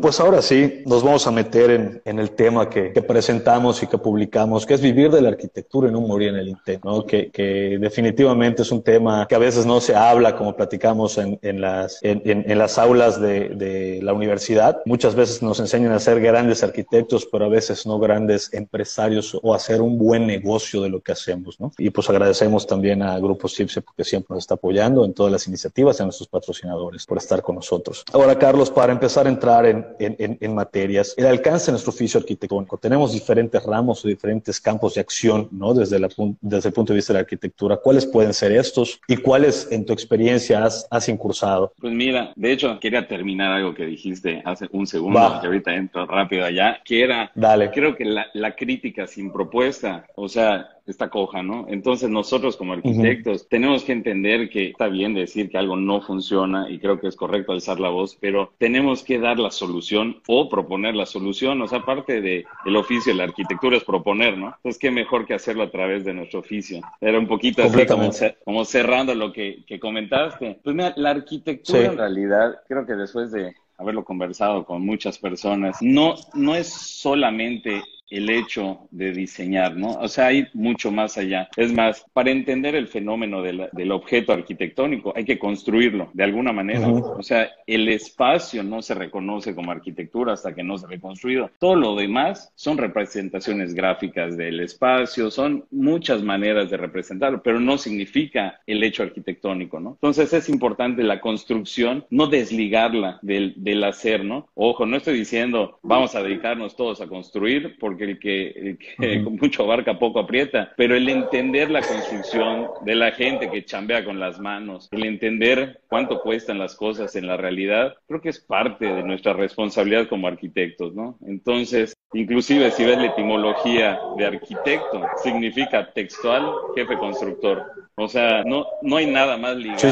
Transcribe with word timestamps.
Pues 0.00 0.20
ahora 0.20 0.42
sí, 0.42 0.82
nos 0.86 1.02
vamos 1.02 1.26
a 1.26 1.30
meter 1.30 2.00
en, 2.04 2.18
el 2.18 2.30
tema 2.32 2.68
que, 2.68 2.90
presentamos 3.06 3.82
y 3.82 3.86
que 3.86 3.98
publicamos, 3.98 4.66
que 4.66 4.74
es 4.74 4.80
vivir 4.80 5.10
de 5.10 5.20
la 5.20 5.30
arquitectura 5.30 5.88
y 5.88 5.92
no 5.92 6.00
morir 6.00 6.28
en 6.28 6.36
el 6.36 6.48
intento, 6.48 7.04
que, 7.06 7.78
definitivamente 7.80 8.62
es 8.62 8.70
un 8.70 8.82
tema 8.82 9.26
que 9.26 9.34
a 9.34 9.38
veces 9.38 9.66
no 9.66 9.80
se 9.80 9.94
habla, 9.94 10.36
como 10.36 10.54
platicamos 10.54 11.18
en, 11.18 11.60
las, 11.60 12.78
aulas 12.78 13.20
de, 13.20 13.48
de, 13.50 14.00
la 14.02 14.12
universidad. 14.12 14.80
Muchas 14.84 15.14
veces 15.14 15.42
nos 15.42 15.60
enseñan 15.60 15.92
a 15.92 15.98
ser 15.98 16.20
grandes 16.20 16.62
arquitectos, 16.62 17.26
pero 17.30 17.46
a 17.46 17.48
veces 17.48 17.86
no 17.86 17.98
grandes 17.98 18.52
empresarios 18.52 19.38
o 19.42 19.54
hacer 19.54 19.80
un 19.80 19.98
buen 19.98 20.26
negocio 20.26 20.82
de 20.82 20.90
lo 20.90 21.00
que 21.00 21.12
hacemos. 21.12 21.58
¿no? 21.58 21.72
Y 21.78 21.90
pues 21.90 22.08
agradecemos 22.10 22.66
también 22.66 23.02
a 23.02 23.18
Grupo 23.18 23.48
CIPSE 23.48 23.82
porque 23.82 24.04
siempre 24.04 24.34
nos 24.34 24.44
está 24.44 24.54
apoyando 24.54 25.04
en 25.04 25.14
todas 25.14 25.32
las 25.32 25.46
iniciativas, 25.46 26.00
a 26.00 26.04
nuestros 26.04 26.28
patrocinadores 26.28 27.06
por 27.06 27.18
estar 27.18 27.42
con 27.42 27.56
nosotros. 27.56 28.04
Ahora, 28.12 28.38
Carlos, 28.38 28.70
para 28.70 28.92
empezar 28.92 29.26
a 29.26 29.30
entrar 29.30 29.66
en, 29.66 29.79
en, 29.98 30.38
en, 30.40 30.54
materias. 30.54 31.14
El 31.16 31.26
alcance 31.26 31.66
de 31.66 31.72
nuestro 31.72 31.90
oficio 31.90 32.18
arquitectónico. 32.20 32.76
Tenemos 32.78 33.12
diferentes 33.12 33.62
ramos 33.62 34.04
o 34.04 34.08
diferentes 34.08 34.60
campos 34.60 34.94
de 34.94 35.00
acción, 35.00 35.48
¿no? 35.50 35.74
Desde, 35.74 35.98
la, 35.98 36.08
desde 36.40 36.68
el 36.68 36.74
punto 36.74 36.92
de 36.92 36.98
vista 36.98 37.12
de 37.12 37.18
la 37.18 37.20
arquitectura. 37.20 37.76
¿Cuáles 37.76 38.06
pueden 38.06 38.34
ser 38.34 38.52
estos 38.52 39.00
y 39.06 39.16
cuáles 39.16 39.68
en 39.70 39.84
tu 39.86 39.92
experiencia 39.92 40.64
has, 40.64 40.86
has 40.90 41.08
incursado? 41.08 41.72
Pues 41.80 41.92
mira, 41.92 42.32
de 42.36 42.52
hecho, 42.52 42.78
quería 42.80 43.06
terminar 43.06 43.52
algo 43.52 43.74
que 43.74 43.86
dijiste 43.86 44.42
hace 44.44 44.68
un 44.72 44.86
segundo, 44.86 45.38
que 45.40 45.46
ahorita 45.46 45.74
entro 45.74 46.06
rápido 46.06 46.44
allá, 46.44 46.80
que 46.84 47.02
era, 47.02 47.30
Dale. 47.34 47.70
creo 47.70 47.96
que 47.96 48.04
la, 48.04 48.26
la 48.34 48.54
crítica 48.54 49.06
sin 49.06 49.32
propuesta, 49.32 50.06
o 50.16 50.28
sea, 50.28 50.68
está 50.90 51.08
coja, 51.08 51.42
¿no? 51.42 51.66
Entonces 51.68 52.10
nosotros 52.10 52.56
como 52.56 52.72
arquitectos 52.72 53.48
tenemos 53.48 53.84
que 53.84 53.92
entender 53.92 54.50
que 54.50 54.68
está 54.68 54.88
bien 54.88 55.14
decir 55.14 55.50
que 55.50 55.58
algo 55.58 55.76
no 55.76 56.00
funciona 56.00 56.70
y 56.70 56.78
creo 56.78 57.00
que 57.00 57.08
es 57.08 57.16
correcto 57.16 57.52
alzar 57.52 57.80
la 57.80 57.88
voz, 57.88 58.16
pero 58.20 58.52
tenemos 58.58 59.02
que 59.02 59.18
dar 59.18 59.38
la 59.38 59.50
solución 59.50 60.20
o 60.26 60.48
proponer 60.48 60.94
la 60.94 61.06
solución, 61.06 61.60
o 61.62 61.68
sea, 61.68 61.84
parte 61.84 62.20
de 62.20 62.44
el 62.64 62.76
oficio 62.76 63.12
de 63.12 63.18
la 63.18 63.24
arquitectura 63.24 63.76
es 63.76 63.84
proponer, 63.84 64.36
¿no? 64.36 64.54
Entonces, 64.56 64.78
qué 64.78 64.90
mejor 64.90 65.26
que 65.26 65.34
hacerlo 65.34 65.62
a 65.62 65.70
través 65.70 66.04
de 66.04 66.14
nuestro 66.14 66.40
oficio. 66.40 66.80
Era 67.00 67.18
un 67.18 67.26
poquito 67.26 67.62
así 67.62 67.86
como, 67.86 68.10
como, 68.44 68.64
cerrando 68.64 69.14
lo 69.14 69.32
que, 69.32 69.64
que, 69.66 69.78
comentaste. 69.78 70.60
Pues 70.62 70.76
mira, 70.76 70.92
la 70.96 71.10
arquitectura 71.10 71.84
en 71.86 71.96
realidad, 71.96 72.60
creo 72.68 72.86
que 72.86 72.94
después 72.94 73.32
de 73.32 73.54
haberlo 73.78 74.04
conversado 74.04 74.64
con 74.64 74.84
muchas 74.84 75.18
personas, 75.18 75.78
no, 75.80 76.14
no 76.34 76.54
es 76.54 76.68
solamente 76.68 77.82
el 78.10 78.28
hecho 78.30 78.88
de 78.90 79.12
diseñar, 79.12 79.76
¿no? 79.76 79.92
O 79.92 80.08
sea, 80.08 80.26
hay 80.26 80.46
mucho 80.52 80.90
más 80.90 81.16
allá. 81.16 81.48
Es 81.56 81.72
más, 81.72 82.04
para 82.12 82.30
entender 82.30 82.74
el 82.74 82.88
fenómeno 82.88 83.42
del 83.42 83.92
objeto 83.92 84.32
arquitectónico 84.32 85.12
hay 85.16 85.24
que 85.24 85.38
construirlo 85.38 86.10
de 86.12 86.24
alguna 86.24 86.52
manera. 86.52 86.88
O 86.88 87.22
sea, 87.22 87.48
el 87.66 87.88
espacio 87.88 88.62
no 88.62 88.82
se 88.82 88.94
reconoce 88.94 89.54
como 89.54 89.70
arquitectura 89.70 90.32
hasta 90.32 90.54
que 90.54 90.62
no 90.62 90.76
se 90.76 90.86
ha 90.86 90.88
reconstruido. 90.88 91.50
Todo 91.58 91.76
lo 91.76 91.94
demás 91.94 92.52
son 92.54 92.78
representaciones 92.78 93.74
gráficas 93.74 94.36
del 94.36 94.60
espacio, 94.60 95.30
son 95.30 95.64
muchas 95.70 96.22
maneras 96.22 96.70
de 96.70 96.76
representarlo, 96.76 97.42
pero 97.42 97.60
no 97.60 97.78
significa 97.78 98.60
el 98.66 98.82
hecho 98.82 99.02
arquitectónico, 99.02 99.80
¿no? 99.80 99.90
Entonces 99.92 100.32
es 100.32 100.48
importante 100.48 101.02
la 101.02 101.20
construcción, 101.20 102.04
no 102.10 102.26
desligarla 102.26 103.18
del, 103.22 103.54
del 103.56 103.84
hacer, 103.84 104.24
¿no? 104.24 104.48
Ojo, 104.54 104.86
no 104.86 104.96
estoy 104.96 105.18
diciendo 105.18 105.78
vamos 105.82 106.14
a 106.14 106.22
dedicarnos 106.22 106.76
todos 106.76 107.00
a 107.00 107.06
construir 107.06 107.76
porque 107.78 107.99
el 108.04 108.18
que, 108.18 108.76
con 109.24 109.36
mucho 109.36 109.64
abarca 109.64 109.98
poco 109.98 110.20
aprieta, 110.20 110.72
pero 110.76 110.94
el 110.94 111.08
entender 111.08 111.70
la 111.70 111.82
construcción 111.82 112.68
de 112.84 112.94
la 112.94 113.12
gente 113.12 113.50
que 113.50 113.64
chambea 113.64 114.04
con 114.04 114.20
las 114.20 114.40
manos, 114.40 114.88
el 114.92 115.04
entender 115.04 115.80
cuánto 115.88 116.20
cuestan 116.20 116.58
las 116.58 116.74
cosas 116.74 117.14
en 117.16 117.26
la 117.26 117.36
realidad, 117.36 117.94
creo 118.06 118.20
que 118.20 118.30
es 118.30 118.40
parte 118.40 118.86
de 118.86 119.02
nuestra 119.02 119.32
responsabilidad 119.32 120.08
como 120.08 120.28
arquitectos, 120.28 120.94
¿no? 120.94 121.18
Entonces, 121.26 121.94
inclusive 122.12 122.70
si 122.70 122.84
ves 122.84 122.98
la 122.98 123.06
etimología 123.06 123.98
de 124.16 124.26
arquitecto, 124.26 125.02
significa 125.22 125.92
textual 125.92 126.52
jefe 126.74 126.96
constructor. 126.98 127.64
O 127.96 128.08
sea, 128.08 128.42
no, 128.44 128.66
no 128.82 128.96
hay 128.96 129.06
nada 129.06 129.36
más 129.36 129.56
ligado 129.56 129.88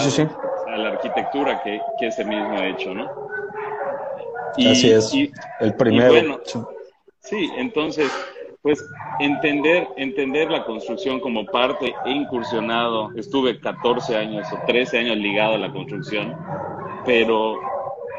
a 0.66 0.76
la 0.76 0.88
arquitectura 0.91 1.62
que, 1.62 1.80
que 1.98 2.06
ese 2.06 2.24
mismo 2.24 2.58
hecho, 2.62 2.94
¿no? 2.94 3.28
Así 4.66 4.91
es. 4.91 5.12
el 5.60 5.74
primero. 5.74 6.41
Sí, 7.28 7.50
entonces, 7.56 8.11
pues 8.62 8.83
entender, 9.19 9.87
entender 9.97 10.50
la 10.50 10.65
construcción 10.65 11.21
como 11.21 11.44
parte, 11.44 11.94
he 12.06 12.11
incursionado, 12.11 13.12
estuve 13.16 13.61
14 13.61 14.16
años 14.16 14.50
o 14.53 14.59
13 14.66 14.99
años 14.99 15.19
ligado 15.19 15.55
a 15.55 15.59
la 15.59 15.71
construcción, 15.71 16.34
pero, 17.05 17.61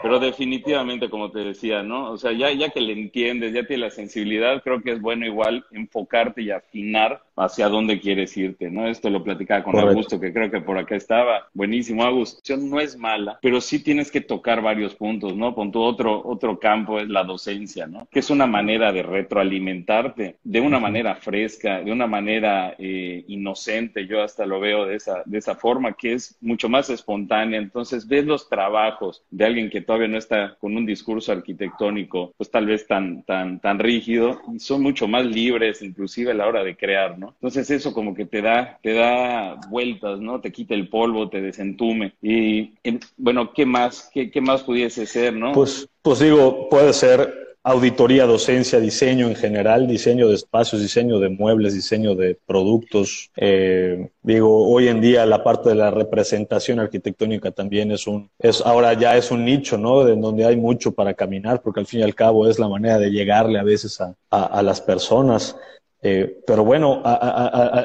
pero 0.04 0.20
definitivamente, 0.20 1.10
como 1.10 1.32
te 1.32 1.40
decía, 1.40 1.82
¿no? 1.82 2.12
O 2.12 2.18
sea, 2.18 2.34
ya, 2.34 2.52
ya 2.52 2.70
que 2.70 2.82
le 2.82 2.94
entiendes, 2.94 3.52
ya 3.54 3.66
tienes 3.66 3.90
la 3.90 3.96
sensibilidad, 3.96 4.62
creo 4.62 4.82
que 4.82 4.92
es 4.92 5.02
bueno 5.02 5.26
igual 5.26 5.66
enfocarte 5.72 6.44
y 6.44 6.52
afinar 6.52 7.24
hacia 7.40 7.70
dónde 7.70 8.00
quieres 8.00 8.36
irte, 8.38 8.70
¿no? 8.70 8.88
Esto 8.88 9.10
lo 9.10 9.24
platicaba 9.24 9.64
con 9.64 9.80
Augusto, 9.80 10.20
que 10.20 10.34
creo 10.34 10.52
que 10.52 10.62
por 10.62 10.78
acá 10.78 10.96
estaba. 10.96 11.48
Buenísimo, 11.54 12.04
Augusto. 12.04 12.42
No 12.58 12.80
es 12.80 12.98
mala, 12.98 13.40
pero 13.42 13.62
sí 13.62 13.82
tienes 13.82 14.12
que 14.12 14.22
tocar 14.22 14.62
varios 14.62 14.94
puntos, 14.96 15.36
¿no? 15.36 15.56
Con 15.56 15.72
tu 15.72 15.82
otro, 15.82 16.22
otro 16.26 16.60
campo 16.60 17.00
es 17.00 17.08
la 17.08 17.24
docencia, 17.24 17.88
¿no? 17.88 18.08
Que 18.12 18.20
es 18.20 18.30
una 18.30 18.46
manera 18.46 18.92
de 18.92 19.04
retroalimentarte 19.04 20.38
de 20.44 20.62
una 20.62 20.80
manera 20.80 21.16
fresca, 21.16 21.82
de 21.82 21.92
una 21.92 22.08
manera 22.08 22.76
eh, 22.78 23.24
inocente. 23.28 24.06
Yo 24.06 24.22
hasta 24.22 24.46
lo 24.46 24.60
veo 24.60 24.86
de 24.86 24.96
esa, 24.96 25.24
de 25.26 25.38
esa 25.38 25.56
forma, 25.56 25.94
que 25.94 26.14
es 26.14 26.38
mucho 26.42 26.68
más 26.68 26.90
espontánea. 26.90 27.60
Entonces, 27.60 28.08
ves 28.08 28.26
los 28.26 28.50
trabajos 28.50 29.24
de 29.32 29.46
alguien 29.46 29.70
que 29.70 29.82
todavía 29.82 30.10
no 30.10 30.18
está 30.18 30.58
con 30.60 30.76
un 30.76 30.86
discurso 30.86 31.32
arquitectónico, 31.32 32.34
pues 32.36 32.52
tal 32.52 32.66
vez 32.66 32.86
tan, 32.86 33.24
tan, 33.24 33.60
tan 33.60 33.80
rígido, 33.80 34.42
y 34.54 34.60
son 34.60 34.82
mucho 34.82 35.08
más 35.08 35.26
libres, 35.26 35.82
inclusive 35.82 36.32
a 36.32 36.36
la 36.36 36.48
hora 36.48 36.64
de 36.64 36.76
crear, 36.76 37.18
¿no? 37.18 37.29
Entonces 37.36 37.70
eso 37.72 37.94
como 37.94 38.14
que 38.14 38.26
te 38.26 38.42
da, 38.42 38.80
te 38.82 38.94
da 38.94 39.60
vueltas, 39.70 40.20
¿no? 40.20 40.42
Te 40.42 40.52
quita 40.52 40.74
el 40.74 40.90
polvo, 40.90 41.30
te 41.30 41.42
desentume. 41.42 42.14
Y 42.22 42.74
bueno, 43.18 43.54
¿qué 43.54 43.66
más? 43.66 44.10
¿Qué, 44.14 44.32
qué 44.32 44.42
más 44.42 44.64
pudiese 44.64 45.06
ser, 45.06 45.34
no? 45.34 45.52
Pues, 45.52 45.88
pues 46.02 46.20
digo, 46.20 46.70
puede 46.70 46.94
ser 46.94 47.50
auditoría, 47.64 48.26
docencia, 48.26 48.80
diseño 48.80 49.28
en 49.28 49.36
general, 49.36 49.88
diseño 49.88 50.30
de 50.30 50.36
espacios, 50.36 50.82
diseño 50.82 51.20
de 51.20 51.30
muebles, 51.30 51.74
diseño 51.74 52.16
de 52.16 52.38
productos. 52.46 53.32
Eh, 53.36 54.10
digo, 54.22 54.68
hoy 54.70 54.88
en 54.88 55.02
día 55.02 55.26
la 55.26 55.44
parte 55.44 55.70
de 55.70 55.76
la 55.76 55.92
representación 55.92 56.80
arquitectónica 56.80 57.52
también 57.52 57.92
es 57.92 58.08
un, 58.08 58.30
es 58.40 58.62
ahora 58.62 58.94
ya 58.94 59.18
es 59.18 59.30
un 59.30 59.44
nicho, 59.44 59.78
¿no? 59.78 60.08
En 60.08 60.22
donde 60.22 60.46
hay 60.46 60.56
mucho 60.56 60.94
para 60.94 61.14
caminar, 61.14 61.62
porque 61.62 61.82
al 61.82 61.86
fin 61.86 62.00
y 62.00 62.04
al 62.04 62.16
cabo 62.16 62.48
es 62.48 62.60
la 62.60 62.70
manera 62.70 62.98
de 62.98 63.12
llegarle 63.12 63.60
a 63.60 63.64
veces 63.64 64.00
a, 64.00 64.16
a, 64.30 64.46
a 64.46 64.64
las 64.64 64.82
personas. 64.82 65.56
Eh, 66.02 66.42
pero 66.48 66.64
bueno, 66.64 67.04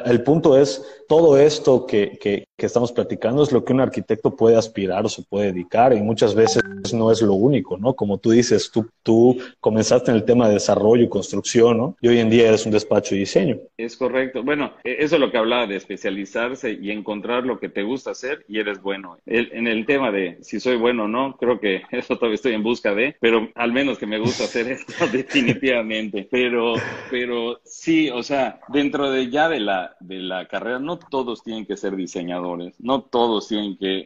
el 0.05 0.23
punto 0.23 0.57
es, 0.57 0.83
todo 1.07 1.37
esto 1.37 1.85
que, 1.85 2.17
que, 2.21 2.45
estamos 2.57 2.91
platicando 2.91 3.43
es 3.43 3.51
lo 3.51 3.63
que 3.63 3.73
un 3.73 3.81
arquitecto 3.81 4.35
puede 4.35 4.57
aspirar 4.57 5.05
o 5.05 5.09
se 5.09 5.21
puede 5.21 5.51
dedicar 5.51 5.93
y 5.93 6.01
muchas 6.01 6.33
veces 6.33 6.63
no 6.93 7.11
es 7.11 7.21
lo 7.21 7.33
único, 7.33 7.77
¿no? 7.77 7.93
Como 7.93 8.17
tú 8.17 8.31
dices, 8.31 8.71
tú, 8.71 8.89
tú 9.03 9.37
comenzaste 9.59 10.09
en 10.09 10.17
el 10.17 10.25
tema 10.25 10.47
de 10.47 10.55
desarrollo 10.55 11.03
y 11.03 11.09
construcción, 11.09 11.77
¿no? 11.77 11.95
Y 12.01 12.07
hoy 12.07 12.17
en 12.17 12.31
día 12.31 12.47
eres 12.47 12.65
un 12.65 12.71
despacho 12.71 13.13
de 13.13 13.19
diseño. 13.19 13.59
Es 13.77 13.95
correcto. 13.95 14.41
Bueno, 14.41 14.73
e, 14.83 14.95
eso 14.99 15.15
es 15.15 15.21
lo 15.21 15.31
que 15.31 15.37
hablaba 15.37 15.67
de 15.67 15.75
especializarse 15.75 16.71
y 16.71 16.89
encontrar 16.89 17.45
lo 17.45 17.59
que 17.59 17.69
te 17.69 17.83
gusta 17.83 18.11
hacer 18.11 18.43
y 18.47 18.59
eres 18.59 18.81
bueno. 18.81 19.19
En 19.27 19.67
el 19.67 19.85
tema 19.85 20.11
de 20.11 20.39
si 20.41 20.59
soy 20.59 20.77
bueno 20.77 21.03
o 21.03 21.07
no, 21.07 21.37
creo 21.37 21.59
que 21.59 21.83
eso 21.91 22.15
todavía 22.15 22.35
estoy 22.35 22.53
en 22.53 22.63
busca 22.63 22.95
de, 22.95 23.15
pero 23.19 23.49
al 23.53 23.71
menos 23.71 23.99
que 23.99 24.07
me 24.07 24.17
gusta 24.17 24.45
hacer 24.45 24.67
esto 24.71 24.93
definitivamente. 25.11 26.27
Pero, 26.31 26.73
pero 27.11 27.59
sí, 27.63 28.09
o 28.09 28.23
sea, 28.23 28.59
dentro 28.69 29.11
de 29.11 29.29
ya 29.29 29.49
de 29.49 29.59
la, 29.59 29.95
de 29.99 30.19
la 30.19 30.47
carrera, 30.47 30.79
no 30.79 30.94
no 30.95 30.99
todos 31.09 31.43
tienen 31.43 31.65
que 31.65 31.75
ser 31.75 31.95
diseñadores, 31.95 32.79
no 32.79 33.01
todos 33.01 33.47
tienen 33.47 33.77
que, 33.77 34.05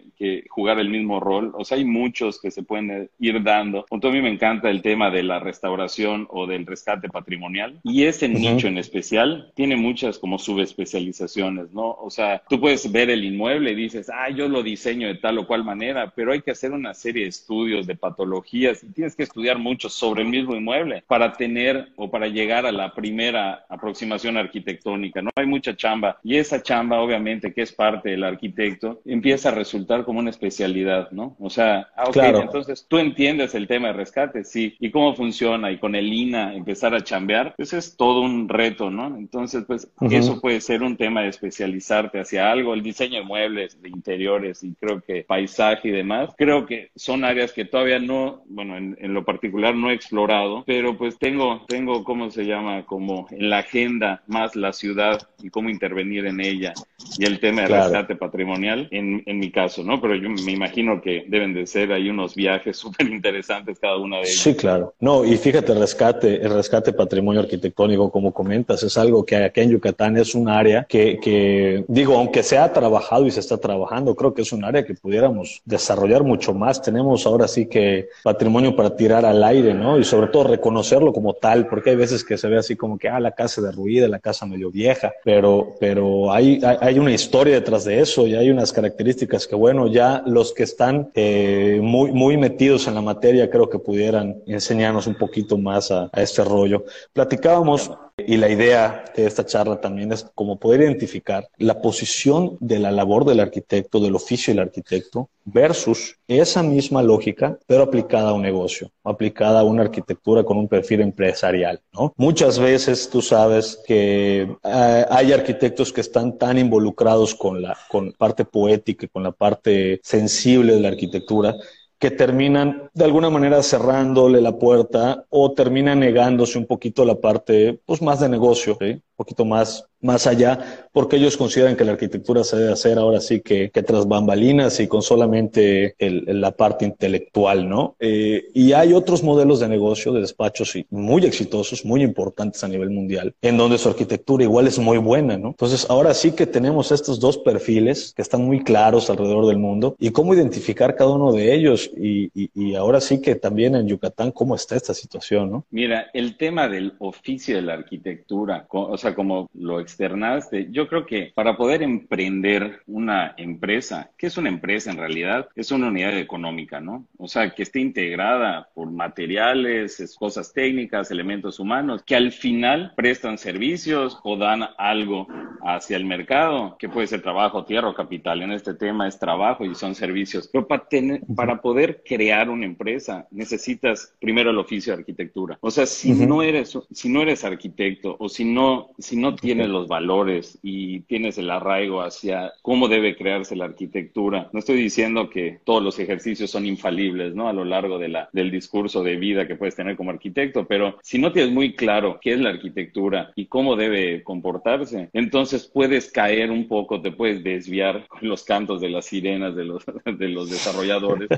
jugar 0.50 0.80
el 0.80 0.90
mismo 0.90 1.20
rol. 1.20 1.54
O 1.56 1.64
sea, 1.64 1.78
hay 1.78 1.86
muchos 1.86 2.42
que 2.42 2.52
se 2.52 2.64
pueden 2.64 3.10
ir 3.20 3.42
dando. 3.44 3.86
a 3.90 3.96
mí 3.96 4.22
me 4.22 4.30
encanta 4.30 4.70
el 4.70 4.82
tema 4.82 5.10
de 5.10 5.24
la 5.24 5.40
restauración 5.40 6.28
o 6.30 6.46
del 6.46 6.66
rescate 6.66 7.08
patrimonial. 7.10 7.80
Y 7.84 8.04
ese 8.04 8.28
nicho 8.28 8.68
en 8.68 8.78
especial 8.78 9.52
tiene 9.56 9.76
muchas 9.76 10.20
como 10.20 10.38
subespecializaciones, 10.38 11.72
¿no? 11.72 11.92
O 11.92 12.10
sea, 12.10 12.42
tú 12.50 12.60
puedes 12.60 12.92
ver 12.92 13.10
el 13.10 13.24
inmueble 13.24 13.72
y 13.72 13.76
dices, 13.76 14.10
ah, 14.14 14.30
yo 14.30 14.50
lo 14.50 14.64
diseño 14.64 15.08
de 15.08 15.16
tal 15.16 15.38
o 15.38 15.48
cual 15.48 15.64
manera, 15.64 16.12
pero 16.16 16.34
hay 16.34 16.42
que 16.42 16.52
hacer 16.52 16.72
una 16.72 16.94
serie 16.94 17.24
de 17.24 17.30
estudios 17.30 17.88
de 17.88 17.96
patologías 17.96 18.84
y 18.84 18.92
tienes 18.92 19.16
que 19.16 19.24
estudiar 19.24 19.58
mucho 19.58 19.90
sobre 19.90 20.24
el 20.24 20.30
mismo 20.30 20.56
inmueble 20.56 21.04
para 21.08 21.34
tener 21.34 21.90
o 21.96 22.10
para 22.10 22.28
llegar 22.28 22.66
a 22.66 22.72
la 22.72 22.94
primera 22.94 23.66
aproximación 23.70 24.38
arquitectónica, 24.38 25.22
¿no? 25.22 25.30
Hay 25.36 25.46
mucha 25.46 25.76
chamba 25.76 26.20
y 26.24 26.36
esa 26.36 26.62
chamba, 26.62 26.79
obviamente, 26.82 27.54
que 27.54 27.62
es 27.62 27.74
parte 27.74 28.10
del 28.10 28.24
arquitecto, 28.24 29.02
empieza 29.06 29.50
a 29.50 29.54
resultar 29.54 30.06
como 30.06 30.20
una 30.20 30.30
especialidad, 30.30 31.12
¿no? 31.12 31.36
O 31.40 31.50
sea, 31.50 31.90
ah, 31.96 32.06
ok, 32.08 32.18
entonces 32.18 32.86
tú 32.88 32.98
entiendes 32.98 33.56
el 33.56 33.68
tema 33.68 33.88
de 33.88 33.94
rescate, 33.94 34.44
sí, 34.44 34.76
y 34.80 34.92
cómo 34.92 35.16
funciona 35.16 35.72
y 35.72 35.78
con 35.78 35.96
el 35.96 36.12
INA 36.12 36.56
empezar 36.56 36.94
a 36.94 37.04
chambear, 37.04 37.54
pues 37.56 37.74
es 37.74 37.96
todo 37.98 38.22
un 38.22 38.50
reto, 38.50 38.90
¿no? 38.90 39.18
Entonces, 39.18 39.64
pues 39.68 39.92
eso 40.10 40.40
puede 40.42 40.62
ser 40.62 40.84
un 40.84 40.98
tema 40.98 41.22
de 41.22 41.30
especializarte 41.30 42.20
hacia 42.20 42.52
algo, 42.52 42.74
el 42.74 42.84
diseño 42.84 43.20
de 43.20 43.26
muebles, 43.26 43.82
de 43.82 43.90
interiores 43.90 44.64
y 44.64 44.74
creo 44.76 45.02
que 45.02 45.24
paisaje 45.24 45.90
y 45.90 45.92
demás, 45.92 46.34
creo 46.38 46.66
que 46.66 46.92
son 46.96 47.24
áreas 47.24 47.54
que 47.54 47.66
todavía 47.66 48.00
no, 48.00 48.44
bueno, 48.48 48.78
en, 48.78 49.14
lo 49.14 49.26
particular 49.26 49.76
no 49.76 49.90
he 49.90 49.94
explorado, 49.94 50.64
pero 50.66 50.98
pues 50.98 51.18
tengo, 51.18 51.66
tengo, 51.68 52.04
¿cómo 52.04 52.30
se 52.30 52.46
llama? 52.46 52.86
Como 52.86 53.28
en 53.32 53.50
la 53.50 53.60
agenda 53.60 54.24
más 54.28 54.56
la 54.56 54.74
ciudad 54.74 55.30
y 55.42 55.50
cómo 55.50 55.70
intervenir 55.70 56.26
en 56.26 56.40
ella 56.40 56.69
y 57.18 57.26
el 57.26 57.40
tema 57.40 57.62
de 57.62 57.68
rescate 57.68 58.16
patrimonial 58.16 58.88
en, 58.92 59.24
en 59.26 59.40
mi 59.40 59.52
caso, 59.52 59.84
¿no? 59.84 60.02
Pero 60.02 60.16
yo 60.16 60.30
me 60.30 60.52
imagino 60.52 61.02
que 61.02 61.26
deben 61.28 61.54
de 61.54 61.66
ser 61.66 61.92
ahí 61.92 62.10
unos 62.10 62.36
viajes 62.36 62.78
súper 62.90 63.08
interesantes 63.08 63.80
cada 63.80 63.98
una 63.98 64.18
de 64.18 64.24
ellas. 64.24 64.36
Sí, 64.36 64.56
claro. 64.56 64.94
No, 65.00 65.26
y 65.26 65.38
fíjate, 65.38 65.72
el 65.72 65.80
rescate, 65.80 66.42
el 66.42 66.54
rescate 66.54 66.94
patrimonio 66.94 67.42
arquitectónico, 67.42 68.12
como 68.12 68.34
comentas, 68.34 68.84
es 68.84 68.98
algo 68.98 69.26
que 69.26 69.38
aquí 69.38 69.62
en 69.62 69.72
Yucatán 69.72 70.18
es 70.18 70.36
un 70.36 70.50
área 70.50 70.86
que, 70.88 71.20
que, 71.20 71.84
digo, 71.88 72.18
aunque 72.18 72.44
se 72.44 72.58
ha 72.58 72.72
trabajado 72.72 73.26
y 73.26 73.32
se 73.32 73.40
está 73.40 73.58
trabajando, 73.58 74.16
creo 74.16 74.34
que 74.34 74.42
es 74.42 74.52
un 74.52 74.64
área 74.64 74.86
que 74.86 74.94
pudiéramos 74.94 75.62
desarrollar 75.66 76.24
mucho 76.24 76.54
más. 76.54 76.82
Tenemos 76.82 77.26
ahora 77.26 77.48
sí 77.48 77.68
que 77.68 78.10
patrimonio 78.24 78.76
para 78.76 78.96
tirar 78.96 79.26
al 79.26 79.44
aire, 79.44 79.74
¿no? 79.74 79.98
Y 79.98 80.04
sobre 80.04 80.28
todo 80.28 80.46
reconocerlo 80.46 81.14
como 81.14 81.34
tal, 81.34 81.68
porque 81.68 81.92
hay 81.92 81.96
veces 81.96 82.24
que 82.24 82.38
se 82.38 82.48
ve 82.48 82.58
así 82.58 82.76
como 82.76 82.98
que, 82.98 83.10
ah, 83.10 83.20
la 83.20 83.32
casa 83.32 83.62
derruida, 83.62 84.08
la 84.08 84.20
casa 84.20 84.46
medio 84.46 84.72
vieja, 84.72 85.14
pero, 85.24 85.76
pero 85.80 86.32
hay, 86.32 86.59
hay, 86.64 87.00
una 87.00 87.12
historia 87.12 87.56
detrás 87.56 87.86
de 87.86 88.00
eso 88.00 88.28
y 88.28 88.36
hay 88.36 88.50
unas 88.50 88.72
características 88.72 89.48
que, 89.48 89.56
bueno, 89.56 89.88
ya 89.88 90.24
los 90.26 90.54
que 90.54 90.64
están 90.64 91.12
eh, 91.16 91.80
muy, 91.82 92.12
muy 92.12 92.38
metidos 92.38 92.88
en 92.88 92.96
la 92.96 93.02
materia 93.02 93.50
creo 93.50 93.70
que 93.70 93.80
pudieran 93.80 94.42
enseñarnos 94.46 95.08
un 95.08 95.16
poquito 95.16 95.58
más 95.58 95.92
a, 95.92 96.10
a 96.12 96.22
este 96.22 96.44
rollo. 96.44 96.86
Platicábamos 97.14 97.92
y 98.28 98.38
la 98.38 98.50
idea 98.50 99.06
de 99.16 99.26
esta 99.26 99.46
charla 99.46 99.80
también 99.80 100.12
es 100.12 100.26
como 100.36 100.58
poder 100.58 100.82
identificar 100.82 101.48
la 101.58 101.82
posición 101.82 102.58
de 102.60 102.80
la 102.80 102.92
labor 102.92 103.26
del 103.26 103.40
arquitecto, 103.40 104.00
del 104.00 104.16
oficio 104.16 104.54
del 104.54 104.64
arquitecto, 104.64 105.30
versus 105.46 106.18
esa 106.28 106.62
misma 106.64 107.02
lógica, 107.02 107.58
pero 107.66 107.84
aplicada 107.84 108.30
a 108.30 108.34
un 108.34 108.42
negocio, 108.42 108.92
aplicada 109.04 109.62
a 109.62 109.64
una 109.64 109.84
arquitectura 109.84 110.44
con 110.44 110.58
un 110.58 110.68
perfil 110.68 111.02
empresarial. 111.02 111.82
¿no? 111.94 112.14
Muchas 112.18 112.60
veces 112.60 113.10
tú 113.10 113.22
sabes 113.22 113.80
que 113.88 114.56
eh, 114.64 115.06
hay 115.10 115.34
arquitectos 115.34 115.92
que 115.92 116.02
están 116.02 116.38
tan 116.38 116.58
involucrados 116.58 117.34
con 117.34 117.62
la 117.62 117.78
con 117.90 118.12
parte 118.14 118.46
poética, 118.46 119.08
con 119.08 119.24
la 119.24 119.32
parte 119.32 120.00
sensible 120.04 120.76
de 120.76 120.82
la 120.82 120.90
arquitectura, 120.90 121.56
que 122.00 122.12
terminan 122.12 122.90
de 122.94 123.04
alguna 123.04 123.30
manera 123.30 123.62
cerrándole 123.62 124.42
la 124.42 124.58
puerta 124.58 125.26
o 125.30 125.54
terminan 125.54 126.00
negándose 126.00 126.58
un 126.58 126.66
poquito 126.66 127.04
la 127.04 127.20
parte 127.20 127.82
pues 127.86 128.02
más 128.02 128.22
de 128.22 128.30
negocio, 128.30 128.78
poquito 129.20 129.44
más 129.44 129.86
más 130.02 130.28
allá, 130.28 130.88
porque 130.92 131.18
ellos 131.18 131.36
consideran 131.36 131.76
que 131.76 131.84
la 131.84 131.94
arquitectura 131.94 132.44
se 132.44 132.58
debe 132.58 132.72
hacer 132.72 132.98
ahora 132.98 133.20
sí 133.20 133.42
que, 133.42 133.70
que 133.70 133.84
tras 133.84 134.08
bambalinas 134.08 134.80
y 134.80 134.88
con 134.88 135.02
solamente 135.02 135.96
el, 135.98 136.24
la 136.40 136.52
parte 136.52 136.86
intelectual, 136.86 137.68
¿no? 137.68 137.96
Eh, 138.00 138.46
y 138.54 138.74
hay 138.74 138.94
otros 138.94 139.24
modelos 139.24 139.60
de 139.60 139.68
negocio, 139.68 140.14
de 140.14 140.22
despachos 140.22 140.74
muy 140.90 141.26
exitosos, 141.26 141.84
muy 141.86 142.02
importantes 142.02 142.64
a 142.64 142.68
nivel 142.68 142.90
mundial, 142.90 143.36
en 143.42 143.58
donde 143.58 143.78
su 143.78 143.90
arquitectura 143.90 144.44
igual 144.44 144.68
es 144.68 144.80
muy 144.80 144.98
buena, 144.98 145.38
¿no? 145.38 145.50
Entonces, 145.50 145.86
ahora 145.90 146.14
sí 146.14 146.32
que 146.32 146.48
tenemos 146.48 146.92
estos 146.92 147.20
dos 147.20 147.38
perfiles 147.38 148.14
que 148.16 148.22
están 148.22 148.44
muy 148.44 148.64
claros 148.64 149.10
alrededor 149.10 149.48
del 149.48 149.58
mundo 149.58 149.96
y 150.00 150.12
cómo 150.12 150.34
identificar 150.34 150.96
cada 150.96 151.12
uno 151.12 151.34
de 151.34 151.54
ellos 151.54 151.92
y, 151.98 152.32
y, 152.34 152.50
y 152.56 152.76
ahora 152.76 153.02
sí 153.02 153.22
que 153.22 153.36
también 153.36 153.76
en 153.76 153.88
Yucatán, 153.88 154.32
cómo 154.32 154.56
está 154.56 154.76
esta 154.76 154.94
situación, 154.94 155.52
¿no? 155.52 155.66
Mira, 155.72 156.08
el 156.14 156.38
tema 156.38 156.70
del 156.70 156.94
oficio 157.00 157.58
de 157.58 157.62
la 157.64 157.74
arquitectura, 157.74 158.66
o 158.70 158.98
sea, 158.98 159.09
como 159.16 159.50
lo 159.54 159.80
externaste, 159.80 160.68
yo 160.72 160.88
creo 160.88 161.06
que 161.06 161.32
para 161.34 161.58
poder 161.58 161.84
emprender 161.84 162.82
una 162.88 163.34
empresa, 163.38 164.12
¿qué 164.18 164.28
es 164.28 164.38
una 164.38 164.50
empresa 164.50 164.92
en 164.92 164.98
realidad? 164.98 165.50
Es 165.56 165.72
una 165.72 165.88
unidad 165.88 166.18
económica, 166.18 166.80
¿no? 166.80 167.06
O 167.18 167.28
sea, 167.28 167.54
que 167.54 167.64
esté 167.64 167.80
integrada 167.80 168.70
por 168.74 168.92
materiales, 168.92 170.16
cosas 170.18 170.54
técnicas, 170.54 171.12
elementos 171.12 171.60
humanos, 171.60 172.04
que 172.06 172.16
al 172.16 172.32
final 172.32 172.94
prestan 172.96 173.38
servicios 173.38 174.20
o 174.24 174.38
dan 174.38 174.64
algo 174.78 175.28
hacia 175.62 175.98
el 175.98 176.06
mercado, 176.06 176.78
que 176.78 176.90
puede 176.90 177.08
ser 177.08 177.22
trabajo, 177.22 177.66
tierra 177.66 177.90
o 177.90 177.94
capital. 177.94 178.42
En 178.42 178.52
este 178.52 178.74
tema 178.74 179.08
es 179.08 179.20
trabajo 179.20 179.66
y 179.66 179.76
son 179.76 179.96
servicios. 179.96 180.50
Pero 180.52 180.68
para, 180.68 180.88
tener, 180.88 181.22
para 181.36 181.62
poder 181.62 182.04
crear 182.06 182.50
una 182.50 182.66
empresa 182.66 183.28
necesitas 183.32 184.14
primero 184.20 184.52
el 184.52 184.58
oficio 184.58 184.94
de 184.94 185.00
arquitectura. 185.00 185.58
O 185.62 185.72
sea, 185.72 185.86
si 185.86 186.14
no 186.14 186.42
eres 186.42 186.78
si 186.92 187.10
no 187.10 187.22
eres 187.22 187.44
arquitecto 187.44 188.16
o 188.20 188.30
si 188.30 188.46
no 188.46 188.90
si 189.00 189.18
no 189.18 189.36
tienes 189.36 189.70
los 189.70 189.88
valores 189.88 190.60
y 190.62 191.02
tienes 191.02 191.38
el 191.38 191.50
arraigo 191.50 192.02
hacia 192.02 192.54
cómo 192.62 192.88
debe 192.88 193.16
crearse 193.16 193.56
la 193.56 193.66
arquitectura. 193.66 194.50
No 194.54 194.60
estoy 194.60 194.78
diciendo 194.78 195.30
que 195.30 195.60
todos 195.64 195.82
los 195.82 196.00
ejercicios 196.00 196.52
son 196.52 196.66
infalibles, 196.66 197.34
¿no? 197.34 197.48
A 197.48 197.54
lo 197.54 197.66
largo 197.66 197.98
de 197.98 198.10
la, 198.10 198.30
del 198.34 198.52
discurso 198.52 199.04
de 199.04 199.16
vida 199.16 199.48
que 199.48 199.56
puedes 199.56 199.76
tener 199.76 199.96
como 199.96 200.12
arquitecto, 200.12 200.66
pero 200.68 200.98
si 201.02 201.18
no 201.18 201.32
tienes 201.32 201.52
muy 201.52 201.76
claro 201.76 202.20
qué 202.22 202.34
es 202.34 202.40
la 202.40 202.50
arquitectura 202.50 203.32
y 203.36 203.46
cómo 203.46 203.76
debe 203.76 204.24
comportarse, 204.24 205.10
entonces 205.14 205.70
puedes 205.74 206.12
caer 206.12 206.52
un 206.52 206.68
poco, 206.68 207.02
te 207.02 207.12
puedes 207.12 207.44
desviar 207.44 208.08
con 208.08 208.28
los 208.28 208.44
cantos 208.44 208.82
de 208.82 208.90
las 208.90 209.06
sirenas 209.06 209.56
de 209.56 209.66
los, 209.66 209.84
de 210.06 210.30
los 210.30 210.50
desarrolladores 210.50 211.30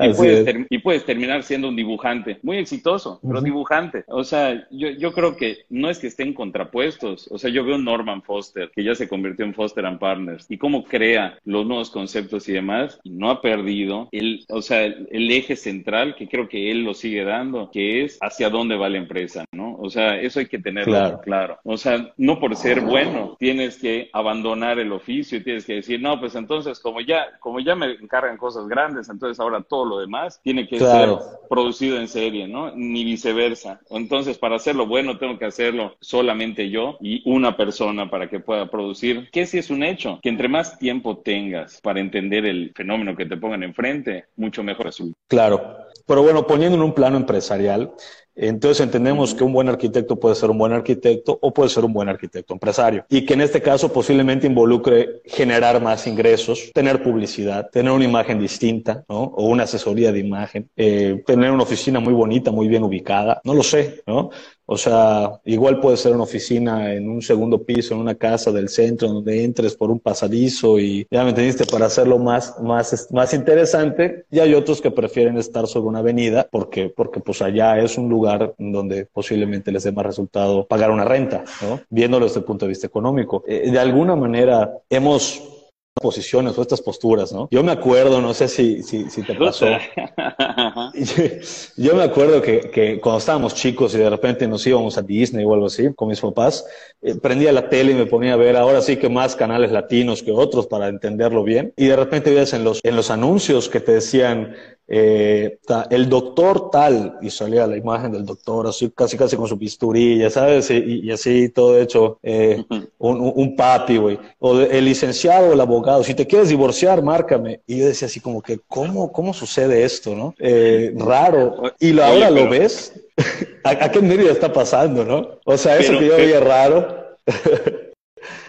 y, 0.00 0.12
puedes, 0.14 0.66
y, 0.68 0.78
puedes 0.78 1.04
terminar 1.04 1.42
siendo 1.42 1.68
un 1.68 1.76
dibujante 1.76 2.38
muy 2.42 2.58
exitoso, 2.58 3.20
pero 3.22 3.40
dibujante. 3.40 4.04
O 4.08 4.24
sea, 4.24 4.66
yo, 4.70 4.90
yo 4.90 5.12
creo 5.12 5.36
que 5.36 5.58
no 5.68 5.90
es 5.90 5.98
que 5.98 6.08
estén 6.08 6.32
contrapuestos, 6.72 7.28
o 7.30 7.38
sea, 7.38 7.50
yo 7.50 7.64
veo 7.64 7.78
Norman 7.78 8.22
Foster, 8.22 8.70
que 8.74 8.82
ya 8.82 8.94
se 8.94 9.08
convirtió 9.08 9.44
en 9.44 9.54
Foster 9.54 9.84
and 9.84 9.98
Partners, 9.98 10.46
y 10.48 10.56
cómo 10.56 10.84
crea 10.84 11.38
los 11.44 11.66
nuevos 11.66 11.90
conceptos 11.90 12.48
y 12.48 12.52
demás, 12.52 12.98
y 13.04 13.10
no 13.10 13.30
ha 13.30 13.42
perdido 13.42 14.08
el, 14.10 14.44
o 14.48 14.62
sea, 14.62 14.84
el, 14.84 15.30
eje 15.30 15.56
central 15.56 16.14
que 16.16 16.28
creo 16.28 16.48
que 16.48 16.70
él 16.70 16.82
lo 16.82 16.94
sigue 16.94 17.24
dando, 17.24 17.70
que 17.70 18.04
es 18.04 18.18
hacia 18.20 18.50
dónde 18.50 18.76
va 18.76 18.88
la 18.88 18.98
empresa, 18.98 19.44
¿no? 19.52 19.71
O 19.82 19.90
sea, 19.90 20.16
eso 20.20 20.38
hay 20.38 20.46
que 20.46 20.60
tenerlo 20.60 21.20
claro. 21.20 21.58
O 21.64 21.76
sea, 21.76 22.12
no 22.16 22.38
por 22.38 22.54
ser 22.54 22.80
bueno 22.80 23.36
tienes 23.38 23.78
que 23.78 24.08
abandonar 24.12 24.78
el 24.78 24.92
oficio 24.92 25.38
y 25.38 25.42
tienes 25.42 25.64
que 25.64 25.74
decir, 25.74 26.00
no, 26.00 26.20
pues 26.20 26.36
entonces 26.36 26.78
como 26.78 27.00
ya, 27.00 27.26
como 27.40 27.58
ya 27.58 27.74
me 27.74 27.92
encargan 27.92 28.36
cosas 28.36 28.68
grandes, 28.68 29.08
entonces 29.08 29.40
ahora 29.40 29.60
todo 29.62 29.84
lo 29.84 29.98
demás 29.98 30.40
tiene 30.44 30.68
que 30.68 30.78
ser 30.78 31.08
producido 31.50 31.98
en 31.98 32.06
serie, 32.06 32.46
¿no? 32.46 32.70
Ni 32.76 33.02
viceversa. 33.02 33.80
Entonces, 33.90 34.38
para 34.38 34.56
hacerlo 34.56 34.86
bueno, 34.86 35.18
tengo 35.18 35.36
que 35.36 35.46
hacerlo 35.46 35.96
solamente 36.00 36.70
yo 36.70 36.96
y 37.00 37.22
una 37.28 37.56
persona 37.56 38.08
para 38.08 38.28
que 38.30 38.38
pueda 38.38 38.70
producir, 38.70 39.30
que 39.32 39.46
si 39.46 39.58
es 39.58 39.70
un 39.70 39.82
hecho, 39.82 40.20
que 40.22 40.28
entre 40.28 40.48
más 40.48 40.78
tiempo 40.78 41.18
tengas 41.18 41.80
para 41.80 41.98
entender 41.98 42.46
el 42.46 42.72
fenómeno 42.76 43.16
que 43.16 43.26
te 43.26 43.36
pongan 43.36 43.64
enfrente, 43.64 44.26
mucho 44.36 44.62
mejor 44.62 44.86
resulta. 44.86 45.18
Claro, 45.26 45.76
pero 46.06 46.22
bueno, 46.22 46.46
poniendo 46.46 46.76
en 46.76 46.82
un 46.82 46.94
plano 46.94 47.16
empresarial, 47.16 47.92
entonces 48.34 48.80
entendemos 48.80 49.34
que 49.34 49.44
un 49.44 49.52
buen 49.52 49.68
arquitecto 49.68 50.18
puede 50.18 50.34
ser 50.34 50.50
un 50.50 50.58
buen 50.58 50.72
arquitecto 50.72 51.38
o 51.40 51.52
puede 51.52 51.68
ser 51.68 51.84
un 51.84 51.92
buen 51.92 52.08
arquitecto 52.08 52.54
empresario 52.54 53.04
y 53.08 53.26
que 53.26 53.34
en 53.34 53.42
este 53.42 53.60
caso 53.60 53.92
posiblemente 53.92 54.46
involucre 54.46 55.20
generar 55.24 55.80
más 55.82 56.06
ingresos, 56.06 56.70
tener 56.72 57.02
publicidad, 57.02 57.68
tener 57.70 57.92
una 57.92 58.04
imagen 58.04 58.38
distinta, 58.38 59.04
¿no? 59.08 59.22
O 59.22 59.46
una 59.46 59.64
asesoría 59.64 60.12
de 60.12 60.18
imagen, 60.18 60.70
eh, 60.76 61.22
tener 61.26 61.50
una 61.50 61.62
oficina 61.62 62.00
muy 62.00 62.14
bonita, 62.14 62.50
muy 62.50 62.68
bien 62.68 62.82
ubicada, 62.82 63.40
no 63.44 63.54
lo 63.54 63.62
sé, 63.62 64.02
¿no? 64.06 64.30
O 64.72 64.78
sea, 64.78 65.38
igual 65.44 65.80
puede 65.80 65.98
ser 65.98 66.14
una 66.14 66.22
oficina 66.22 66.94
en 66.94 67.06
un 67.06 67.20
segundo 67.20 67.62
piso, 67.62 67.92
en 67.92 68.00
una 68.00 68.14
casa 68.14 68.50
del 68.50 68.70
centro, 68.70 69.06
donde 69.06 69.44
entres 69.44 69.76
por 69.76 69.90
un 69.90 70.00
pasadizo 70.00 70.78
y 70.78 71.06
ya 71.10 71.24
me 71.24 71.28
entendiste, 71.28 71.66
para 71.66 71.86
hacerlo 71.86 72.18
más, 72.18 72.58
más, 72.58 73.08
más 73.10 73.34
interesante. 73.34 74.24
Y 74.30 74.38
hay 74.38 74.54
otros 74.54 74.80
que 74.80 74.90
prefieren 74.90 75.36
estar 75.36 75.66
sobre 75.66 75.88
una 75.88 75.98
avenida 75.98 76.48
porque, 76.50 76.88
porque 76.88 77.20
pues 77.20 77.42
allá 77.42 77.78
es 77.80 77.98
un 77.98 78.08
lugar 78.08 78.54
donde 78.56 79.04
posiblemente 79.04 79.70
les 79.72 79.84
dé 79.84 79.92
más 79.92 80.06
resultado 80.06 80.66
pagar 80.66 80.90
una 80.90 81.04
renta, 81.04 81.44
¿no? 81.60 81.80
Viéndolo 81.90 82.24
desde 82.24 82.40
el 82.40 82.46
punto 82.46 82.64
de 82.64 82.70
vista 82.70 82.86
económico. 82.86 83.44
Eh, 83.46 83.70
de 83.70 83.78
alguna 83.78 84.16
manera 84.16 84.72
hemos 84.88 85.61
posiciones 86.02 86.58
o 86.58 86.62
estas 86.62 86.82
posturas, 86.82 87.32
¿no? 87.32 87.48
Yo 87.50 87.62
me 87.62 87.72
acuerdo, 87.72 88.20
no 88.20 88.34
sé 88.34 88.48
si, 88.48 88.82
si, 88.82 89.08
si 89.08 89.22
te 89.22 89.34
pasó, 89.34 89.66
yo, 91.76 91.94
me 91.94 92.02
acuerdo 92.02 92.42
que, 92.42 92.70
que, 92.70 93.00
cuando 93.00 93.18
estábamos 93.18 93.54
chicos 93.54 93.94
y 93.94 93.98
de 93.98 94.10
repente 94.10 94.46
nos 94.46 94.66
íbamos 94.66 94.98
a 94.98 95.02
Disney 95.02 95.44
o 95.44 95.54
algo 95.54 95.66
así 95.66 95.92
con 95.94 96.08
mis 96.08 96.20
papás, 96.20 96.64
eh, 97.00 97.14
prendía 97.14 97.52
la 97.52 97.68
tele 97.68 97.92
y 97.92 97.94
me 97.94 98.06
ponía 98.06 98.34
a 98.34 98.36
ver 98.36 98.56
ahora 98.56 98.82
sí 98.82 98.96
que 98.96 99.08
más 99.08 99.36
canales 99.36 99.72
latinos 99.72 100.22
que 100.22 100.32
otros 100.32 100.66
para 100.66 100.88
entenderlo 100.88 101.44
bien. 101.44 101.72
Y 101.76 101.86
de 101.86 101.96
repente 101.96 102.30
veías 102.30 102.52
en 102.52 102.64
los, 102.64 102.80
en 102.82 102.96
los 102.96 103.10
anuncios 103.10 103.68
que 103.68 103.80
te 103.80 103.92
decían 103.92 104.54
eh, 104.88 105.58
el 105.90 106.08
doctor 106.08 106.70
tal, 106.70 107.18
y 107.22 107.30
salía 107.30 107.66
la 107.66 107.76
imagen 107.76 108.12
del 108.12 108.26
doctor 108.26 108.66
así 108.66 108.92
casi 108.94 109.16
casi 109.16 109.36
con 109.36 109.48
su 109.48 109.58
pisturilla, 109.58 110.28
¿sabes? 110.28 110.70
Y, 110.70 111.10
así 111.10 111.48
todo 111.48 111.80
hecho, 111.80 112.18
eh, 112.22 112.62
un, 112.98 113.32
un, 113.34 113.56
papi, 113.56 113.96
güey. 113.96 114.18
O 114.38 114.60
el 114.60 114.84
licenciado 114.84 115.52
el 115.52 115.60
abogado, 115.60 116.02
si 116.04 116.14
te 116.14 116.26
quieres 116.26 116.48
divorciar, 116.48 117.02
márcame. 117.02 117.60
Y 117.66 117.78
yo 117.78 117.86
decía 117.86 118.06
así 118.06 118.20
como 118.20 118.42
que, 118.42 118.60
¿cómo, 118.68 119.12
cómo 119.12 119.32
sucede 119.32 119.84
esto, 119.84 120.14
no? 120.14 120.34
Eh, 120.38 120.92
raro. 120.96 121.62
Y 121.78 121.92
lo, 121.92 122.04
ahora 122.04 122.30
lo 122.30 122.48
ves, 122.48 122.92
¿A, 123.64 123.90
qué 123.90 124.00
medio 124.00 124.30
está 124.30 124.52
pasando, 124.52 125.04
no? 125.04 125.38
O 125.44 125.56
sea, 125.56 125.78
eso 125.78 125.98
que 125.98 126.06
yo 126.06 126.16
veía 126.16 126.40
raro. 126.40 127.16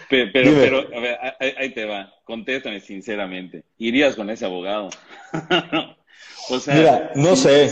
pero, 0.08 0.30
pero, 0.32 0.78
a 0.78 1.00
ver, 1.00 1.18
ahí 1.58 1.70
te 1.70 1.84
va. 1.84 2.12
Contéstame 2.24 2.80
sinceramente. 2.80 3.64
¿Irías 3.78 4.16
con 4.16 4.30
ese 4.30 4.44
abogado? 4.44 4.90
O 6.50 6.58
sea, 6.58 6.74
Mira, 6.74 7.12
no 7.14 7.36
sé. 7.36 7.68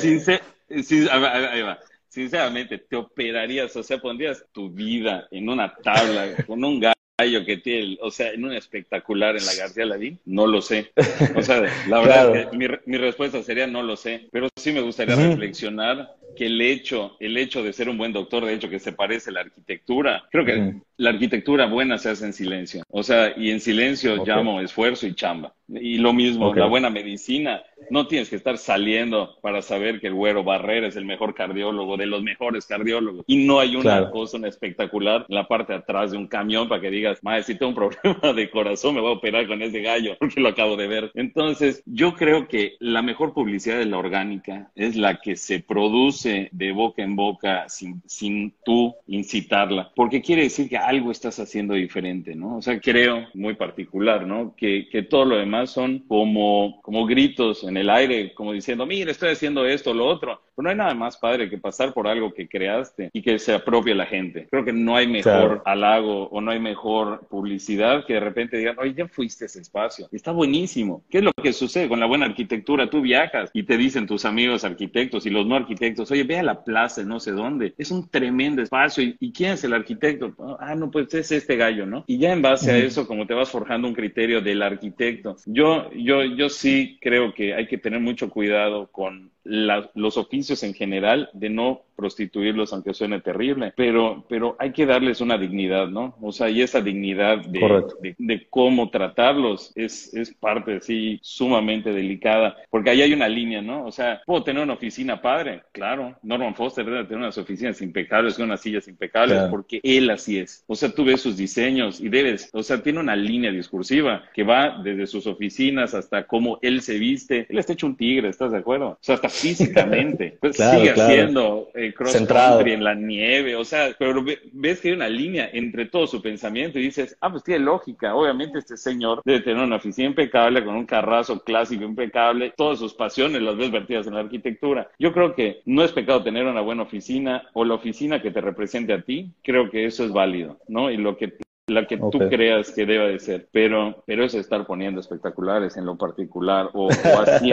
Sinceramente, 2.09 2.79
te 2.79 2.97
operarías, 2.97 3.75
o 3.75 3.83
sea, 3.83 3.99
pondrías 3.99 4.45
tu 4.53 4.71
vida 4.71 5.27
en 5.31 5.49
una 5.49 5.75
tabla 5.75 6.37
con 6.47 6.63
un 6.63 6.79
gallo 6.79 7.45
que 7.47 7.57
tiene, 7.57 7.97
o 8.03 8.11
sea, 8.11 8.33
en 8.33 8.45
un 8.45 8.53
espectacular 8.53 9.37
en 9.37 9.47
la 9.47 9.55
García 9.55 9.87
Ladín, 9.87 10.21
no 10.27 10.47
lo 10.47 10.61
sé. 10.61 10.93
O 11.35 11.43
sea, 11.43 11.63
la 11.89 12.01
verdad 12.01 12.37
es 12.37 12.47
que 12.49 12.57
mi, 12.57 12.67
mi, 12.85 12.99
respuesta 12.99 13.43
sería 13.43 13.67
no 13.67 13.83
lo 13.83 13.97
sé, 13.97 14.29
pero 14.31 14.49
sí 14.57 14.73
me 14.73 14.83
gustaría 14.83 15.17
reflexionar 15.17 16.15
que 16.37 16.47
el 16.47 16.61
hecho, 16.61 17.17
el 17.21 17.37
hecho 17.37 17.63
de 17.63 17.73
ser 17.73 17.89
un 17.89 17.99
buen 17.99 18.13
doctor, 18.13 18.45
de 18.45 18.55
hecho 18.55 18.69
que 18.69 18.79
se 18.79 18.93
parece 18.93 19.31
a 19.31 19.35
la 19.35 19.41
arquitectura, 19.41 20.25
creo 20.31 20.45
que 20.45 20.75
la 20.97 21.11
arquitectura 21.11 21.67
buena 21.67 21.99
se 21.99 22.11
hace 22.11 22.27
en 22.27 22.33
silencio. 22.33 22.85
O 22.89 23.03
sea, 23.03 23.35
y 23.37 23.51
en 23.51 23.61
silencio 23.61 24.25
llamo 24.25 24.61
esfuerzo 24.61 25.07
y 25.07 25.15
chamba. 25.15 25.53
Y 25.69 25.99
lo 25.99 26.13
mismo, 26.13 26.55
la 26.55 26.67
buena 26.67 26.91
medicina, 26.91 27.63
no 27.91 28.07
tienes 28.07 28.29
que 28.29 28.37
estar 28.37 28.59
saliendo 28.59 29.39
para 29.41 29.63
saber 29.63 30.01
que 30.01 30.09
el 30.09 30.15
güero 30.15 30.45
Barrera 30.45 30.87
es 30.87 30.97
el 30.97 31.05
mejor 31.05 31.35
cardiólogo, 31.35 31.97
de 31.97 32.07
los 32.07 32.23
mejores 32.23 32.67
cardiólogos. 32.67 33.25
Y 33.27 33.45
no 33.47 33.59
hay 33.59 33.77
una 33.77 34.11
cosa 34.11 34.37
una 34.37 34.49
espectacular 34.49 35.27
en 35.29 35.35
la 35.35 35.49
parte 35.49 35.73
de 35.73 35.79
atrás 35.79 36.13
de 36.13 36.19
un 36.19 36.27
camión 36.27 36.69
para 36.69 36.81
que 36.81 36.91
digas, 36.91 37.19
madre, 37.23 37.43
si 37.43 37.55
tengo 37.55 37.71
un 37.71 37.75
problema 38.03 38.33
de 38.33 38.51
corazón, 38.51 38.95
me 38.95 39.01
voy 39.01 39.11
a 39.11 39.17
operar 39.17 39.47
con 39.47 39.63
ese 39.63 39.81
gallo, 39.81 40.17
porque 40.21 40.41
lo 40.41 40.51
acabo 40.51 40.77
de 40.77 40.87
ver. 40.87 41.11
Entonces, 41.15 41.83
yo 41.87 42.15
creo 42.15 42.49
que 42.49 42.77
la 42.79 43.03
mejor 43.03 43.33
publicidad 43.33 43.79
de 43.79 43.87
la 43.87 43.99
orgánica 43.99 44.71
es 44.75 44.95
la 44.95 45.21
que 45.21 45.37
se 45.37 45.61
produce 45.61 46.22
de 46.25 46.73
boca 46.73 47.03
en 47.03 47.17
boca 47.17 47.69
sin, 47.69 48.03
sin 48.07 48.55
tú 48.65 48.95
incitarla, 49.07 49.91
porque 49.95 50.23
quiere 50.23 50.43
decir 50.43 50.69
que 50.69 50.77
algo 50.77 51.11
estás 51.11 51.39
haciendo 51.39 51.75
diferente, 51.75 52.35
¿no? 52.35 52.57
O 52.57 52.63
sea, 52.63 52.81
creo 52.81 53.27
muy 53.35 53.55
particular, 53.55 54.27
¿no? 54.27 54.55
Que, 54.57 54.89
que 54.91 55.03
todo 55.03 55.25
lo 55.25 55.37
demás 55.37 55.71
son 55.71 56.01
como, 56.01 56.81
como 56.83 57.07
gritos 57.07 57.65
en 57.65 57.77
el 57.77 57.91
aire, 57.91 58.35
como 58.35 58.53
diciendo, 58.53 58.87
mire, 58.87 59.11
estoy 59.11 59.31
haciendo 59.31 59.67
esto, 59.67 59.95
lo 59.95 60.07
otro. 60.07 60.41
Pero 60.55 60.65
no 60.65 60.71
hay 60.71 60.77
nada 60.77 60.95
más 60.95 61.17
padre 61.17 61.49
que 61.49 61.57
pasar 61.57 61.95
por 61.95 62.07
algo 62.07 62.33
que 62.33 62.49
creaste 62.49 63.11
y 63.13 63.23
que 63.23 63.39
se 63.39 63.55
apropie 63.55 63.95
la 63.95 64.05
gente. 64.05 64.47
Creo 64.51 64.65
que 64.65 64.73
no 64.73 64.97
hay 64.97 65.07
mejor 65.07 65.63
halago 65.65 66.29
o 66.29 66.41
no 66.41 66.51
hay 66.51 66.61
mejor 66.61 67.27
publicidad 67.29 68.05
que 68.05 68.15
de 68.15 68.21
repente 68.21 68.59
digan, 68.59 68.79
oye, 68.79 68.95
ya 68.95 69.09
fuiste 69.09 69.45
a 69.45 69.47
ese 69.47 69.61
espacio. 69.61 70.09
Está 70.13 70.31
buenísimo. 70.31 71.05
¿Qué 71.09 71.19
es 71.19 71.25
lo 71.25 71.33
que 71.33 71.53
sucede 71.53 71.89
con 71.89 72.01
la 72.01 72.07
buena 72.07 72.27
arquitectura? 72.27 72.91
Tú 72.91 73.01
viajas 73.01 73.51
y 73.55 73.63
te 73.63 73.79
dicen 73.79 74.07
tus 74.07 74.25
amigos 74.25 74.65
arquitectos 74.65 75.25
y 75.25 75.31
los 75.31 75.47
no 75.47 75.57
arquitectos, 75.57 76.11
oye, 76.13 76.25
ve 76.25 76.39
a 76.39 76.43
la 76.43 76.65
plaza, 76.65 77.03
no 77.03 77.21
sé 77.21 77.33
dónde. 77.33 77.75
Es 77.79 77.91
un 77.91 78.09
tremendo 78.09 78.63
espacio. 78.63 79.03
¿Y, 79.03 79.17
y 79.21 79.33
quién 79.33 79.53
es 79.53 79.65
el 79.65 79.73
arquitecto? 79.73 80.35
Ah, 80.61 80.75
no, 80.75 80.91
pues 80.91 81.13
es 81.15 81.33
este 81.33 81.57
gallo, 81.57 81.87
¿no? 81.87 82.05
Y 82.07 82.19
ya 82.19 82.33
en 82.33 82.43
base 82.43 82.71
a 82.71 82.79
eso, 82.79 83.07
como 83.07 83.27
te 83.27 83.35
vas 83.35 83.51
forjando 83.51 83.89
un 83.89 83.95
criterio 83.95 84.41
del 84.41 84.63
arquitecto, 84.63 85.37
yo, 85.47 85.91
yo, 85.93 86.25
yo 86.25 86.49
sí 86.49 86.99
creo 87.01 87.35
que 87.35 87.55
hay 87.55 87.67
que 87.67 87.79
tener 87.79 88.01
mucho 88.01 88.31
cuidado 88.31 88.89
con 88.91 89.31
los 89.45 90.17
oficios 90.17 90.63
en 90.63 90.75
general, 90.75 91.31
de 91.33 91.51
no 91.51 91.83
prostituirlos, 91.97 92.73
aunque 92.73 92.95
suene 92.95 93.21
terrible, 93.21 93.73
pero, 93.77 94.25
pero 94.29 94.57
hay 94.59 94.73
que 94.73 94.87
darles 94.87 95.21
una 95.21 95.39
dignidad, 95.39 95.89
¿no? 95.89 96.17
O 96.21 96.33
sea, 96.33 96.49
y 96.51 96.61
esa 96.63 96.81
dignidad 96.81 97.39
de, 97.47 98.15
de, 98.19 98.47
cómo 98.51 98.91
tratarlos 98.91 99.73
es, 99.77 100.13
es 100.15 100.35
parte, 100.35 100.81
sí, 100.81 101.21
sumamente 101.23 101.93
delicada, 101.93 102.57
porque 102.71 102.91
ahí 102.91 103.03
hay 103.03 103.13
una 103.13 103.29
línea, 103.29 103.63
¿no? 103.63 103.87
O 103.87 103.93
sea, 103.93 104.21
¿puedo 104.27 104.43
tener 104.43 104.63
una 104.63 104.73
oficina 104.73 105.23
padre? 105.23 105.63
Claro, 105.73 106.17
Norman 106.23 106.55
Foster 106.55 106.85
debe 106.85 107.05
tener 107.05 107.19
unas 107.19 107.39
oficinas 107.39 107.81
impecables, 107.83 108.39
unas 108.39 108.61
sillas 108.61 108.89
impecables, 108.89 109.43
porque 109.51 109.81
él 109.83 110.11
así 110.11 110.39
es. 110.39 110.65
O 110.67 110.75
sea, 110.75 110.91
tú 110.91 111.05
ves 111.05 111.21
sus 111.21 111.37
diseños 111.37 112.01
y 112.01 112.09
debes, 112.09 112.51
o 112.53 112.63
sea, 112.63 112.83
tiene 112.83 113.01
una 113.01 113.15
línea 113.15 113.53
discursiva 113.53 114.25
que 114.35 114.43
va 114.43 114.81
desde 114.83 115.07
sus 115.07 115.27
oficinas 115.27 115.95
hasta 115.95 116.27
cómo 116.27 116.59
él 116.63 116.81
se 116.83 116.99
viste. 116.99 117.47
Él 117.49 117.59
está 117.59 117.75
hecho 117.75 117.87
un 117.87 117.97
tigre, 117.97 118.29
¿estás 118.29 118.53
de 118.53 118.59
acuerdo? 118.59 118.89
O 118.89 118.99
sea, 119.01 119.15
hasta 119.15 119.29
físicamente. 119.33 120.39
Pues 120.43 120.57
sigue 120.57 120.91
haciendo 120.91 121.69
eh, 121.75 121.95
cross 121.95 122.17
country 122.27 122.73
en 122.73 122.83
la 122.83 122.95
nieve, 122.95 123.55
o 123.55 123.65
sea, 123.65 123.95
pero 123.99 124.25
ves 124.53 124.81
que 124.81 124.89
hay 124.89 124.95
una 124.95 125.09
línea 125.09 125.49
entre 125.53 125.87
todo 125.87 126.07
su 126.07 126.21
pensamiento 126.21 126.79
y 126.79 126.83
dices, 126.83 127.17
ah, 127.21 127.31
pues 127.31 127.45
tiene 127.45 127.65
lógica. 127.65 128.15
Obviamente 128.15 128.59
este 128.59 128.77
señor 128.77 129.23
debe 129.25 129.41
tener 129.41 129.63
una 129.63 129.77
oficina 129.77 130.09
impecable 130.09 130.65
con 130.65 130.75
un 130.75 130.87
carrazo 130.87 131.41
clásico 131.41 131.85
impecable, 131.85 132.53
todas 132.57 132.79
sus 132.79 132.95
pasiones 132.95 133.43
las 133.43 133.57
ves 133.57 133.71
vertidas 133.71 134.07
en 134.07 134.15
la 134.15 134.21
arquitectura. 134.21 134.91
Yo 134.99 135.13
creo 135.13 135.35
que 135.35 135.63
no 135.65 135.85
es 135.85 135.93
pecado 135.93 136.23
tener 136.23 136.47
una 136.47 136.61
buena 136.61 136.83
oficina 136.83 137.49
o 137.53 137.65
la 137.65 137.75
oficina 137.75 138.21
que 138.21 138.31
te 138.31 138.41
represente 138.41 138.93
a 138.93 139.03
ti, 139.03 139.31
creo 139.43 139.71
que 139.71 139.85
eso 139.85 140.05
es 140.05 140.13
válido, 140.13 140.59
¿no? 140.69 140.91
Y 140.91 140.97
lo 140.97 141.17
que 141.17 141.35
la 141.69 141.87
que 141.87 141.97
tú 141.97 142.19
creas 142.29 142.73
que 142.73 142.87
deba 142.87 143.07
de 143.07 143.19
ser, 143.19 143.49
pero, 143.53 144.03
pero 144.07 144.25
es 144.25 144.35
estar 144.35 144.67
poniendo 144.67 145.01
espectaculares 145.01 145.77
en 145.77 145.87
lo 145.87 145.97
particular 145.97 146.71
o, 146.73 146.87
o, 146.87 146.91
así, 147.27 147.53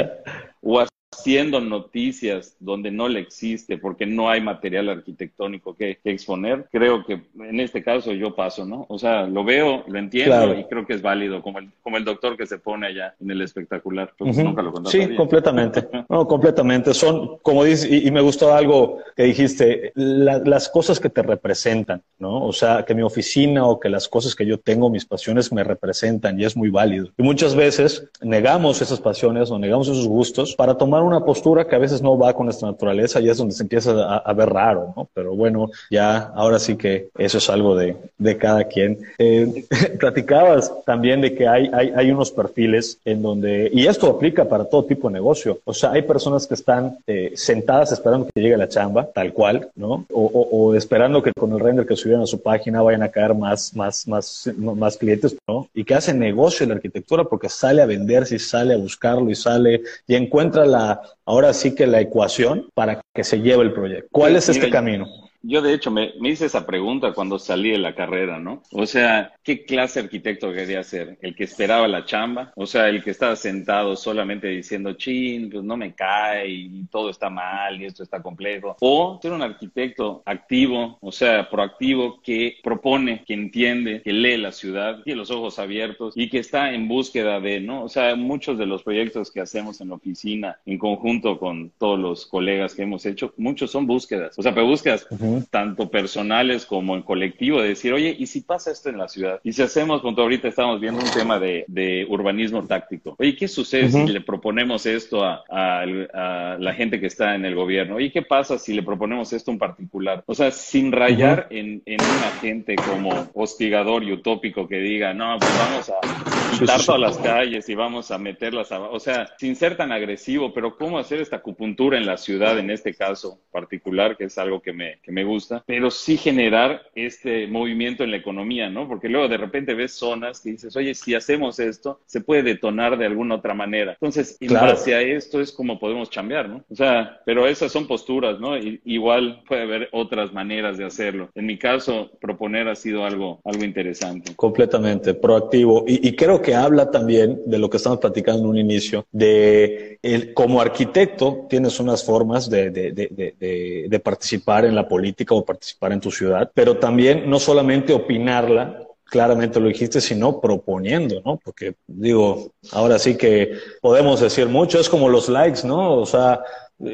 o, 0.61 0.83
haciendo 1.11 1.59
noticias 1.59 2.55
donde 2.59 2.91
no 2.91 3.07
le 3.07 3.19
existe 3.19 3.77
porque 3.77 4.05
no 4.05 4.29
hay 4.29 4.41
material 4.41 4.89
arquitectónico 4.89 5.75
que, 5.75 5.99
exponer, 6.03 6.67
creo 6.71 7.05
que 7.05 7.21
en 7.39 7.59
este 7.59 7.83
caso 7.83 8.13
yo 8.13 8.35
paso, 8.35 8.65
¿no? 8.65 8.85
O 8.89 8.97
sea, 8.97 9.27
lo 9.27 9.43
veo, 9.43 9.83
lo 9.87 9.99
entiendo 9.99 10.53
y 10.55 10.63
creo 10.65 10.85
que 10.85 10.93
es 10.93 11.01
válido, 11.01 11.41
como 11.41 11.59
el, 11.59 11.69
como 11.83 11.97
el 11.97 12.05
doctor 12.05 12.35
que 12.37 12.45
se 12.45 12.57
pone 12.57 12.87
allá 12.87 13.15
en 13.19 13.31
el 13.31 13.41
espectacular. 13.41 14.13
Pues 14.17 14.37
nunca 14.37 14.61
lo 14.61 14.73
sí, 14.85 15.15
completamente. 15.15 15.87
no, 16.09 16.27
completamente. 16.27 16.93
Son, 16.93 17.37
como 17.41 17.63
dices, 17.63 17.89
y, 17.91 18.09
me 18.11 18.21
gustó 18.21 18.53
algo 18.53 18.99
que 19.15 19.23
dijiste, 19.23 19.91
las 19.95 20.69
cosas 20.69 20.99
que 20.99 21.09
te 21.09 21.21
representan, 21.21 22.01
¿no? 22.17 22.43
O 22.45 22.53
sea, 22.53 22.85
que 22.85 22.95
mi 22.95 23.03
oficina 23.03 23.65
o 23.65 23.79
que 23.79 23.89
las 23.89 24.07
cosas 24.07 24.35
que 24.35 24.45
yo 24.45 24.59
tengo, 24.59 24.89
mis 24.89 25.05
pasiones 25.05 25.51
me 25.51 25.63
representan 25.63 26.39
y 26.39 26.45
es 26.45 26.55
muy 26.55 26.69
válido. 26.69 27.09
Y 27.17 27.23
muchas 27.23 27.55
veces 27.55 28.09
negamos 28.21 28.81
esas 28.81 28.99
pasiones 28.99 29.51
o 29.51 29.59
negamos 29.59 29.87
esos 29.87 30.07
gustos 30.07 30.55
para 30.55 30.77
tomar 30.77 30.98
una 31.03 31.23
postura 31.23 31.65
que 31.65 31.75
a 31.75 31.79
veces 31.79 32.01
no 32.01 32.17
va 32.17 32.33
con 32.33 32.45
nuestra 32.45 32.69
naturaleza 32.69 33.19
y 33.19 33.29
es 33.29 33.37
donde 33.37 33.53
se 33.53 33.63
empieza 33.63 34.17
a, 34.17 34.33
ver 34.33 34.49
raro, 34.49 34.93
¿no? 34.95 35.07
Pero 35.13 35.35
bueno, 35.35 35.69
ya 35.89 36.31
ahora 36.35 36.59
sí 36.59 36.75
que 36.75 37.09
eso 37.17 37.37
es 37.37 37.49
algo 37.49 37.75
de, 37.75 37.95
de 38.17 38.37
cada 38.37 38.63
quien. 38.65 38.99
Eh, 39.17 39.65
platicabas 39.99 40.71
también 40.85 41.21
de 41.21 41.33
que 41.35 41.47
hay, 41.47 41.69
hay, 41.73 41.91
hay, 41.95 42.11
unos 42.11 42.31
perfiles 42.31 42.99
en 43.05 43.21
donde, 43.21 43.69
y 43.73 43.87
esto 43.87 44.07
aplica 44.07 44.45
para 44.45 44.65
todo 44.65 44.85
tipo 44.85 45.07
de 45.07 45.13
negocio, 45.13 45.59
o 45.65 45.73
sea, 45.73 45.91
hay 45.91 46.01
personas 46.03 46.47
que 46.47 46.53
están 46.53 46.97
eh, 47.07 47.33
sentadas 47.35 47.91
esperando 47.91 48.27
que 48.33 48.41
llegue 48.41 48.57
la 48.57 48.67
chamba, 48.67 49.07
tal 49.13 49.33
cual, 49.33 49.69
¿no? 49.75 50.05
O, 50.11 50.47
o, 50.51 50.75
esperando 50.75 51.21
que 51.21 51.31
con 51.33 51.51
el 51.53 51.59
render 51.59 51.85
que 51.85 51.95
subieron 51.95 52.23
a 52.23 52.27
su 52.27 52.41
página 52.41 52.81
vayan 52.81 53.03
a 53.03 53.09
caer 53.09 53.35
más, 53.35 53.75
más, 53.75 54.07
más, 54.07 54.49
más 54.57 54.97
clientes, 54.97 55.35
¿no? 55.47 55.67
Y 55.73 55.83
que 55.83 55.95
hacen 55.95 56.19
negocio 56.19 56.63
en 56.63 56.69
la 56.69 56.75
arquitectura 56.75 57.23
porque 57.23 57.49
sale 57.49 57.81
a 57.81 57.85
venderse 57.85 58.35
y 58.35 58.39
sale 58.39 58.73
a 58.73 58.77
buscarlo 58.77 59.29
y 59.29 59.35
sale 59.35 59.81
y 60.07 60.15
encuentra 60.15 60.65
la, 60.65 60.88
ahora 61.25 61.53
sí 61.53 61.75
que 61.75 61.87
la 61.87 62.01
ecuación 62.01 62.69
para 62.73 63.01
que 63.13 63.23
se 63.23 63.41
lleve 63.41 63.63
el 63.63 63.73
proyecto. 63.73 64.07
¿Cuál 64.11 64.35
es 64.35 64.49
este 64.49 64.69
camino? 64.69 65.05
Yo 65.41 65.61
de 65.61 65.73
hecho 65.73 65.89
me, 65.89 66.13
hice 66.21 66.45
esa 66.45 66.65
pregunta 66.65 67.13
cuando 67.13 67.39
salí 67.39 67.71
de 67.71 67.77
la 67.77 67.95
carrera, 67.95 68.39
¿no? 68.39 68.61
O 68.71 68.85
sea, 68.85 69.33
¿qué 69.43 69.63
clase 69.63 69.99
de 69.99 70.05
arquitecto 70.05 70.51
quería 70.51 70.83
ser? 70.83 71.17
¿El 71.21 71.35
que 71.35 71.45
esperaba 71.45 71.87
la 71.87 72.05
chamba? 72.05 72.51
O 72.55 72.65
sea, 72.65 72.89
el 72.89 73.03
que 73.03 73.11
estaba 73.11 73.35
sentado 73.35 73.95
solamente 73.95 74.47
diciendo, 74.47 74.93
chin, 74.93 75.49
pues 75.49 75.63
no 75.63 75.77
me 75.77 75.93
cae 75.93 76.49
y 76.49 76.83
todo 76.91 77.09
está 77.09 77.29
mal 77.29 77.81
y 77.81 77.85
esto 77.85 78.03
está 78.03 78.21
complejo. 78.21 78.75
O 78.81 79.19
ser 79.21 79.31
un 79.31 79.41
arquitecto 79.41 80.21
activo, 80.25 80.97
o 81.01 81.11
sea, 81.11 81.49
proactivo, 81.49 82.21
que 82.21 82.57
propone, 82.61 83.23
que 83.25 83.33
entiende, 83.33 84.01
que 84.01 84.11
lee 84.11 84.37
la 84.37 84.51
ciudad, 84.51 85.03
tiene 85.03 85.19
los 85.19 85.31
ojos 85.31 85.57
abiertos 85.57 86.13
y 86.17 86.29
que 86.29 86.39
está 86.39 86.73
en 86.73 86.87
búsqueda 86.87 87.39
de, 87.39 87.61
¿no? 87.61 87.83
O 87.83 87.89
sea, 87.89 88.15
muchos 88.15 88.57
de 88.57 88.65
los 88.65 88.83
proyectos 88.83 89.31
que 89.31 89.41
hacemos 89.41 89.79
en 89.79 89.89
la 89.89 89.95
oficina, 89.95 90.59
en 90.65 90.77
conjunto 90.77 91.39
con 91.39 91.71
todos 91.77 91.99
los 91.99 92.25
colegas 92.25 92.75
que 92.75 92.83
hemos 92.83 93.05
hecho, 93.05 93.33
muchos 93.37 93.71
son 93.71 93.87
búsquedas. 93.87 94.37
O 94.37 94.43
sea, 94.43 94.53
pero 94.53 94.67
búsquedas 94.67 95.07
tanto 95.49 95.89
personales 95.89 96.65
como 96.65 96.95
en 96.95 97.03
colectivo, 97.03 97.61
de 97.61 97.69
decir, 97.69 97.93
oye, 97.93 98.15
¿y 98.17 98.27
si 98.27 98.41
pasa 98.41 98.71
esto 98.71 98.89
en 98.89 98.97
la 98.97 99.07
ciudad? 99.07 99.39
Y 99.43 99.53
si 99.53 99.61
hacemos, 99.61 100.01
ahorita 100.03 100.47
estamos 100.47 100.79
viendo 100.79 101.01
un 101.01 101.11
tema 101.11 101.39
de, 101.39 101.65
de 101.67 102.05
urbanismo 102.09 102.65
táctico. 102.65 103.15
Oye, 103.19 103.35
¿qué 103.35 103.47
sucede 103.47 103.89
si 103.89 104.07
le 104.07 104.21
proponemos 104.21 104.85
esto 104.85 105.23
a, 105.23 105.43
a, 105.49 106.57
la 106.59 106.73
gente 106.73 106.99
que 106.99 107.07
está 107.07 107.35
en 107.35 107.45
el 107.45 107.55
gobierno? 107.55 107.95
Oye, 107.95 108.11
¿qué 108.11 108.21
pasa 108.21 108.57
si 108.57 108.73
le 108.73 108.83
proponemos 108.83 109.33
esto 109.33 109.51
en 109.51 109.57
particular? 109.57 110.23
O 110.25 110.35
sea, 110.35 110.51
sin 110.51 110.91
rayar 110.91 111.47
en, 111.49 111.81
en 111.85 112.01
un 112.01 112.23
agente 112.23 112.75
como 112.75 113.29
hostigador 113.33 114.03
y 114.03 114.11
utópico 114.11 114.67
que 114.67 114.77
diga, 114.77 115.13
no, 115.13 115.37
pues 115.39 115.51
vamos 115.57 115.89
a 115.89 116.59
quitar 116.59 116.81
todas 116.83 117.01
las 117.01 117.17
calles 117.17 117.69
y 117.69 117.75
vamos 117.75 118.11
a 118.11 118.17
meterlas 118.17 118.71
a... 118.71 118.79
O 118.81 118.99
sea, 118.99 119.27
sin 119.37 119.55
ser 119.55 119.77
tan 119.77 119.91
agresivo, 119.91 120.53
pero 120.53 120.77
¿cómo 120.77 120.99
hacer 120.99 121.21
esta 121.21 121.37
acupuntura 121.37 121.97
en 121.97 122.05
la 122.05 122.17
ciudad 122.17 122.57
en 122.59 122.69
este 122.69 122.93
caso 122.93 123.39
particular, 123.51 124.17
que 124.17 124.25
es 124.25 124.37
algo 124.37 124.61
que 124.61 124.73
me, 124.73 124.99
que 125.01 125.11
me 125.11 125.18
gusta, 125.23 125.63
pero 125.65 125.91
sí 125.91 126.17
generar 126.17 126.83
este 126.95 127.47
movimiento 127.47 128.03
en 128.03 128.11
la 128.11 128.17
economía, 128.17 128.69
¿no? 128.69 128.87
Porque 128.87 129.09
luego 129.09 129.27
de 129.27 129.37
repente 129.37 129.73
ves 129.73 129.93
zonas 129.93 130.41
que 130.41 130.51
dices, 130.51 130.75
oye, 130.75 130.93
si 130.93 131.15
hacemos 131.15 131.59
esto, 131.59 131.99
se 132.05 132.21
puede 132.21 132.43
detonar 132.43 132.97
de 132.97 133.05
alguna 133.05 133.35
otra 133.35 133.53
manera. 133.53 133.93
Entonces, 133.93 134.37
en 134.39 134.53
base 134.53 134.95
a 134.95 135.01
esto 135.01 135.41
es 135.41 135.51
como 135.51 135.79
podemos 135.79 136.09
cambiar, 136.09 136.49
¿no? 136.49 136.63
O 136.69 136.75
sea, 136.75 137.19
pero 137.25 137.47
esas 137.47 137.71
son 137.71 137.87
posturas, 137.87 138.39
¿no? 138.39 138.57
Y, 138.57 138.81
igual 138.85 139.43
puede 139.47 139.63
haber 139.63 139.89
otras 139.91 140.33
maneras 140.33 140.77
de 140.77 140.85
hacerlo. 140.85 141.29
En 141.35 141.45
mi 141.45 141.57
caso, 141.57 142.11
proponer 142.19 142.67
ha 142.67 142.75
sido 142.75 143.05
algo, 143.05 143.41
algo 143.43 143.63
interesante. 143.63 144.35
Completamente, 144.35 145.13
proactivo. 145.13 145.85
Y, 145.87 146.07
y 146.07 146.15
creo 146.15 146.41
que 146.41 146.55
habla 146.55 146.91
también 146.91 147.41
de 147.45 147.59
lo 147.59 147.69
que 147.69 147.77
estamos 147.77 147.99
platicando 147.99 148.43
en 148.43 148.49
un 148.49 148.57
inicio, 148.57 149.05
de 149.11 149.99
el, 150.01 150.33
como 150.33 150.61
arquitecto 150.61 151.45
tienes 151.49 151.79
unas 151.79 152.03
formas 152.03 152.49
de, 152.49 152.69
de, 152.69 152.91
de, 152.91 153.85
de 153.89 153.99
participar 153.99 154.65
en 154.65 154.75
la 154.75 154.87
política 154.87 155.08
o 155.29 155.45
participar 155.45 155.91
en 155.93 155.99
tu 155.99 156.11
ciudad, 156.11 156.51
pero 156.53 156.77
también 156.77 157.29
no 157.29 157.39
solamente 157.39 157.93
opinarla, 157.93 158.85
claramente 159.05 159.59
lo 159.59 159.67
dijiste, 159.67 160.01
sino 160.01 160.39
proponiendo, 160.39 161.21
¿no? 161.25 161.37
Porque 161.43 161.75
digo, 161.87 162.51
ahora 162.71 162.99
sí 162.99 163.17
que 163.17 163.53
podemos 163.81 164.19
decir 164.19 164.47
mucho, 164.47 164.79
es 164.79 164.89
como 164.89 165.09
los 165.09 165.29
likes, 165.29 165.65
¿no? 165.65 165.95
O 165.95 166.05
sea, 166.05 166.41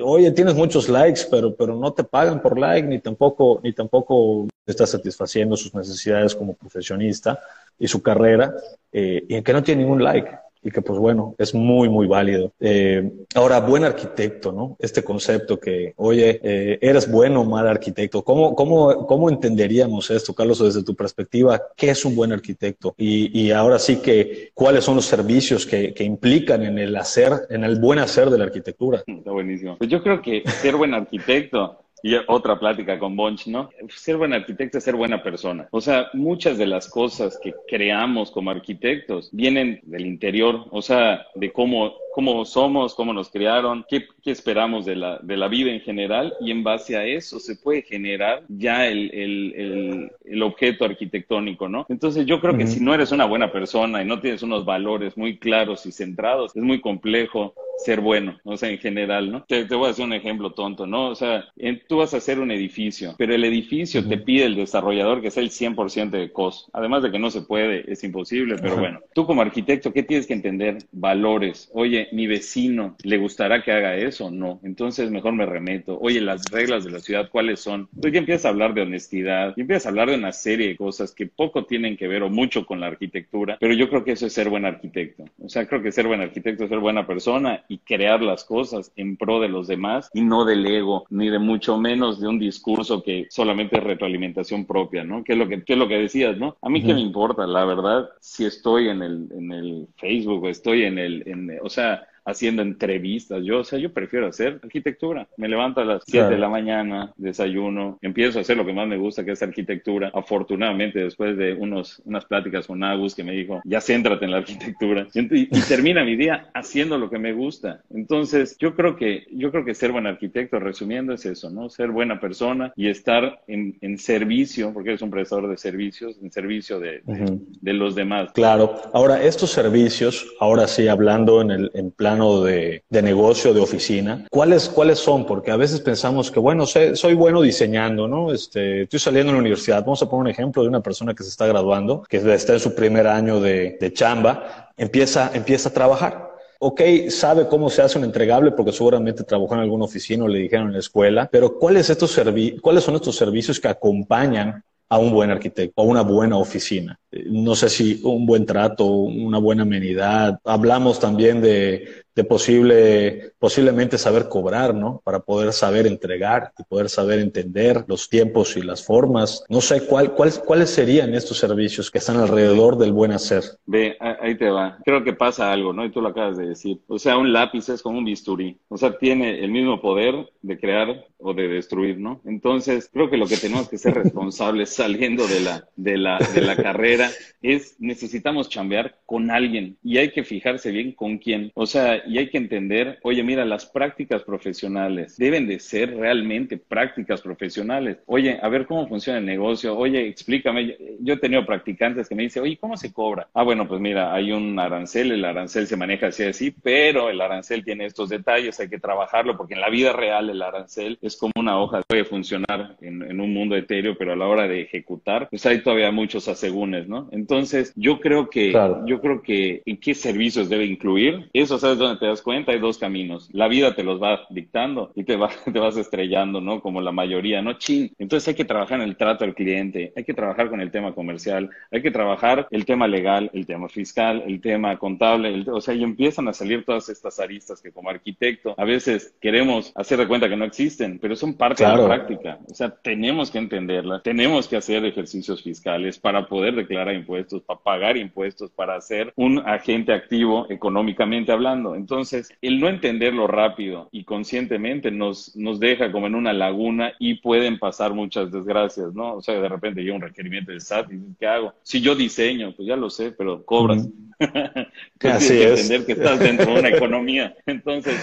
oye, 0.04 0.32
tienes 0.32 0.56
muchos 0.56 0.88
likes, 0.90 1.22
pero, 1.30 1.56
pero 1.56 1.76
no 1.76 1.92
te 1.94 2.04
pagan 2.04 2.42
por 2.42 2.58
like, 2.58 2.88
ni 2.88 3.00
tampoco, 3.00 3.60
ni 3.64 3.74
tampoco 3.74 4.48
estás 4.66 4.90
satisfaciendo 4.90 5.56
sus 5.58 5.74
necesidades 5.76 6.34
como 6.34 6.54
profesionista 6.54 7.40
y 7.78 7.88
su 7.88 8.02
carrera, 8.02 8.54
eh, 8.92 9.26
y 9.28 9.36
en 9.36 9.44
que 9.44 9.54
no 9.54 9.62
tiene 9.62 9.84
ningún 9.84 10.04
like 10.04 10.45
y 10.66 10.72
que 10.72 10.82
pues 10.82 10.98
bueno, 10.98 11.36
es 11.38 11.54
muy, 11.54 11.88
muy 11.90 12.08
válido. 12.08 12.52
Eh, 12.60 13.12
ahora, 13.36 13.60
buen 13.60 13.84
arquitecto, 13.84 14.52
¿no? 14.52 14.76
Este 14.80 15.04
concepto 15.04 15.60
que, 15.60 15.94
oye, 15.98 16.42
eh, 16.44 16.80
¿eres 16.82 17.10
bueno 17.10 17.42
o 17.42 17.46
mal 17.46 17.68
arquitecto? 17.68 18.24
¿Cómo, 18.24 18.56
cómo, 18.56 19.06
¿Cómo 19.06 19.30
entenderíamos 19.30 20.10
esto, 20.10 20.34
Carlos, 20.34 20.58
desde 20.58 20.84
tu 20.84 20.96
perspectiva? 20.96 21.62
¿Qué 21.78 21.92
es 21.92 22.04
un 22.04 22.16
buen 22.16 22.34
arquitecto? 22.34 22.96
Y, 22.98 23.40
y 23.40 23.52
ahora 23.52 23.78
sí 23.78 23.98
que, 23.98 24.50
¿cuáles 24.56 24.84
son 24.84 24.96
los 24.96 25.06
servicios 25.06 25.68
que, 25.68 25.94
que, 25.94 26.04
implican 26.04 26.64
en 26.64 26.80
el 26.80 26.96
hacer, 26.96 27.34
en 27.52 27.64
el 27.64 27.80
buen 27.80 28.00
hacer 28.00 28.32
de 28.32 28.40
la 28.40 28.46
arquitectura? 28.46 29.04
Está 29.06 29.32
buenísimo. 29.32 29.78
Pues 29.78 29.92
yo 29.92 30.02
creo 30.02 30.20
que 30.20 30.42
ser 30.48 30.76
buen 30.76 30.96
arquitecto 30.96 31.85
y 32.04 32.16
otra 32.28 32.60
plática 32.60 33.00
con 33.00 33.16
Bonch, 33.16 33.48
¿no? 33.48 33.70
Ser 33.90 34.18
buen 34.18 34.34
arquitecto 34.34 34.78
es 34.78 34.84
ser 34.84 34.96
buena 34.96 35.24
persona. 35.24 35.68
O 35.72 35.82
sea, 35.82 36.08
muchas 36.14 36.58
de 36.58 36.68
las 36.68 36.90
cosas 36.90 37.40
que 37.42 37.54
creamos 37.68 38.32
como 38.32 38.52
arquitectos 38.52 39.30
vienen 39.32 39.80
del 39.84 40.06
interior, 40.06 40.66
o 40.72 40.82
sea, 40.82 41.26
de 41.36 41.52
cómo, 41.52 41.96
cómo 42.14 42.46
somos, 42.46 42.94
cómo 42.94 43.14
nos 43.14 43.30
criaron, 43.30 43.86
qué, 43.90 44.06
qué 44.24 44.32
esperamos 44.32 44.86
de 44.86 44.96
la, 44.96 45.20
de 45.20 45.38
la 45.38 45.48
vida 45.48 45.72
en 45.72 45.82
general, 45.82 46.34
y 46.40 46.52
en 46.52 46.64
base 46.64 46.96
a 46.96 47.06
eso 47.06 47.40
se 47.40 47.56
puede 47.56 47.82
generar 47.82 48.44
ya 48.50 48.88
el, 48.88 49.12
el, 49.14 49.54
el, 49.56 50.12
el 50.26 50.44
objeto 50.44 50.86
arquitectónico, 50.86 51.68
¿no? 51.68 51.86
Entonces 51.90 52.26
yo 52.26 52.40
creo 52.40 52.58
que 52.58 52.68
si 52.68 52.82
no 52.82 52.94
eres 52.94 53.12
una 53.12 53.26
buena 53.26 53.52
persona 53.52 54.02
y 54.02 54.06
no 54.06 54.20
tienes 54.20 54.44
unos 54.44 54.66
valores 54.66 55.18
muy 55.18 55.38
claros 55.38 55.86
y 55.86 55.92
centrados, 55.92 56.56
es 56.56 56.62
muy 56.62 56.82
complejo 56.82 57.54
ser 57.78 58.02
bueno, 58.02 58.40
o 58.44 58.58
sea, 58.58 58.70
en 58.70 58.78
general, 58.78 59.32
¿no? 59.32 59.44
Te, 59.44 59.66
te 59.66 59.76
voy 59.76 59.88
a 59.88 59.92
hacer 59.92 60.06
un 60.06 60.14
ejemplo 60.14 60.52
tonto, 60.52 60.88
¿no? 60.88 61.10
O 61.10 61.16
sea, 61.16 61.46
en, 61.58 61.82
tú 61.88 61.98
vas 61.98 62.14
a 62.14 62.18
hacer 62.18 62.40
un 62.40 62.52
edificio, 62.52 63.16
pero 63.18 63.34
el 63.34 63.44
edificio 63.44 64.08
te 64.08 64.18
pide 64.18 64.46
el 64.46 64.56
desarrollador 64.56 65.22
que 65.22 65.32
sea 65.32 65.44
el 65.44 65.50
100% 65.50 66.10
de 66.10 66.32
costo. 66.32 66.70
Además 66.74 67.04
de 67.04 67.12
que 67.12 67.20
no 67.20 67.30
se 67.30 67.42
puede, 67.42 67.92
es 67.92 68.04
imposible, 68.04 68.56
pero 68.62 68.78
bueno, 68.78 69.02
tú 69.14 69.26
como 69.26 69.42
arquitecto, 69.42 69.94
¿qué 69.94 70.04
tienes 70.04 70.28
que 70.28 70.34
entender? 70.34 70.78
Valores. 70.92 71.70
Oye, 71.74 72.08
mi 72.12 72.28
vecino, 72.28 72.96
¿le 73.04 73.18
gustará 73.18 73.64
que 73.64 73.72
haga 73.72 73.96
eso? 73.96 74.32
No. 74.32 74.60
Entonces 74.64 75.12
mejor 75.12 75.34
me 75.34 75.46
remeto. 75.46 75.98
Oye, 76.02 76.22
las 76.22 76.46
reglas 76.52 76.84
de 76.84 76.92
la 76.92 77.00
ciudad, 77.00 77.30
¿cuáles 77.30 77.60
son? 77.60 77.88
Tú 78.02 78.10
ya 78.10 78.20
empiezas 78.20 78.46
a 78.46 78.50
hablar 78.50 78.74
de 78.74 78.82
honestidad, 78.82 79.54
y 79.56 79.62
empiezas 79.62 79.86
a 79.86 79.90
hablar 79.90 80.10
de 80.10 80.16
una 80.16 80.32
serie 80.32 80.70
de 80.70 80.78
cosas 80.78 81.14
que 81.14 81.28
poco 81.28 81.66
tienen 81.66 81.98
que 81.98 82.08
ver 82.08 82.24
o 82.24 82.30
mucho 82.30 82.66
con 82.66 82.80
la 82.80 82.88
arquitectura, 82.88 83.58
pero 83.60 83.74
yo 83.74 83.90
creo 83.90 84.04
que 84.04 84.14
eso 84.14 84.26
es 84.26 84.34
ser 84.34 84.50
buen 84.50 84.66
arquitecto. 84.66 85.26
O 85.42 85.50
sea, 85.50 85.68
creo 85.68 85.82
que 85.82 85.92
ser 85.92 86.08
buen 86.08 86.22
arquitecto 86.22 86.64
es 86.64 86.70
ser 86.70 86.80
buena 86.80 87.08
persona 87.08 87.64
y 87.68 87.80
crear 87.80 88.22
las 88.22 88.44
cosas 88.44 88.92
en 88.96 89.18
pro 89.18 89.40
de 89.40 89.50
los 89.50 89.68
demás 89.68 90.10
y 90.14 90.22
no 90.22 90.46
del 90.46 90.66
ego, 90.66 91.06
ni 91.10 91.30
de 91.30 91.40
mucho 91.40 91.75
menos 91.78 92.20
de 92.20 92.28
un 92.28 92.40
discurso 92.40 93.04
que 93.04 93.28
solamente 93.30 93.78
es 93.78 93.84
retroalimentación 93.84 94.66
propia, 94.66 95.04
¿no? 95.04 95.24
¿Qué 95.24 95.34
es 95.34 95.38
lo 95.38 95.48
que, 95.48 95.64
qué 95.64 95.74
es 95.74 95.80
lo 95.80 95.88
que 95.88 95.98
decías, 95.98 96.38
no? 96.38 96.58
A 96.62 96.70
mí 96.70 96.84
qué 96.84 96.94
me 96.94 97.02
importa, 97.02 97.46
la 97.46 97.66
verdad, 97.66 98.10
si 98.20 98.46
estoy 98.46 98.90
en 98.90 99.02
el, 99.02 99.28
en 99.32 99.52
el 99.52 99.88
Facebook 99.98 100.44
o 100.44 100.50
estoy 100.50 100.84
en 100.84 100.98
el, 100.98 101.24
en, 101.26 101.60
o 101.62 101.70
sea, 101.70 102.08
haciendo 102.26 102.62
entrevistas. 102.62 103.42
Yo, 103.44 103.60
o 103.60 103.64
sea, 103.64 103.80
yo 103.80 103.94
prefiero 103.94 104.28
hacer 104.28 104.60
arquitectura. 104.64 105.28
Me 105.38 105.48
levanto 105.48 105.82
a 105.82 105.86
las 105.86 106.04
7 106.06 106.30
de 106.30 106.38
la 106.38 106.50
mañana, 106.50 107.14
desayuno, 107.18 108.00
empiezo 108.02 108.40
a 108.40 108.42
hacer 108.42 108.58
lo 108.58 108.66
que 108.66 108.74
más 108.74 108.88
me 108.88 108.98
gusta, 108.98 109.24
que 109.24 109.32
es 109.32 109.44
arquitectura. 109.44 110.12
Afortunadamente, 110.14 111.00
después 111.00 111.38
de 111.38 111.54
unos, 111.54 112.02
unas 112.06 112.26
pláticas 112.26 112.68
con 112.68 112.84
Agus 112.84 113.16
que 113.16 113.24
me 113.24 113.34
dijo, 113.34 113.62
ya 113.64 113.80
céntrate 113.80 114.26
en 114.26 114.32
la 114.32 114.38
arquitectura. 114.38 115.08
Y, 115.14 115.46
termina 115.68 116.04
mi 116.04 116.16
día 116.16 116.50
haciendo 116.54 116.98
lo 116.98 117.10
que 117.10 117.20
me 117.20 117.34
gusta. 117.34 117.82
Entonces, 117.94 118.58
yo 118.60 118.76
creo 118.76 118.96
que, 118.96 119.28
yo 119.32 119.52
creo 119.52 119.66
que 119.66 119.76
ser 119.76 119.92
buen 119.92 120.08
arquitecto, 120.08 120.60
resumiendo, 120.60 121.14
es 121.14 121.26
eso, 121.26 121.50
¿no? 121.50 121.70
Ser 121.70 121.92
buena 121.92 122.20
persona 122.20 122.74
y 122.76 122.88
estar 122.88 123.42
en, 123.48 123.78
en 123.82 123.98
servicio, 123.98 124.74
porque 124.74 124.90
eres 124.90 125.02
un 125.02 125.12
prestador 125.12 125.50
de 125.50 125.58
servicios, 125.58 126.18
en 126.22 126.32
servicio 126.32 126.80
de, 126.80 127.02
de, 127.06 127.40
de, 127.62 127.74
los 127.74 127.96
demás. 127.96 128.32
Claro. 128.34 128.82
Ahora, 128.94 129.24
estos 129.24 129.52
servicios, 129.52 130.26
ahora 130.40 130.68
sí, 130.68 130.88
hablando 130.88 131.42
en 131.42 131.52
el 131.52 131.72
en 131.74 131.92
plan 131.92 132.15
de, 132.16 132.84
de, 132.90 133.02
negocio, 133.02 133.54
de 133.54 133.60
oficina, 133.60 134.26
¿cuáles, 134.30 134.70
¿cuáles 134.70 135.00
son? 135.00 135.26
Porque 135.26 135.52
a 135.52 135.58
veces 135.58 135.82
pensamos 135.82 136.32
que, 136.32 136.40
bueno, 136.40 136.66
sé, 136.66 136.96
soy 136.96 137.14
bueno 137.14 137.42
diseñando, 137.42 138.08
¿no? 138.08 138.34
Este, 138.34 138.84
estoy 138.84 139.00
saliendo 139.00 139.32
de 139.32 139.36
la 139.36 139.42
universidad. 139.42 139.82
Vamos 139.82 140.02
a 140.02 140.10
poner 140.10 140.22
un 140.22 140.28
ejemplo 140.30 140.64
de 140.64 140.70
una 140.70 140.82
persona 140.82 141.14
que 141.14 141.24
se 141.24 141.30
está 141.30 141.46
graduando, 141.48 142.04
que 142.10 142.18
está 142.18 142.54
en 142.54 142.60
su 142.60 142.74
primer 142.74 143.08
año 143.08 143.40
de, 143.40 143.78
de 143.80 143.94
chamba, 143.94 144.72
empieza, 144.78 145.32
empieza 145.34 145.70
a 145.70 145.74
trabajar. 145.74 146.32
Ok, 146.60 146.82
sabe 147.10 147.48
cómo 147.48 147.70
se 147.70 147.82
hace 147.82 147.98
un 147.98 148.06
entregable 148.06 148.52
porque 148.52 148.72
seguramente 148.72 149.24
trabajó 149.24 149.56
en 149.56 149.62
alguna 149.62 149.86
oficina 149.86 150.24
o 150.24 150.28
le 150.28 150.40
dijeron 150.40 150.68
en 150.68 150.74
la 150.74 150.80
escuela, 150.80 151.30
pero 151.32 151.60
¿cuáles, 151.60 151.90
estos 151.90 152.20
¿cuáles 152.62 152.84
son 152.84 152.96
estos 152.96 153.16
servicios 153.16 153.60
que 153.60 153.68
acompañan 153.68 154.64
a 154.90 154.98
un 154.98 155.12
buen 155.12 155.32
arquitecto, 155.32 155.82
a 155.82 155.86
una 155.86 156.02
buena 156.02 156.38
oficina. 156.38 157.00
No 157.12 157.56
sé 157.56 157.70
si 157.70 158.02
un 158.04 158.26
buen 158.26 158.46
trato, 158.46 158.86
una 158.86 159.40
buena 159.40 159.64
amenidad. 159.64 160.40
Hablamos 160.44 161.00
también 161.00 161.42
de 161.42 162.05
de 162.16 162.24
posible, 162.24 163.34
posiblemente 163.40 163.98
saber 163.98 164.30
cobrar, 164.30 164.74
¿no? 164.74 165.02
Para 165.04 165.20
poder 165.20 165.52
saber 165.52 165.86
entregar 165.86 166.54
y 166.58 166.64
poder 166.64 166.90
saber 166.90 167.20
entender 167.20 167.84
los 167.88 168.10
tiempos 168.10 168.56
y 168.56 168.62
las 168.62 168.86
formas. 168.86 169.44
No 169.50 169.60
sé 169.60 169.86
cuál, 169.86 170.14
cuál, 170.14 170.32
cuáles 170.46 170.70
serían 170.70 171.14
estos 171.14 171.38
servicios 171.38 171.92
que 171.92 171.98
están 171.98 172.18
alrededor 172.18 172.78
del 172.78 172.94
buen 172.94 173.12
hacer. 173.12 173.44
Ve, 173.66 173.98
ahí 174.00 174.36
te 174.36 174.50
va. 174.50 174.78
Creo 174.86 175.04
que 175.04 175.14
pasa 175.14 175.52
algo, 175.52 175.74
¿no? 175.74 175.86
Y 175.86 175.92
tú 175.92 176.02
lo 176.02 176.10
acabas 176.10 176.38
de 176.38 176.48
decir. 176.48 176.80
O 176.88 176.98
sea, 176.98 177.18
un 177.18 177.34
lápiz 177.34 177.68
es 177.68 177.82
como 177.82 177.98
un 177.98 178.06
bisturí. 178.06 178.58
O 178.70 178.78
sea, 178.78 178.98
tiene 178.98 179.44
el 179.44 179.52
mismo 179.52 179.82
poder 179.82 180.32
de 180.42 180.58
crear 180.58 181.06
o 181.18 181.34
de 181.34 181.48
destruir, 181.48 181.98
¿no? 181.98 182.22
Entonces, 182.26 182.90
creo 182.94 183.10
que 183.10 183.18
lo 183.18 183.28
que 183.28 183.38
tenemos 183.38 183.68
que 183.68 183.78
ser 183.78 183.94
responsables 184.04 184.70
saliendo 184.70 185.28
de 185.28 185.42
la, 185.42 185.68
de 185.76 185.98
la, 185.98 186.20
de 186.34 186.42
la 186.42 186.56
carrera 186.56 187.10
es 187.42 187.76
necesitamos 187.80 188.50
chambear 188.50 189.00
con 189.06 189.32
alguien 189.32 189.78
y 189.84 189.98
hay 189.98 190.12
que 190.12 190.24
fijarse 190.24 190.72
bien 190.72 190.94
con 190.94 191.18
quién. 191.18 191.52
O 191.56 191.66
sea, 191.66 192.05
y 192.08 192.18
hay 192.18 192.30
que 192.30 192.38
entender, 192.38 193.00
oye, 193.04 193.24
mira, 193.24 193.46
las 193.46 193.66
prácticas 193.66 194.24
profesionales 194.24 195.18
deben 195.18 195.48
de 195.48 195.60
ser 195.60 195.96
realmente 195.96 196.58
prácticas 196.58 197.22
profesionales. 197.22 197.98
Oye, 198.06 198.40
a 198.42 198.50
ver 198.50 198.66
cómo 198.66 198.88
funciona 198.88 199.20
el 199.20 199.26
negocio. 199.26 199.78
Oye, 199.78 200.08
explícame. 200.08 200.78
Yo 201.00 201.16
he 201.16 201.18
tenido 201.18 201.46
practicantes 201.46 202.08
que 202.08 202.16
me 202.16 202.24
dicen, 202.24 202.44
oye, 202.44 202.58
¿cómo 202.58 202.78
se 202.78 202.94
cobra? 202.94 203.28
Ah, 203.34 203.44
bueno, 203.44 203.68
pues 203.68 203.82
mira, 203.82 204.14
hay 204.14 204.32
un 204.32 204.58
arancel, 204.60 205.12
el 205.12 205.26
arancel 205.26 205.68
se 205.68 205.78
maneja 205.78 206.08
así, 206.08 206.24
así, 206.24 206.52
pero 206.52 207.10
el 207.10 207.22
arancel 207.22 207.64
tiene 207.64 207.86
estos 207.86 208.10
detalles, 208.10 208.60
hay 208.60 208.70
que 208.70 208.80
trabajarlo 208.80 209.38
porque 209.38 209.54
en 209.54 209.62
la 209.62 209.70
vida 209.70 209.94
real 209.94 210.30
el 210.30 210.42
arancel 210.42 210.98
es 211.02 211.16
como 211.18 211.34
una 211.38 211.60
hoja, 211.60 211.82
puede 211.88 212.06
funcionar 212.06 212.76
en, 212.82 213.04
en 213.04 213.20
un 213.20 213.34
mundo 213.34 213.56
etéreo, 213.56 213.98
pero 213.98 214.14
a 214.14 214.16
la 214.16 214.28
hora 214.28 214.48
de 214.48 214.62
ejecutar, 214.62 215.28
pues 215.30 215.46
hay 215.46 215.62
todavía 215.62 215.92
muchos 215.92 216.28
asegúnes, 216.28 216.88
¿no? 216.88 217.10
Entonces, 217.12 217.74
yo 217.76 218.00
creo 218.00 218.30
que, 218.30 218.52
yo 218.86 219.02
creo 219.02 219.22
que 219.22 219.62
en 219.66 219.78
qué 219.78 219.94
servicios 219.94 220.50
debe 220.50 220.66
incluir, 220.66 221.30
eso 221.34 221.58
sabes 221.58 221.78
dónde 221.78 221.95
te 221.98 222.06
das 222.06 222.22
cuenta, 222.22 222.52
hay 222.52 222.60
dos 222.60 222.78
caminos. 222.78 223.30
La 223.32 223.48
vida 223.48 223.76
te 223.76 223.84
los 223.84 224.02
va 224.02 224.22
dictando 224.30 224.92
y 224.96 225.04
te, 225.04 225.16
va, 225.16 225.30
te 225.52 225.60
vas 225.60 225.78
estrellando, 225.78 226.42
¿no? 226.42 226.62
Como 226.62 226.82
la 226.82 226.92
mayoría, 226.92 227.42
¿no? 227.42 227.54
Chin. 227.54 227.92
Entonces 227.98 228.28
hay 228.30 228.36
que 228.36 228.46
trabajar 228.46 228.82
en 228.82 228.88
el 228.88 228.98
trato 228.98 229.26
al 229.26 229.36
cliente, 229.36 229.94
hay 229.96 230.04
que 230.04 230.14
trabajar 230.14 230.50
con 230.50 230.62
el 230.62 230.72
tema 230.72 230.94
comercial, 230.94 231.50
hay 231.72 231.82
que 231.82 231.92
trabajar 231.92 232.48
el 232.52 232.66
tema 232.66 232.88
legal, 232.88 233.30
el 233.34 233.46
tema 233.46 233.70
fiscal, 233.70 234.24
el 234.28 234.42
tema 234.42 234.78
contable, 234.78 235.46
o 235.50 235.62
sea, 235.62 235.74
y 235.74 235.84
empiezan 235.84 236.28
a 236.28 236.34
salir 236.34 236.66
todas 236.66 236.90
estas 236.90 237.20
aristas 237.20 237.62
que 237.62 237.72
como 237.72 237.90
arquitecto 237.90 238.56
a 238.58 238.66
veces 238.66 239.16
queremos 239.22 239.72
hacer 239.76 239.98
de 240.00 240.08
cuenta 240.08 240.30
que 240.30 240.38
no 240.38 240.46
existen, 240.46 241.00
pero 241.00 241.16
son 241.16 241.36
parte 241.36 241.66
de 241.66 241.70
la 241.70 241.86
práctica. 241.86 242.40
O 242.50 242.54
sea, 242.54 242.70
tenemos 242.70 243.32
que 243.32 243.38
entenderlas, 243.38 244.04
tenemos 244.04 244.48
que 244.48 244.58
hacer 244.58 244.86
ejercicios 244.86 245.42
fiscales 245.42 246.00
para 246.00 246.28
poder 246.28 246.56
declarar 246.56 246.96
impuestos, 246.96 247.42
para 247.42 247.60
pagar 247.60 247.98
impuestos, 247.98 248.52
para 248.52 248.80
ser 248.82 249.14
un 249.16 249.40
agente 249.40 249.94
activo 249.94 250.48
económicamente 250.50 251.32
hablando. 251.32 251.76
Entonces, 251.86 252.34
el 252.42 252.60
no 252.60 252.68
entenderlo 252.68 253.28
rápido 253.28 253.90
y 253.92 254.06
conscientemente 254.06 254.90
nos, 254.90 255.36
nos 255.36 255.60
deja 255.60 255.92
como 255.92 256.08
en 256.08 256.16
una 256.16 256.34
laguna 256.34 256.94
y 256.98 257.20
pueden 257.22 257.60
pasar 257.60 257.94
muchas 257.94 258.32
desgracias, 258.32 258.96
¿no? 258.96 259.14
O 259.14 259.22
sea, 259.22 259.40
de 259.40 259.48
repente 259.48 259.84
llega 259.84 259.94
un 259.94 260.02
requerimiento 260.02 260.52
del 260.52 260.62
SAT 260.62 260.92
y 260.92 261.16
¿qué 261.20 261.28
hago? 261.28 261.54
Si 261.62 261.82
yo 261.82 261.94
diseño, 261.94 262.56
pues 262.56 262.68
ya 262.68 262.76
lo 262.76 262.90
sé, 262.90 263.12
pero 263.12 263.46
cobras. 263.46 263.88
Así 265.00 265.28
tienes 265.28 265.30
que 265.30 265.50
entender 265.52 265.86
que 265.86 265.92
estás 265.92 266.20
dentro 266.20 266.56
de 266.56 266.60
una 266.60 266.70
economía. 266.70 267.36
Entonces, 267.46 267.96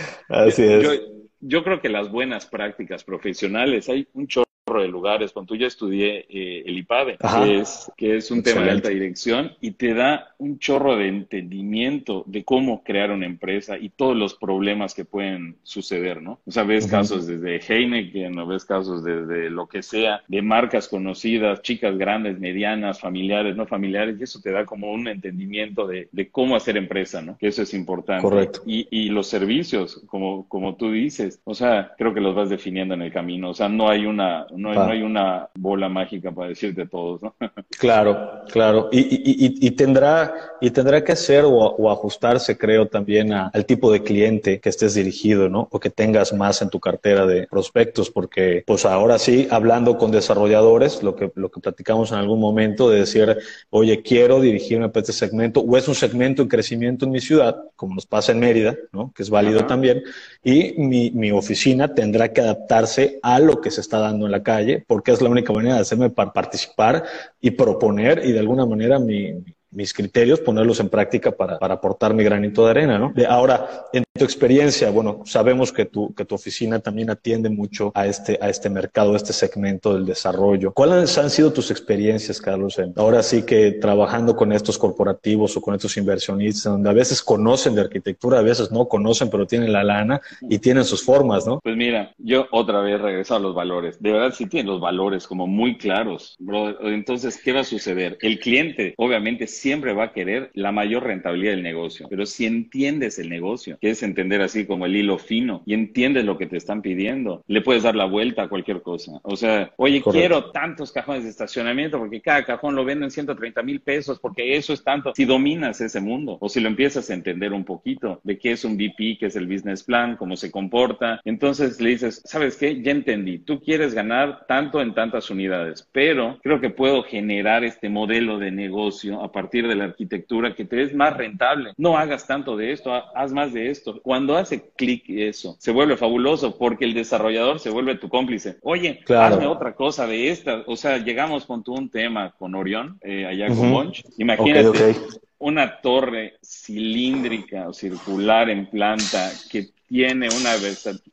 Yo, 0.84 0.92
yo 1.40 1.64
creo 1.64 1.80
que 1.80 1.88
las 1.88 2.08
buenas 2.08 2.46
prácticas 2.46 3.02
profesionales, 3.02 3.88
hay 3.88 4.06
un 4.12 4.28
chorro 4.28 4.51
de 4.64 4.88
lugares. 4.88 5.32
Cuando 5.32 5.54
yo 5.54 5.66
estudié 5.66 6.24
eh, 6.28 6.62
el 6.64 6.78
IPADE, 6.78 7.18
que 7.18 7.58
es, 7.58 7.90
que 7.96 8.16
es 8.16 8.30
un 8.30 8.42
tema 8.42 8.62
de 8.62 8.70
alta 8.70 8.88
dirección 8.88 9.52
y 9.60 9.72
te 9.72 9.92
da 9.92 10.34
un 10.38 10.58
chorro 10.58 10.96
de 10.96 11.08
entendimiento 11.08 12.22
de 12.26 12.44
cómo 12.44 12.82
crear 12.84 13.10
una 13.10 13.26
empresa 13.26 13.76
y 13.76 13.88
todos 13.88 14.16
los 14.16 14.34
problemas 14.34 14.94
que 14.94 15.04
pueden 15.04 15.56
suceder, 15.64 16.22
¿no? 16.22 16.38
O 16.46 16.50
sea, 16.50 16.62
ves 16.62 16.86
casos 16.86 17.26
desde 17.26 17.60
Heineken, 17.60 18.38
o 18.38 18.46
ves 18.46 18.64
casos 18.64 19.02
desde 19.04 19.50
lo 19.50 19.66
que 19.66 19.82
sea, 19.82 20.22
de 20.28 20.42
marcas 20.42 20.88
conocidas, 20.88 21.62
chicas 21.62 21.98
grandes, 21.98 22.38
medianas, 22.38 23.00
familiares, 23.00 23.56
no 23.56 23.66
familiares, 23.66 24.16
y 24.18 24.22
eso 24.22 24.40
te 24.40 24.52
da 24.52 24.64
como 24.64 24.92
un 24.92 25.08
entendimiento 25.08 25.86
de, 25.86 26.08
de 26.12 26.30
cómo 26.30 26.54
hacer 26.54 26.76
empresa, 26.76 27.20
¿no? 27.20 27.36
Que 27.38 27.48
eso 27.48 27.62
es 27.62 27.74
importante. 27.74 28.22
Correcto. 28.22 28.62
Y, 28.64 28.86
y 28.90 29.08
los 29.08 29.26
servicios, 29.26 30.02
como, 30.06 30.48
como 30.48 30.76
tú 30.76 30.92
dices, 30.92 31.40
o 31.44 31.54
sea, 31.54 31.92
creo 31.98 32.14
que 32.14 32.20
los 32.20 32.34
vas 32.34 32.48
definiendo 32.48 32.94
en 32.94 33.02
el 33.02 33.12
camino, 33.12 33.50
o 33.50 33.54
sea, 33.54 33.68
no 33.68 33.88
hay 33.88 34.06
una 34.06 34.46
no, 34.56 34.82
hay 34.82 35.02
una 35.02 35.48
bola 35.54 35.88
mágica 35.88 36.30
para 36.30 36.48
decirte 36.48 36.86
todos, 36.86 37.22
¿no? 37.22 37.34
Claro, 37.78 38.42
claro. 38.52 38.90
Y, 38.92 39.00
y, 39.00 39.66
y, 39.66 39.70
tendrá, 39.72 40.34
y 40.60 40.70
tendrá 40.70 41.02
que 41.02 41.16
ser 41.16 41.44
o, 41.44 41.90
ajustarse, 41.90 42.56
creo, 42.56 42.86
también 42.86 43.32
al 43.32 43.66
tipo 43.66 43.90
de 43.90 44.02
cliente 44.02 44.60
que 44.60 44.68
estés 44.68 44.94
dirigido, 44.94 45.48
¿no? 45.48 45.68
O 45.72 45.80
que 45.80 45.90
tengas 45.90 46.32
más 46.32 46.62
en 46.62 46.68
tu 46.70 46.78
cartera 46.78 47.26
de 47.26 47.48
prospectos, 47.48 48.10
porque 48.10 48.62
pues 48.66 48.84
ahora 48.84 49.18
sí, 49.18 49.48
hablando 49.50 49.96
con 49.96 50.12
desarrolladores, 50.12 51.02
lo 51.02 51.16
que, 51.16 51.32
lo 51.34 51.50
que 51.50 51.60
platicamos 51.60 52.12
en 52.12 52.18
algún 52.18 52.38
momento, 52.38 52.88
de 52.88 53.00
decir, 53.00 53.36
oye, 53.70 54.02
quiero 54.02 54.40
dirigirme 54.40 54.88
para 54.90 55.00
este 55.00 55.12
segmento, 55.12 55.60
o 55.60 55.76
es 55.76 55.88
un 55.88 55.94
segmento 55.94 56.42
en 56.42 56.48
crecimiento 56.48 57.04
en 57.06 57.10
mi 57.10 57.20
ciudad, 57.20 57.56
como 57.74 57.94
nos 57.94 58.06
pasa 58.06 58.32
en 58.32 58.40
Mérida, 58.40 58.76
¿no? 58.92 59.12
Que 59.14 59.22
es 59.22 59.30
válido 59.30 59.66
también, 59.66 60.02
y 60.42 60.74
mi, 60.76 61.10
mi 61.12 61.30
oficina 61.30 61.94
tendrá 61.94 62.32
que 62.32 62.40
adaptarse 62.40 63.20
a 63.22 63.38
lo 63.38 63.60
que 63.60 63.70
se 63.70 63.80
está 63.80 63.98
dando 63.98 64.26
en 64.26 64.32
la 64.32 64.42
calle 64.42 64.84
porque 64.86 65.12
es 65.12 65.22
la 65.22 65.28
única 65.28 65.52
manera 65.52 65.76
de 65.76 65.82
hacerme 65.82 66.10
participar 66.10 67.04
y 67.40 67.52
proponer 67.52 68.22
y 68.24 68.32
de 68.32 68.40
alguna 68.40 68.66
manera 68.66 68.98
mi, 68.98 69.32
mis 69.72 69.92
criterios, 69.92 70.40
ponerlos 70.40 70.80
en 70.80 70.88
práctica 70.88 71.32
para, 71.32 71.58
para 71.58 71.74
aportar 71.74 72.14
mi 72.14 72.22
granito 72.22 72.64
de 72.64 72.70
arena, 72.70 72.98
¿no? 72.98 73.12
ahora, 73.28 73.86
en 73.92 74.04
tu 74.12 74.24
experiencia, 74.24 74.90
bueno, 74.90 75.22
sabemos 75.24 75.72
que 75.72 75.86
tu, 75.86 76.14
que 76.14 76.24
tu 76.24 76.34
oficina 76.34 76.78
también 76.80 77.10
atiende 77.10 77.48
mucho 77.48 77.90
a 77.94 78.06
este, 78.06 78.38
a 78.40 78.48
este 78.48 78.68
mercado, 78.68 79.14
a 79.14 79.16
este 79.16 79.32
segmento 79.32 79.94
del 79.94 80.04
desarrollo. 80.04 80.72
¿Cuáles 80.72 81.16
han 81.18 81.30
sido 81.30 81.52
tus 81.52 81.70
experiencias, 81.70 82.40
Carlos? 82.40 82.78
ahora 82.96 83.22
sí 83.22 83.42
que 83.44 83.72
trabajando 83.72 84.36
con 84.36 84.52
estos 84.52 84.78
corporativos 84.78 85.56
o 85.56 85.60
con 85.60 85.74
estos 85.74 85.96
inversionistas, 85.96 86.72
donde 86.72 86.90
a 86.90 86.92
veces 86.92 87.22
conocen 87.22 87.74
de 87.74 87.80
arquitectura, 87.82 88.38
a 88.38 88.42
veces 88.42 88.70
no 88.70 88.86
conocen, 88.86 89.30
pero 89.30 89.46
tienen 89.46 89.72
la 89.72 89.84
lana 89.84 90.20
y 90.42 90.58
tienen 90.58 90.84
sus 90.84 91.02
formas, 91.02 91.46
¿no? 91.46 91.60
Pues 91.60 91.76
mira, 91.76 92.14
yo 92.18 92.46
otra 92.50 92.80
vez 92.80 93.00
regreso 93.00 93.34
a 93.34 93.38
los 93.38 93.54
valores. 93.54 94.00
De 94.00 94.12
verdad, 94.12 94.34
sí 94.34 94.46
tienen 94.46 94.70
los 94.72 94.80
valores 94.80 95.26
como 95.26 95.46
muy 95.46 95.76
claros, 95.78 96.36
bro. 96.38 96.88
Entonces, 96.88 97.40
¿qué 97.42 97.52
va 97.52 97.60
a 97.60 97.64
suceder? 97.64 98.18
El 98.20 98.38
cliente, 98.38 98.94
obviamente, 98.96 99.46
siempre 99.62 99.92
va 99.92 100.04
a 100.04 100.12
querer 100.12 100.50
la 100.54 100.72
mayor 100.72 101.04
rentabilidad 101.04 101.52
del 101.52 101.62
negocio. 101.62 102.08
Pero 102.10 102.26
si 102.26 102.46
entiendes 102.46 103.18
el 103.20 103.28
negocio, 103.28 103.78
que 103.80 103.90
es 103.90 104.02
entender 104.02 104.42
así 104.42 104.66
como 104.66 104.86
el 104.86 104.96
hilo 104.96 105.18
fino 105.18 105.62
y 105.64 105.74
entiendes 105.74 106.24
lo 106.24 106.36
que 106.36 106.46
te 106.46 106.56
están 106.56 106.82
pidiendo, 106.82 107.44
le 107.46 107.60
puedes 107.60 107.84
dar 107.84 107.94
la 107.94 108.06
vuelta 108.06 108.42
a 108.42 108.48
cualquier 108.48 108.82
cosa. 108.82 109.20
O 109.22 109.36
sea, 109.36 109.72
oye, 109.76 110.02
quiero 110.02 110.50
tantos 110.50 110.90
cajones 110.90 111.22
de 111.22 111.30
estacionamiento 111.30 111.98
porque 111.98 112.20
cada 112.20 112.44
cajón 112.44 112.74
lo 112.74 112.84
venden 112.84 113.10
130 113.10 113.62
mil 113.62 113.80
pesos 113.80 114.18
porque 114.18 114.56
eso 114.56 114.72
es 114.72 114.82
tanto. 114.82 115.12
Si 115.14 115.24
dominas 115.24 115.80
ese 115.80 116.00
mundo 116.00 116.38
o 116.40 116.48
si 116.48 116.60
lo 116.60 116.68
empiezas 116.68 117.08
a 117.08 117.14
entender 117.14 117.52
un 117.52 117.64
poquito 117.64 118.20
de 118.24 118.38
qué 118.38 118.52
es 118.52 118.64
un 118.64 118.76
VP, 118.76 119.18
qué 119.20 119.26
es 119.26 119.36
el 119.36 119.46
business 119.46 119.84
plan, 119.84 120.16
cómo 120.16 120.36
se 120.36 120.50
comporta, 120.50 121.20
entonces 121.24 121.80
le 121.80 121.90
dices, 121.90 122.20
¿sabes 122.24 122.56
qué? 122.56 122.82
Ya 122.82 122.90
entendí, 122.90 123.38
tú 123.38 123.60
quieres 123.60 123.94
ganar 123.94 124.44
tanto 124.48 124.80
en 124.80 124.92
tantas 124.92 125.30
unidades, 125.30 125.88
pero 125.92 126.40
creo 126.42 126.60
que 126.60 126.70
puedo 126.70 127.04
generar 127.04 127.62
este 127.62 127.88
modelo 127.88 128.38
de 128.38 128.50
negocio 128.50 129.22
a 129.22 129.30
partir 129.30 129.51
de 129.60 129.74
la 129.74 129.84
arquitectura 129.84 130.54
que 130.54 130.64
te 130.64 130.82
es 130.82 130.94
más 130.94 131.16
rentable. 131.16 131.72
No 131.76 131.98
hagas 131.98 132.26
tanto 132.26 132.56
de 132.56 132.72
esto, 132.72 132.92
haz 132.92 133.32
más 133.32 133.52
de 133.52 133.70
esto. 133.70 134.00
Cuando 134.02 134.36
hace 134.36 134.70
clic 134.76 135.04
eso, 135.08 135.56
se 135.58 135.70
vuelve 135.70 135.96
fabuloso 135.96 136.56
porque 136.56 136.84
el 136.84 136.94
desarrollador 136.94 137.60
se 137.60 137.70
vuelve 137.70 137.96
tu 137.96 138.08
cómplice. 138.08 138.56
Oye, 138.62 139.00
hazme 139.08 139.46
otra 139.46 139.74
cosa 139.74 140.06
de 140.06 140.30
esta. 140.30 140.62
O 140.66 140.76
sea, 140.76 140.98
llegamos 140.98 141.44
con 141.44 141.62
un 141.66 141.90
tema 141.90 142.32
con 142.38 142.54
Orión, 142.54 142.98
eh, 143.02 143.26
allá 143.26 143.48
con 143.48 143.70
Monch. 143.70 144.04
Imagínate. 144.18 144.96
una 145.38 145.80
torre 145.80 146.38
cilíndrica 146.40 147.68
o 147.68 147.72
circular 147.72 148.48
en 148.48 148.66
planta 148.66 149.28
que 149.50 149.70
tiene 149.88 150.28
una, 150.28 150.52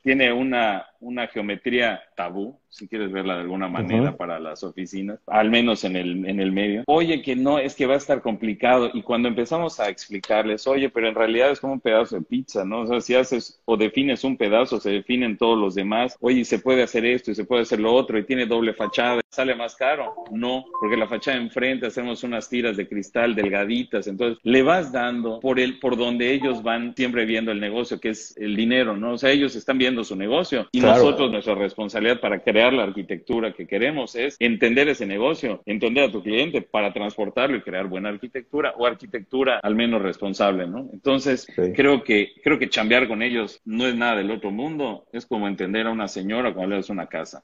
tiene 0.02 0.32
una, 0.32 0.86
una 0.99 1.27
geometría 1.27 2.01
tabú, 2.15 2.59
si 2.69 2.88
quieres 2.88 3.12
verla 3.12 3.35
de 3.35 3.41
alguna 3.41 3.67
manera 3.67 4.15
para 4.15 4.39
las 4.39 4.63
oficinas, 4.63 5.19
al 5.27 5.49
menos 5.49 5.83
en 5.83 5.95
el, 5.95 6.25
en 6.27 6.39
el 6.39 6.51
medio. 6.51 6.83
Oye, 6.88 7.21
que 7.21 7.35
no, 7.35 7.57
es 7.57 7.75
que 7.75 7.88
va 7.88 7.95
a 7.95 7.97
estar 7.97 8.21
complicado. 8.21 8.91
Y 8.93 9.01
cuando 9.01 9.27
empezamos 9.27 9.79
a 9.79 9.89
explicarles, 9.89 10.67
oye, 10.67 10.89
pero 10.89 11.07
en 11.07 11.15
realidad 11.15 11.51
es 11.51 11.59
como 11.59 11.73
un 11.73 11.79
pedazo 11.79 12.17
de 12.17 12.21
pizza, 12.21 12.63
¿no? 12.65 12.81
O 12.81 12.88
sea, 12.88 13.01
si 13.01 13.15
haces 13.15 13.62
o 13.65 13.77
defines 13.77 14.23
un 14.23 14.38
pedazo, 14.38 14.79
se 14.79 14.91
definen 14.91 15.38
todos 15.38 15.57
los 15.57 15.75
demás. 15.75 16.15
Oye, 16.19 16.45
se 16.45 16.59
puede 16.59 16.83
hacer 16.83 17.05
esto 17.05 17.31
y 17.31 17.35
se 17.35 17.45
puede 17.45 17.63
hacer 17.63 17.79
lo 17.79 17.93
otro 17.93 18.17
y 18.17 18.25
tiene 18.25 18.45
doble 18.45 18.73
fachada. 18.73 19.21
¿Sale 19.29 19.55
más 19.55 19.75
caro? 19.75 20.13
No, 20.31 20.65
porque 20.79 20.97
la 20.97 21.07
fachada 21.07 21.38
enfrente 21.38 21.88
hacemos 21.88 22.23
unas 22.23 22.49
tiras 22.49 22.77
de 22.77 22.88
cristal 22.88 23.35
delgaditas. 23.35 24.07
Entonces, 24.07 24.39
le 24.43 24.63
vas 24.63 24.91
dando 24.91 25.39
por 25.39 25.59
el, 25.59 25.79
por 25.79 25.97
donde 25.97 26.33
ellos 26.33 26.62
van 26.62 26.93
siempre 26.95 27.25
viendo 27.25 27.51
el 27.51 27.59
negocio, 27.59 27.99
que 27.99 28.09
es 28.09 28.35
el 28.38 28.55
dinero, 28.55 28.97
¿no? 28.97 29.13
O 29.13 29.17
sea, 29.17 29.31
ellos 29.31 29.55
están 29.55 29.77
viendo 29.77 30.03
su 30.03 30.15
negocio 30.15 30.67
y 30.71 30.81
nosotros, 30.89 31.32
nuestra 31.32 31.56
responsabilidad 31.56 32.19
para 32.19 32.39
crear 32.39 32.73
la 32.73 32.84
arquitectura 32.84 33.54
que 33.54 33.67
queremos 33.67 34.15
es 34.15 34.36
entender 34.39 34.89
ese 34.89 35.06
negocio, 35.06 35.62
entender 35.65 36.06
a 36.06 36.12
tu 36.12 36.21
cliente 36.21 36.62
para 36.62 36.93
transportarlo 36.93 37.58
y 37.58 37.62
crear 37.62 37.88
buena 37.88 38.10
arquitectura 38.10 38.73
o 38.78 38.86
arquitectura 38.86 39.60
al 39.62 39.75
menos 39.75 40.02
responsable, 40.02 40.67
¿no? 40.67 40.89
Entonces, 40.93 41.47
creo 41.75 42.04
que 42.04 42.34
creo 42.43 42.60
que 42.60 42.69
chambear 42.69 43.08
con 43.08 43.21
ellos 43.21 43.62
no 43.65 43.88
es 43.88 43.95
nada 43.95 44.17
del 44.17 44.32
otro 44.32 44.52
mundo, 44.52 45.06
es 45.13 45.25
como 45.25 45.47
entender 45.47 45.88
a 45.88 45.91
una 45.91 46.08
señora 46.08 46.54
cuando 46.54 46.71
le 46.71 46.75
das 46.78 46.89
una 46.89 47.08
casa. 47.08 47.43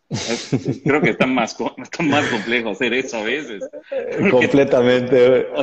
creo 0.83 1.01
que 1.01 1.11
está 1.11 1.25
más, 1.25 1.55
está 1.77 2.03
más 2.03 2.27
complejo 2.27 2.71
hacer 2.71 2.93
eso 2.93 3.17
a 3.17 3.23
veces. 3.23 3.67
Completamente. 4.31 5.47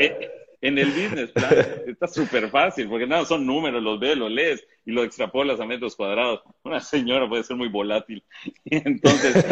Eh, 0.00 0.37
en 0.60 0.78
el 0.78 0.88
business 0.88 1.30
plan 1.30 1.52
está 1.86 2.08
súper 2.08 2.48
fácil, 2.50 2.88
porque 2.88 3.06
nada, 3.06 3.24
son 3.24 3.46
números, 3.46 3.82
los 3.82 4.00
ves, 4.00 4.16
los 4.16 4.30
lees 4.30 4.66
y 4.84 4.92
lo 4.92 5.04
extrapolas 5.04 5.60
a 5.60 5.66
metros 5.66 5.94
cuadrados. 5.94 6.40
Una 6.64 6.80
señora 6.80 7.28
puede 7.28 7.44
ser 7.44 7.56
muy 7.56 7.68
volátil. 7.68 8.22
Entonces, 8.64 9.44